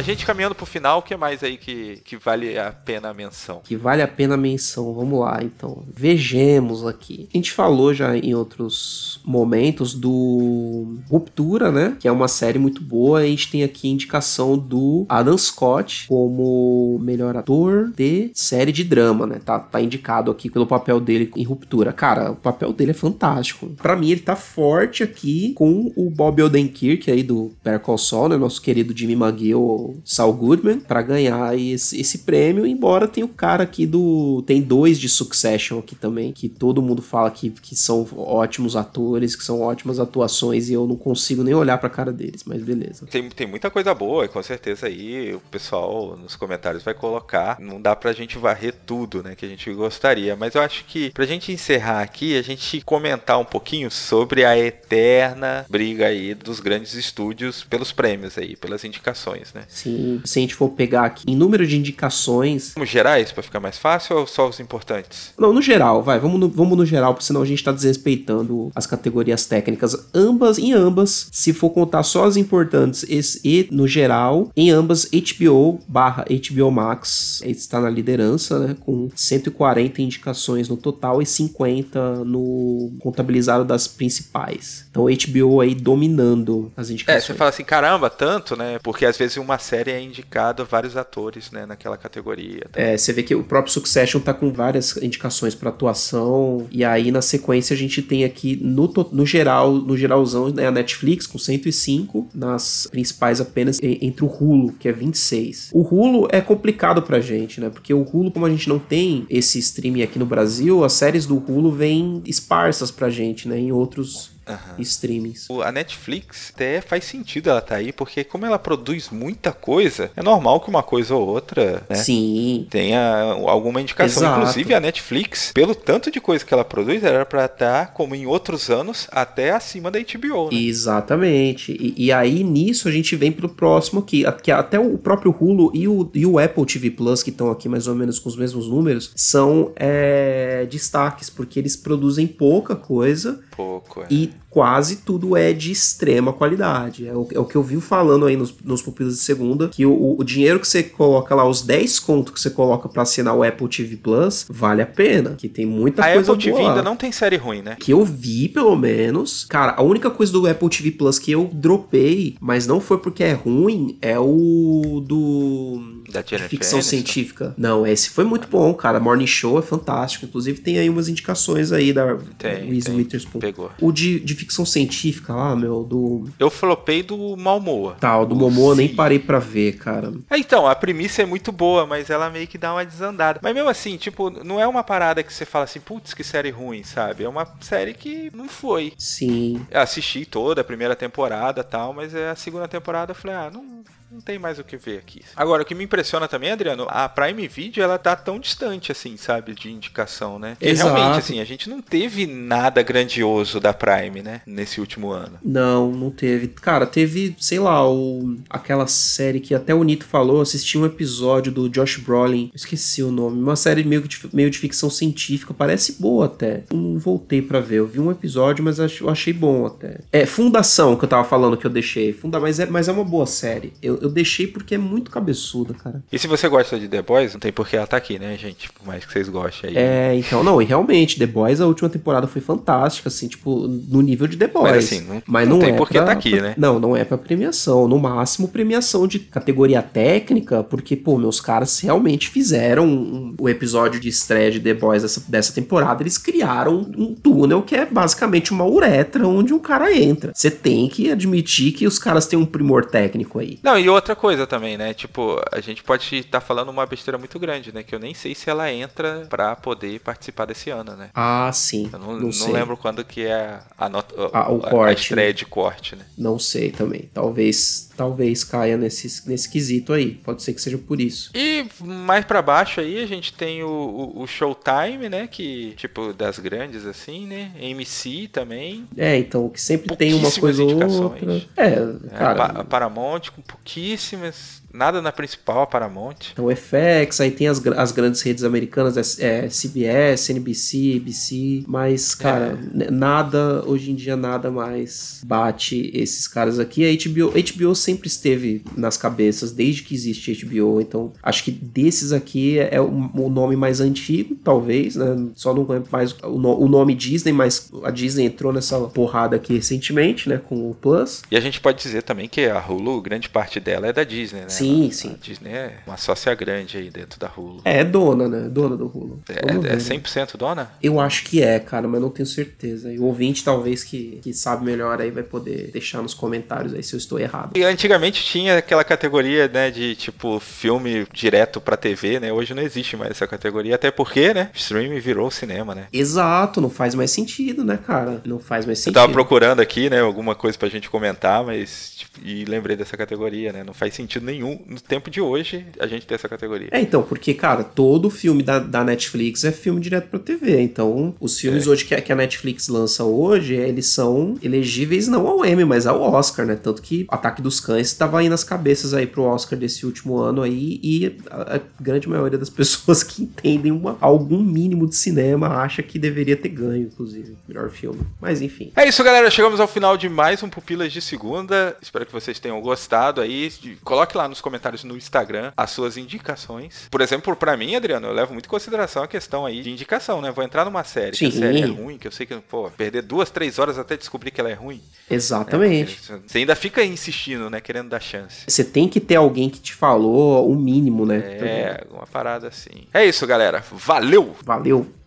A 0.00 0.02
gente 0.02 0.24
caminhando 0.24 0.54
pro 0.54 0.64
final, 0.64 1.00
o 1.00 1.02
que 1.02 1.14
mais 1.14 1.44
aí 1.44 1.58
que, 1.58 2.00
que 2.02 2.16
vale 2.16 2.58
a 2.58 2.72
pena 2.72 3.10
a 3.10 3.12
menção? 3.14 3.60
que 3.62 3.76
vale 3.76 4.00
a 4.00 4.08
pena 4.08 4.32
a 4.32 4.38
menção. 4.38 4.94
Vamos 4.94 5.20
lá, 5.20 5.40
então. 5.42 5.84
Vejamos 5.94 6.86
aqui. 6.86 7.28
A 7.34 7.36
gente 7.36 7.52
falou 7.52 7.92
já 7.92 8.16
em 8.16 8.34
outros 8.34 9.20
momentos 9.22 9.92
do 9.92 10.96
Ruptura, 11.06 11.70
né? 11.70 11.98
Que 12.00 12.08
é 12.08 12.12
uma 12.12 12.28
série 12.28 12.58
muito 12.58 12.82
boa. 12.82 13.18
A 13.18 13.26
gente 13.26 13.50
tem 13.50 13.62
aqui 13.62 13.90
indicação 13.90 14.56
do 14.56 15.04
Adam 15.06 15.36
Scott 15.36 16.06
como 16.08 16.98
melhor 17.02 17.36
ator 17.36 17.92
de 17.94 18.30
série 18.32 18.72
de 18.72 18.84
drama, 18.84 19.26
né? 19.26 19.38
Tá, 19.44 19.58
tá 19.58 19.82
indicado 19.82 20.30
aqui 20.30 20.48
pelo 20.48 20.66
papel 20.66 20.98
dele 20.98 21.30
em 21.36 21.44
Ruptura. 21.44 21.92
Cara, 21.92 22.30
o 22.30 22.36
papel 22.36 22.72
dele 22.72 22.92
é 22.92 22.94
fantástico. 22.94 23.66
Pra 23.76 23.94
mim, 23.94 24.12
ele 24.12 24.22
tá 24.22 24.34
forte 24.34 25.02
aqui 25.02 25.52
com 25.52 25.92
o 25.94 26.08
Bob 26.08 26.40
Odenkirk 26.40 27.10
aí 27.10 27.22
do 27.22 27.52
Call 27.82 27.98
Saul, 27.98 28.30
né? 28.30 28.38
Nosso 28.38 28.62
querido 28.62 28.96
Jimmy 28.96 29.12
McGill, 29.12 29.89
Saul 30.04 30.32
Goodman, 30.32 30.80
pra 30.80 31.02
ganhar 31.02 31.58
esse, 31.58 32.00
esse 32.00 32.18
prêmio. 32.18 32.66
Embora 32.66 33.08
tem 33.08 33.24
o 33.24 33.28
cara 33.28 33.64
aqui 33.64 33.86
do... 33.86 34.42
Tem 34.46 34.60
dois 34.60 34.98
de 34.98 35.08
Succession 35.08 35.78
aqui 35.78 35.94
também, 35.94 36.32
que 36.32 36.48
todo 36.48 36.82
mundo 36.82 37.02
fala 37.02 37.30
que, 37.30 37.50
que 37.50 37.74
são 37.74 38.06
ótimos 38.16 38.76
atores, 38.76 39.36
que 39.36 39.44
são 39.44 39.60
ótimas 39.60 39.98
atuações 39.98 40.68
e 40.68 40.72
eu 40.72 40.86
não 40.86 40.96
consigo 40.96 41.42
nem 41.42 41.54
olhar 41.54 41.78
pra 41.78 41.88
cara 41.88 42.12
deles, 42.12 42.42
mas 42.44 42.62
beleza. 42.62 43.06
Tem, 43.06 43.28
tem 43.28 43.46
muita 43.46 43.70
coisa 43.70 43.94
boa, 43.94 44.24
e 44.24 44.28
com 44.28 44.42
certeza 44.42 44.86
aí 44.86 45.34
o 45.34 45.40
pessoal 45.40 46.16
nos 46.16 46.36
comentários 46.36 46.82
vai 46.82 46.94
colocar. 46.94 47.58
Não 47.60 47.80
dá 47.80 47.94
pra 47.96 48.12
gente 48.12 48.38
varrer 48.38 48.74
tudo, 48.86 49.22
né, 49.22 49.34
que 49.34 49.44
a 49.44 49.48
gente 49.48 49.72
gostaria. 49.72 50.36
Mas 50.36 50.54
eu 50.54 50.62
acho 50.62 50.84
que 50.84 51.10
pra 51.10 51.26
gente 51.26 51.52
encerrar 51.52 52.02
aqui, 52.02 52.36
a 52.36 52.42
gente 52.42 52.80
comentar 52.82 53.38
um 53.38 53.44
pouquinho 53.44 53.90
sobre 53.90 54.44
a 54.44 54.56
eterna 54.58 55.66
briga 55.68 56.06
aí 56.06 56.34
dos 56.34 56.60
grandes 56.60 56.94
estúdios 56.94 57.64
pelos 57.64 57.92
prêmios 57.92 58.38
aí, 58.38 58.56
pelas 58.56 58.84
indicações, 58.84 59.52
né? 59.52 59.64
Sim, 59.72 60.20
se 60.24 60.38
a 60.38 60.42
gente 60.42 60.54
for 60.54 60.68
pegar 60.70 61.04
aqui 61.04 61.24
em 61.28 61.36
número 61.36 61.66
de 61.66 61.76
indicações, 61.78 62.72
Vamos 62.74 62.90
gerais 62.90 63.30
pra 63.32 63.42
ficar 63.42 63.60
mais 63.60 63.78
fácil 63.78 64.16
ou 64.16 64.26
só 64.26 64.48
os 64.48 64.58
importantes? 64.60 65.32
Não, 65.38 65.52
no 65.52 65.62
geral, 65.62 66.02
vai, 66.02 66.18
vamos 66.18 66.40
no, 66.40 66.48
vamos 66.48 66.76
no 66.76 66.84
geral, 66.84 67.14
porque 67.14 67.26
senão 67.26 67.42
a 67.42 67.46
gente 67.46 67.62
tá 67.62 67.70
desrespeitando 67.72 68.70
as 68.74 68.86
categorias 68.86 69.46
técnicas. 69.46 69.96
Ambas, 70.12 70.58
em 70.58 70.72
ambas, 70.72 71.28
se 71.30 71.52
for 71.52 71.70
contar 71.70 72.02
só 72.02 72.24
as 72.24 72.36
importantes 72.36 73.04
esse, 73.08 73.40
e 73.44 73.68
no 73.70 73.86
geral, 73.86 74.50
em 74.56 74.70
ambas, 74.70 75.08
HBO 75.10 75.80
barra 75.86 76.24
HBO 76.28 76.70
Max 76.70 77.40
está 77.44 77.80
na 77.80 77.88
liderança, 77.88 78.58
né, 78.58 78.76
com 78.80 79.08
140 79.14 80.02
indicações 80.02 80.68
no 80.68 80.76
total 80.76 81.22
e 81.22 81.26
50 81.26 82.24
no 82.24 82.92
contabilizado 83.00 83.64
das 83.64 83.86
principais. 83.86 84.86
Então, 84.90 85.04
HBO 85.06 85.60
aí 85.60 85.74
dominando 85.74 86.72
as 86.76 86.90
É, 86.90 86.92
indicações. 86.92 87.24
você 87.24 87.34
fala 87.34 87.50
assim, 87.50 87.64
caramba, 87.64 88.10
tanto, 88.10 88.56
né? 88.56 88.78
Porque 88.82 89.04
às 89.06 89.16
vezes 89.16 89.36
uma 89.36 89.58
série 89.60 89.92
é 89.92 90.00
indicada 90.00 90.62
a 90.62 90.66
vários 90.66 90.96
atores, 90.96 91.50
né, 91.52 91.64
naquela 91.64 91.96
categoria. 91.96 92.66
É, 92.74 92.96
você 92.96 93.12
vê 93.12 93.22
que 93.22 93.34
o 93.34 93.44
próprio 93.44 93.72
Succession 93.72 94.20
tá 94.20 94.34
com 94.34 94.52
várias 94.52 94.96
indicações 94.96 95.54
pra 95.54 95.70
atuação. 95.70 96.66
E 96.70 96.84
aí, 96.84 97.12
na 97.12 97.22
sequência, 97.22 97.74
a 97.74 97.76
gente 97.76 98.02
tem 98.02 98.24
aqui 98.24 98.58
no, 98.60 98.92
no 99.12 99.24
geral, 99.24 99.72
no 99.72 99.96
geralzão, 99.96 100.48
né, 100.50 100.66
a 100.66 100.70
Netflix 100.70 101.26
com 101.26 101.38
105, 101.38 102.28
nas 102.34 102.88
principais 102.90 103.40
apenas 103.40 103.78
entre 103.82 104.24
o 104.24 104.28
Hulu, 104.28 104.72
que 104.72 104.88
é 104.88 104.92
26. 104.92 105.70
O 105.72 105.82
Hulu 105.82 106.28
é 106.30 106.40
complicado 106.40 107.02
pra 107.02 107.20
gente, 107.20 107.60
né? 107.60 107.68
Porque 107.70 107.92
o 107.92 108.02
Hulu, 108.02 108.30
como 108.30 108.46
a 108.46 108.50
gente 108.50 108.68
não 108.68 108.78
tem 108.78 109.26
esse 109.28 109.58
streaming 109.58 110.02
aqui 110.02 110.18
no 110.18 110.26
Brasil, 110.26 110.84
as 110.84 110.94
séries 110.94 111.26
do 111.26 111.36
Hulu 111.36 111.70
vêm 111.70 112.22
esparsas 112.24 112.90
pra 112.90 113.10
gente, 113.10 113.48
né? 113.48 113.58
Em 113.58 113.72
outros 113.72 114.30
streamings. 114.78 115.48
O- 115.50 115.62
A 115.62 115.70
Netflix 115.72 116.52
até 116.54 116.80
faz 116.80 117.04
sentido 117.04 117.50
ela 117.50 117.60
tá 117.60 117.76
aí, 117.76 117.92
porque 117.92 118.24
como 118.24 118.46
ela 118.46 118.58
produz 118.58 119.10
muita 119.10 119.52
coisa, 119.52 120.10
é 120.16 120.22
normal 120.22 120.60
que 120.60 120.68
uma 120.70 120.82
coisa 120.82 121.14
ou 121.14 121.26
outra, 121.28 121.82
né? 121.88 121.96
Sim, 121.96 122.66
Tenha 122.70 123.00
alguma 123.46 123.80
indicação. 123.80 124.22
Exato. 124.22 124.40
Inclusive, 124.40 124.74
a 124.74 124.80
Netflix, 124.80 125.52
pelo 125.52 125.74
tanto 125.74 126.10
de 126.10 126.20
coisa 126.20 126.44
que 126.44 126.52
ela 126.54 126.64
produz, 126.64 127.02
era 127.04 127.24
pra 127.26 127.44
estar, 127.46 127.92
como 127.92 128.14
em 128.14 128.26
outros 128.26 128.70
anos, 128.70 129.06
até 129.10 129.50
acima 129.50 129.90
da 129.90 129.98
HBO. 129.98 130.50
Né? 130.50 130.58
Exatamente. 130.60 131.72
E, 131.72 132.06
e 132.06 132.12
aí, 132.12 132.42
nisso, 132.44 132.88
a 132.88 132.92
gente 132.92 133.14
vem 133.16 133.32
pro 133.32 133.48
próximo 133.48 134.00
aqui. 134.00 134.24
a- 134.26 134.32
Que 134.32 134.50
até 134.50 134.78
o 134.78 134.96
próprio 134.98 135.34
Hulu 135.38 135.70
e 135.74 135.86
o, 135.88 136.10
e 136.14 136.24
o 136.26 136.38
Apple 136.38 136.64
TV 136.66 136.90
Plus, 136.90 137.22
que 137.22 137.30
estão 137.30 137.50
aqui 137.50 137.68
mais 137.68 137.86
ou 137.86 137.94
menos 137.94 138.18
com 138.18 138.28
os 138.28 138.36
mesmos 138.36 138.68
números, 138.68 139.12
são 139.16 139.72
é, 139.76 140.66
destaques, 140.70 141.28
porque 141.30 141.58
eles 141.58 141.76
produzem 141.76 142.26
pouca 142.26 142.74
coisa 142.76 143.40
Pouco, 143.56 144.02
é. 144.02 144.06
e 144.10 144.30
quase 144.48 144.96
tudo 144.96 145.36
é 145.36 145.52
de 145.52 145.70
extrema 145.70 146.32
qualidade. 146.32 147.06
É 147.06 147.14
o, 147.14 147.28
é 147.32 147.38
o 147.38 147.44
que 147.44 147.56
eu 147.56 147.62
vi 147.62 147.80
falando 147.80 148.26
aí 148.26 148.36
nos, 148.36 148.54
nos 148.64 148.82
pupilos 148.82 149.14
de 149.14 149.20
segunda, 149.20 149.68
que 149.68 149.86
o, 149.86 150.16
o 150.18 150.24
dinheiro 150.24 150.58
que 150.58 150.66
você 150.66 150.82
coloca 150.82 151.34
lá, 151.34 151.48
os 151.48 151.62
10 151.62 151.98
contos 152.00 152.34
que 152.34 152.40
você 152.40 152.50
coloca 152.50 152.88
para 152.88 153.02
assinar 153.02 153.34
o 153.34 153.42
Apple 153.42 153.68
TV 153.68 153.96
Plus, 153.96 154.46
vale 154.48 154.82
a 154.82 154.86
pena, 154.86 155.36
que 155.36 155.48
tem 155.48 155.64
muita 155.64 156.04
a 156.04 156.12
coisa 156.12 156.32
Apple 156.32 156.44
TV 156.44 156.60
ainda 156.60 156.82
não 156.82 156.96
tem 156.96 157.12
série 157.12 157.36
ruim, 157.36 157.62
né? 157.62 157.76
Que 157.78 157.92
eu 157.92 158.04
vi, 158.04 158.48
pelo 158.48 158.76
menos. 158.76 159.44
Cara, 159.44 159.74
a 159.76 159.82
única 159.82 160.10
coisa 160.10 160.32
do 160.32 160.46
Apple 160.46 160.68
TV 160.68 160.90
Plus 160.90 161.18
que 161.18 161.30
eu 161.30 161.48
dropei, 161.52 162.36
mas 162.40 162.66
não 162.66 162.80
foi 162.80 162.98
porque 162.98 163.22
é 163.22 163.32
ruim, 163.32 163.98
é 164.02 164.18
o 164.18 165.02
do. 165.06 165.99
Da 166.10 166.22
de 166.22 166.30
Jennifer 166.30 166.48
ficção 166.50 166.78
Aniston. 166.78 166.90
científica. 166.90 167.54
Não, 167.56 167.86
esse 167.86 168.10
foi 168.10 168.24
muito 168.24 168.48
bom, 168.48 168.72
cara. 168.74 168.98
Morning 169.00 169.26
Show 169.26 169.58
é 169.58 169.62
fantástico. 169.62 170.24
Inclusive 170.26 170.60
tem 170.60 170.78
aí 170.78 170.88
umas 170.90 171.08
indicações 171.08 171.72
aí 171.72 171.92
da 171.92 172.16
Tem, 172.38 172.66
Reese. 172.66 172.90
Witherspoon. 172.90 173.40
Pegou. 173.40 173.70
O 173.80 173.92
de, 173.92 174.20
de 174.20 174.34
ficção 174.34 174.64
científica 174.66 175.32
lá, 175.34 175.54
meu, 175.56 175.84
do. 175.84 176.28
Eu 176.38 176.50
flopei 176.50 177.02
do 177.02 177.36
Malmoa. 177.36 177.96
Tal, 178.00 178.26
do 178.26 178.34
O 178.34 178.38
Momoa, 178.38 178.74
nem 178.74 178.88
parei 178.88 179.18
pra 179.18 179.38
ver, 179.38 179.76
cara. 179.76 180.12
É, 180.28 180.38
Então, 180.38 180.66
a 180.66 180.74
premissa 180.74 181.22
é 181.22 181.26
muito 181.26 181.52
boa, 181.52 181.86
mas 181.86 182.10
ela 182.10 182.28
meio 182.30 182.46
que 182.46 182.58
dá 182.58 182.72
uma 182.72 182.84
desandada. 182.84 183.40
Mas 183.42 183.54
mesmo 183.54 183.68
assim, 183.68 183.96
tipo, 183.96 184.30
não 184.30 184.60
é 184.60 184.66
uma 184.66 184.82
parada 184.82 185.22
que 185.22 185.32
você 185.32 185.44
fala 185.44 185.64
assim, 185.64 185.80
putz, 185.80 186.12
que 186.14 186.24
série 186.24 186.50
ruim, 186.50 186.82
sabe? 186.82 187.24
É 187.24 187.28
uma 187.28 187.46
série 187.60 187.94
que 187.94 188.30
não 188.34 188.48
foi. 188.48 188.92
Sim. 188.98 189.60
Eu 189.70 189.80
assisti 189.80 190.24
toda 190.24 190.60
a 190.60 190.64
primeira 190.64 190.96
temporada 190.96 191.60
e 191.60 191.64
tal, 191.64 191.92
mas 191.92 192.14
é 192.14 192.30
a 192.30 192.36
segunda 192.36 192.66
temporada 192.66 193.12
eu 193.12 193.14
falei, 193.14 193.36
ah, 193.36 193.50
não, 193.52 193.82
não 194.10 194.20
tem 194.20 194.38
mais 194.38 194.58
o 194.58 194.64
que 194.64 194.76
ver 194.76 194.98
aqui. 194.98 195.22
Agora, 195.36 195.62
o 195.62 195.64
que 195.64 195.74
me 195.74 195.84
impressiona 195.84 196.26
também, 196.26 196.50
Adriano, 196.50 196.86
a 196.88 197.08
Prime 197.08 197.46
Video, 197.46 197.82
ela 197.82 197.98
tá 197.98 198.16
tão 198.16 198.38
distante, 198.38 198.90
assim, 198.90 199.16
sabe, 199.16 199.54
de 199.54 199.70
indicação, 199.70 200.38
né? 200.38 200.56
Exato. 200.60 200.92
realmente, 200.94 201.18
assim, 201.18 201.40
a 201.40 201.44
gente 201.44 201.68
não 201.70 201.80
teve 201.80 202.26
nada 202.26 202.82
grandioso 202.82 203.60
da 203.60 203.72
Prime, 203.72 204.22
né, 204.22 204.42
nesse 204.46 204.80
último 204.80 205.10
ano. 205.10 205.38
Não, 205.44 205.90
não 205.92 206.10
teve. 206.10 206.48
Cara, 206.48 206.86
teve, 206.86 207.36
sei 207.38 207.58
lá, 207.60 207.88
o, 207.88 208.36
aquela 208.48 208.86
série 208.86 209.40
que 209.40 209.54
até 209.54 209.74
o 209.74 209.82
Nito 209.84 210.04
falou, 210.04 210.40
assisti 210.40 210.76
um 210.76 210.84
episódio 210.86 211.52
do 211.52 211.68
Josh 211.68 211.98
Brolin, 211.98 212.50
esqueci 212.54 213.02
o 213.02 213.10
nome, 213.12 213.40
uma 213.40 213.56
série 213.56 213.84
meio, 213.84 214.02
de- 214.06 214.28
meio 214.32 214.50
de 214.50 214.58
ficção 214.58 214.90
científica, 214.90 215.54
parece 215.54 216.00
boa 216.00 216.26
até. 216.26 216.64
Não 216.72 216.98
voltei 216.98 217.40
pra 217.42 217.60
ver, 217.60 217.76
eu 217.76 217.86
vi 217.86 218.00
um 218.00 218.10
episódio, 218.10 218.64
mas 218.64 218.78
eu 218.78 219.08
achei 219.08 219.32
bom 219.32 219.66
até. 219.66 220.00
É, 220.12 220.26
Fundação, 220.26 220.96
que 220.96 221.04
eu 221.04 221.08
tava 221.08 221.24
falando 221.28 221.56
que 221.56 221.66
eu 221.66 221.70
deixei. 221.70 222.12
Funda, 222.12 222.40
mas, 222.40 222.58
é, 222.58 222.66
mas 222.66 222.88
é 222.88 222.92
uma 222.92 223.04
boa 223.04 223.26
série. 223.26 223.72
Eu, 223.82 223.99
eu 224.00 224.08
deixei 224.08 224.46
porque 224.46 224.74
é 224.74 224.78
muito 224.78 225.10
cabeçuda, 225.10 225.74
cara. 225.74 226.02
E 226.12 226.18
se 226.18 226.26
você 226.26 226.48
gosta 226.48 226.78
de 226.78 226.88
The 226.88 227.02
Boys, 227.02 227.32
não 227.32 227.40
tem 227.40 227.52
por 227.52 227.68
que 227.68 227.76
ela 227.76 227.86
tá 227.86 227.96
aqui, 227.96 228.18
né, 228.18 228.36
gente? 228.36 228.70
Por 228.72 228.86
mais 228.86 229.04
que 229.04 229.12
vocês 229.12 229.28
gostem 229.28 229.70
aí. 229.70 229.76
É, 229.76 230.14
então, 230.16 230.42
não, 230.42 230.60
e 230.60 230.64
realmente, 230.64 231.18
The 231.18 231.26
Boys, 231.26 231.60
a 231.60 231.66
última 231.66 231.88
temporada 231.88 232.26
foi 232.26 232.40
fantástica, 232.40 233.08
assim, 233.08 233.28
tipo, 233.28 233.66
no 233.66 234.00
nível 234.00 234.26
de 234.26 234.36
The 234.36 234.46
Boys. 234.48 234.70
Mas, 234.74 234.84
assim, 234.84 235.00
não- 235.00 235.22
Mas 235.26 235.48
não 235.48 235.56
não 235.56 235.64
tem 235.64 235.74
é 235.74 235.76
por 235.76 235.88
que 235.88 235.94
tá 235.98 236.12
aqui, 236.12 236.30
pra- 236.30 236.42
né? 236.42 236.54
Não, 236.56 236.78
não 236.80 236.96
é 236.96 237.04
pra 237.04 237.18
premiação. 237.18 237.86
No 237.86 237.98
máximo, 237.98 238.48
premiação 238.48 239.06
de 239.06 239.18
categoria 239.18 239.82
técnica, 239.82 240.62
porque, 240.62 240.96
pô, 240.96 241.18
meus 241.18 241.40
caras 241.40 241.78
realmente 241.80 242.28
fizeram 242.28 242.86
um- 242.86 243.34
o 243.38 243.48
episódio 243.48 244.00
de 244.00 244.08
estreia 244.08 244.50
de 244.50 244.60
The 244.60 244.74
Boys 244.74 245.02
dessa, 245.02 245.22
dessa 245.28 245.52
temporada. 245.52 246.02
Eles 246.02 246.16
criaram 246.18 246.90
um 246.96 247.14
túnel 247.14 247.62
que 247.62 247.74
é 247.74 247.84
basicamente 247.84 248.52
uma 248.52 248.64
uretra 248.66 249.26
onde 249.26 249.52
um 249.52 249.58
cara 249.58 249.94
entra. 249.96 250.32
Você 250.34 250.50
tem 250.50 250.88
que 250.88 251.10
admitir 251.10 251.72
que 251.72 251.86
os 251.86 251.98
caras 251.98 252.26
têm 252.26 252.38
um 252.38 252.46
primor 252.46 252.84
técnico 252.86 253.38
aí. 253.38 253.58
Não, 253.62 253.78
e 253.78 253.88
outra 253.90 254.14
coisa 254.16 254.46
também, 254.46 254.76
né? 254.76 254.94
Tipo, 254.94 255.40
a 255.52 255.60
gente 255.60 255.82
pode 255.82 256.16
estar 256.16 256.40
falando 256.40 256.68
uma 256.70 256.86
besteira 256.86 257.18
muito 257.18 257.38
grande, 257.38 257.72
né? 257.72 257.82
Que 257.82 257.94
eu 257.94 257.98
nem 257.98 258.14
sei 258.14 258.34
se 258.34 258.48
ela 258.50 258.70
entra 258.72 259.26
pra 259.28 259.54
poder 259.56 260.00
participar 260.00 260.46
desse 260.46 260.70
ano, 260.70 260.94
né? 260.96 261.10
Ah, 261.14 261.50
sim. 261.52 261.88
Eu 261.92 261.98
não, 261.98 262.12
não, 262.18 262.28
não 262.30 262.52
lembro 262.52 262.76
quando 262.76 263.04
que 263.04 263.22
é 263.26 263.58
a, 263.78 263.88
nota, 263.88 264.14
Ah, 264.32 264.50
o 264.52 264.62
a- 264.64 264.68
a 264.68 264.70
corte, 264.70 265.02
estreia 265.02 265.32
de 265.34 265.44
corte, 265.44 265.96
né? 265.96 266.04
Não 266.16 266.38
sei 266.38 266.70
também. 266.70 267.10
Talvez, 267.12 267.90
talvez 267.96 268.44
caia 268.44 268.76
nesse, 268.76 269.28
nesse 269.28 269.48
quesito 269.48 269.92
aí. 269.92 270.12
Pode 270.14 270.42
ser 270.42 270.52
que 270.54 270.60
seja 270.60 270.78
por 270.78 271.00
isso. 271.00 271.30
E 271.34 271.66
mais 271.82 272.24
pra 272.24 272.40
baixo 272.42 272.80
aí 272.80 273.02
a 273.02 273.06
gente 273.06 273.32
tem 273.32 273.62
o, 273.62 273.68
o, 273.68 274.22
o 274.22 274.26
Showtime, 274.26 275.08
né? 275.08 275.26
Que, 275.26 275.72
tipo, 275.76 276.12
das 276.12 276.38
grandes 276.38 276.86
assim, 276.86 277.26
né? 277.26 277.52
MC 277.60 278.28
também. 278.32 278.86
É, 278.96 279.16
então, 279.18 279.48
que 279.48 279.60
sempre 279.60 279.94
tem 279.96 280.14
uma 280.14 280.30
coisa 280.32 280.62
ou 280.62 281.02
outra. 281.02 281.42
É, 281.56 281.66
É, 281.70 282.16
cara. 282.16 282.34
Pa- 282.34 282.60
a 282.60 282.64
Paramount 282.64 283.30
com 283.34 283.42
pouquíssimas. 283.80 284.62
Nada 284.72 285.02
na 285.02 285.10
principal, 285.12 285.62
a 285.62 285.66
Paramount. 285.66 286.16
Então, 286.32 286.46
o 286.46 286.50
FX, 286.54 287.20
aí 287.20 287.30
tem 287.30 287.48
as, 287.48 287.64
as 287.66 287.92
grandes 287.92 288.22
redes 288.22 288.44
americanas, 288.44 289.18
é, 289.18 289.44
é, 289.44 289.48
CBS, 289.48 290.30
NBC, 290.30 291.00
ABC, 291.00 291.64
mas, 291.66 292.14
cara, 292.14 292.58
É. 292.78 292.90
nada, 292.90 293.62
hoje 293.66 293.90
em 293.90 293.94
dia, 293.94 294.16
nada 294.16 294.50
mais 294.50 295.22
bate 295.24 295.90
esses 295.94 296.28
caras 296.28 296.58
aqui. 296.58 296.84
A 296.84 297.08
HBO, 297.08 297.32
HBO 297.32 297.74
sempre 297.74 298.08
esteve 298.08 298.62
nas 298.76 298.96
cabeças, 298.96 299.52
desde 299.52 299.82
que 299.82 299.94
existe 299.94 300.44
HBO, 300.44 300.80
então, 300.80 301.12
acho 301.22 301.44
que 301.44 301.50
desses 301.50 302.12
aqui 302.12 302.58
é 302.58 302.80
o, 302.80 303.10
o 303.14 303.28
nome 303.30 303.56
mais 303.56 303.80
antigo, 303.80 304.36
talvez, 304.36 304.96
né? 304.96 305.28
Só 305.34 305.52
não 305.54 305.66
lembro 305.66 305.88
mais 305.90 306.12
o, 306.22 306.36
o 306.64 306.68
nome 306.68 306.94
Disney, 306.94 307.32
mas 307.32 307.70
a 307.84 307.90
Disney 307.90 308.24
entrou 308.26 308.52
nessa 308.52 308.78
porrada 308.80 309.36
aqui 309.36 309.54
recentemente, 309.54 310.28
né, 310.28 310.40
com 310.48 310.70
o 310.70 310.74
Plus. 310.74 311.22
E 311.30 311.36
a 311.36 311.40
gente 311.40 311.60
pode 311.60 311.82
dizer 311.82 312.02
também 312.02 312.28
que 312.28 312.46
a 312.46 312.60
Hulu, 312.64 313.00
grande 313.00 313.28
parte 313.28 313.58
dela 313.60 313.86
é 313.86 313.92
da 313.92 314.04
Disney, 314.04 314.40
né? 314.42 314.48
Sim, 314.60 314.88
A- 314.88 314.92
sim. 314.92 315.10
A 315.20 315.24
Disney 315.26 315.50
é 315.52 315.78
uma 315.86 315.96
sócia 315.96 316.34
grande 316.34 316.76
aí 316.78 316.90
dentro 316.90 317.18
da 317.18 317.28
Hulu. 317.34 317.60
É 317.64 317.82
dona, 317.84 318.28
né? 318.28 318.48
Dona 318.48 318.76
do 318.76 318.86
Hulu. 318.86 319.20
Vamos 319.46 319.64
É, 319.64 319.68
ver, 319.68 319.72
é 319.72 319.76
né? 319.76 319.78
100% 319.80 320.36
dona? 320.36 320.70
Eu 320.82 321.00
acho 321.00 321.24
que 321.24 321.42
é, 321.42 321.58
cara, 321.58 321.86
mas 321.88 322.00
não 322.00 322.10
tenho 322.10 322.26
certeza. 322.26 322.92
E 322.92 322.98
o 322.98 323.04
ouvinte, 323.04 323.42
talvez, 323.44 323.82
que, 323.84 324.20
que 324.22 324.32
sabe 324.32 324.64
melhor 324.64 325.00
aí, 325.00 325.10
vai 325.10 325.22
poder 325.22 325.70
deixar 325.72 326.02
nos 326.02 326.14
comentários 326.14 326.74
aí 326.74 326.82
se 326.82 326.94
eu 326.94 326.98
estou 326.98 327.18
errado. 327.18 327.56
E 327.56 327.64
antigamente 327.64 328.22
tinha 328.24 328.58
aquela 328.58 328.84
categoria, 328.84 329.48
né, 329.48 329.70
de 329.70 329.94
tipo 329.96 330.38
filme 330.40 331.06
direto 331.12 331.60
pra 331.60 331.76
TV, 331.76 332.20
né? 332.20 332.32
Hoje 332.32 332.54
não 332.54 332.62
existe 332.62 332.96
mais 332.96 333.10
essa 333.12 333.26
categoria, 333.26 333.74
até 333.74 333.90
porque, 333.90 334.32
né, 334.34 334.50
streaming 334.54 334.98
virou 335.00 335.30
cinema, 335.30 335.74
né? 335.74 335.86
Exato, 335.92 336.60
não 336.60 336.70
faz 336.70 336.94
mais 336.94 337.10
sentido, 337.10 337.64
né, 337.64 337.78
cara? 337.86 338.20
Não 338.24 338.38
faz 338.38 338.66
mais 338.66 338.78
Eu 338.78 338.84
sentido. 338.84 338.94
tava 339.00 339.12
procurando 339.12 339.60
aqui, 339.60 339.88
né, 339.90 340.00
alguma 340.00 340.34
coisa 340.34 340.56
pra 340.58 340.68
gente 340.68 340.88
comentar, 340.90 341.44
mas 341.44 341.92
tipo, 341.96 342.18
e 342.24 342.44
lembrei 342.44 342.76
dessa 342.76 342.96
categoria, 342.96 343.52
né? 343.52 343.62
Não 343.64 343.74
faz 343.74 343.94
sentido 343.94 344.24
nenhum 344.26 344.49
no 344.66 344.80
tempo 344.80 345.10
de 345.10 345.20
hoje 345.20 345.66
a 345.78 345.86
gente 345.86 346.06
ter 346.06 346.14
essa 346.14 346.28
categoria. 346.28 346.68
É, 346.70 346.80
então, 346.80 347.02
porque, 347.02 347.34
cara, 347.34 347.62
todo 347.64 348.08
filme 348.10 348.42
da, 348.42 348.58
da 348.58 348.82
Netflix 348.84 349.44
é 349.44 349.52
filme 349.52 349.80
direto 349.80 350.08
pra 350.08 350.18
TV. 350.18 350.60
Então, 350.60 351.14
os 351.20 351.38
filmes 351.38 351.66
hoje 351.66 351.84
que, 351.84 351.94
a- 351.94 352.00
que 352.00 352.12
a 352.12 352.16
Netflix 352.16 352.68
lança 352.68 353.04
hoje, 353.04 353.54
eles 353.54 353.86
são 353.86 354.36
elegíveis 354.42 355.08
não 355.08 355.26
ao 355.26 355.44
Emmy, 355.44 355.64
mas 355.64 355.86
ao 355.86 356.00
Oscar, 356.00 356.46
né? 356.46 356.56
Tanto 356.56 356.80
que 356.82 357.06
Ataque 357.08 357.42
dos 357.42 357.60
Cães 357.60 357.88
estava 357.88 358.18
aí 358.20 358.28
nas 358.28 358.44
cabeças 358.44 358.94
aí 358.94 359.06
pro 359.06 359.22
Oscar 359.22 359.58
desse 359.58 359.84
último 359.86 360.18
ano 360.18 360.42
aí, 360.42 360.80
e 360.82 361.16
a, 361.30 361.56
a 361.56 361.60
grande 361.80 362.08
maioria 362.08 362.38
das 362.38 362.50
pessoas 362.50 363.02
que 363.02 363.22
entendem 363.22 363.72
uma- 363.72 363.96
algum 364.00 364.42
mínimo 364.42 364.88
de 364.88 364.96
cinema 364.96 365.48
acha 365.48 365.82
que 365.82 365.98
deveria 365.98 366.36
ter 366.36 366.48
ganho, 366.48 366.84
inclusive, 366.84 367.36
melhor 367.48 367.70
filme. 367.70 368.00
Mas 368.20 368.40
enfim. 368.42 368.72
É 368.76 368.88
isso, 368.88 369.02
galera. 369.04 369.30
Chegamos 369.30 369.60
ao 369.60 369.68
final 369.68 369.96
de 369.96 370.08
mais 370.08 370.42
um 370.42 370.48
Pupilas 370.48 370.92
de 370.92 371.00
Segunda. 371.00 371.76
Espero 371.82 372.06
que 372.06 372.12
vocês 372.12 372.38
tenham 372.38 372.60
gostado 372.60 373.20
aí. 373.20 373.50
Coloque 373.82 374.16
lá 374.16 374.28
nos 374.28 374.39
comentários 374.40 374.84
no 374.84 374.96
Instagram 374.96 375.52
as 375.56 375.70
suas 375.70 375.96
indicações. 375.96 376.88
Por 376.90 377.00
exemplo, 377.00 377.34
pra 377.36 377.56
mim, 377.56 377.74
Adriano, 377.74 378.08
eu 378.08 378.12
levo 378.12 378.32
muito 378.32 378.46
em 378.46 378.48
consideração 378.48 379.02
a 379.02 379.08
questão 379.08 379.46
aí 379.46 379.62
de 379.62 379.70
indicação, 379.70 380.20
né? 380.20 380.30
Vou 380.30 380.44
entrar 380.44 380.64
numa 380.64 380.84
série, 380.84 381.16
que 381.16 381.26
a 381.26 381.30
Sim. 381.30 381.38
série 381.38 381.62
é 381.62 381.66
ruim, 381.66 381.98
que 381.98 382.06
eu 382.06 382.12
sei 382.12 382.26
que, 382.26 382.34
pô, 382.36 382.70
perder 382.70 383.02
duas, 383.02 383.30
três 383.30 383.58
horas 383.58 383.78
até 383.78 383.96
descobrir 383.96 384.30
que 384.30 384.40
ela 384.40 384.50
é 384.50 384.54
ruim. 384.54 384.80
Exatamente. 385.08 386.12
É, 386.12 386.18
você 386.26 386.38
ainda 386.38 386.54
fica 386.54 386.84
insistindo, 386.84 387.50
né? 387.50 387.60
Querendo 387.60 387.88
dar 387.88 388.00
chance. 388.00 388.44
Você 388.46 388.64
tem 388.64 388.88
que 388.88 389.00
ter 389.00 389.16
alguém 389.16 389.50
que 389.50 389.60
te 389.60 389.74
falou 389.74 390.50
o 390.50 390.54
mínimo, 390.54 391.04
né? 391.04 391.18
É, 391.18 391.86
uma 391.90 392.06
parada 392.06 392.48
assim. 392.48 392.86
É 392.92 393.04
isso, 393.04 393.26
galera. 393.26 393.62
Valeu! 393.72 394.36
Valeu! 394.44 394.99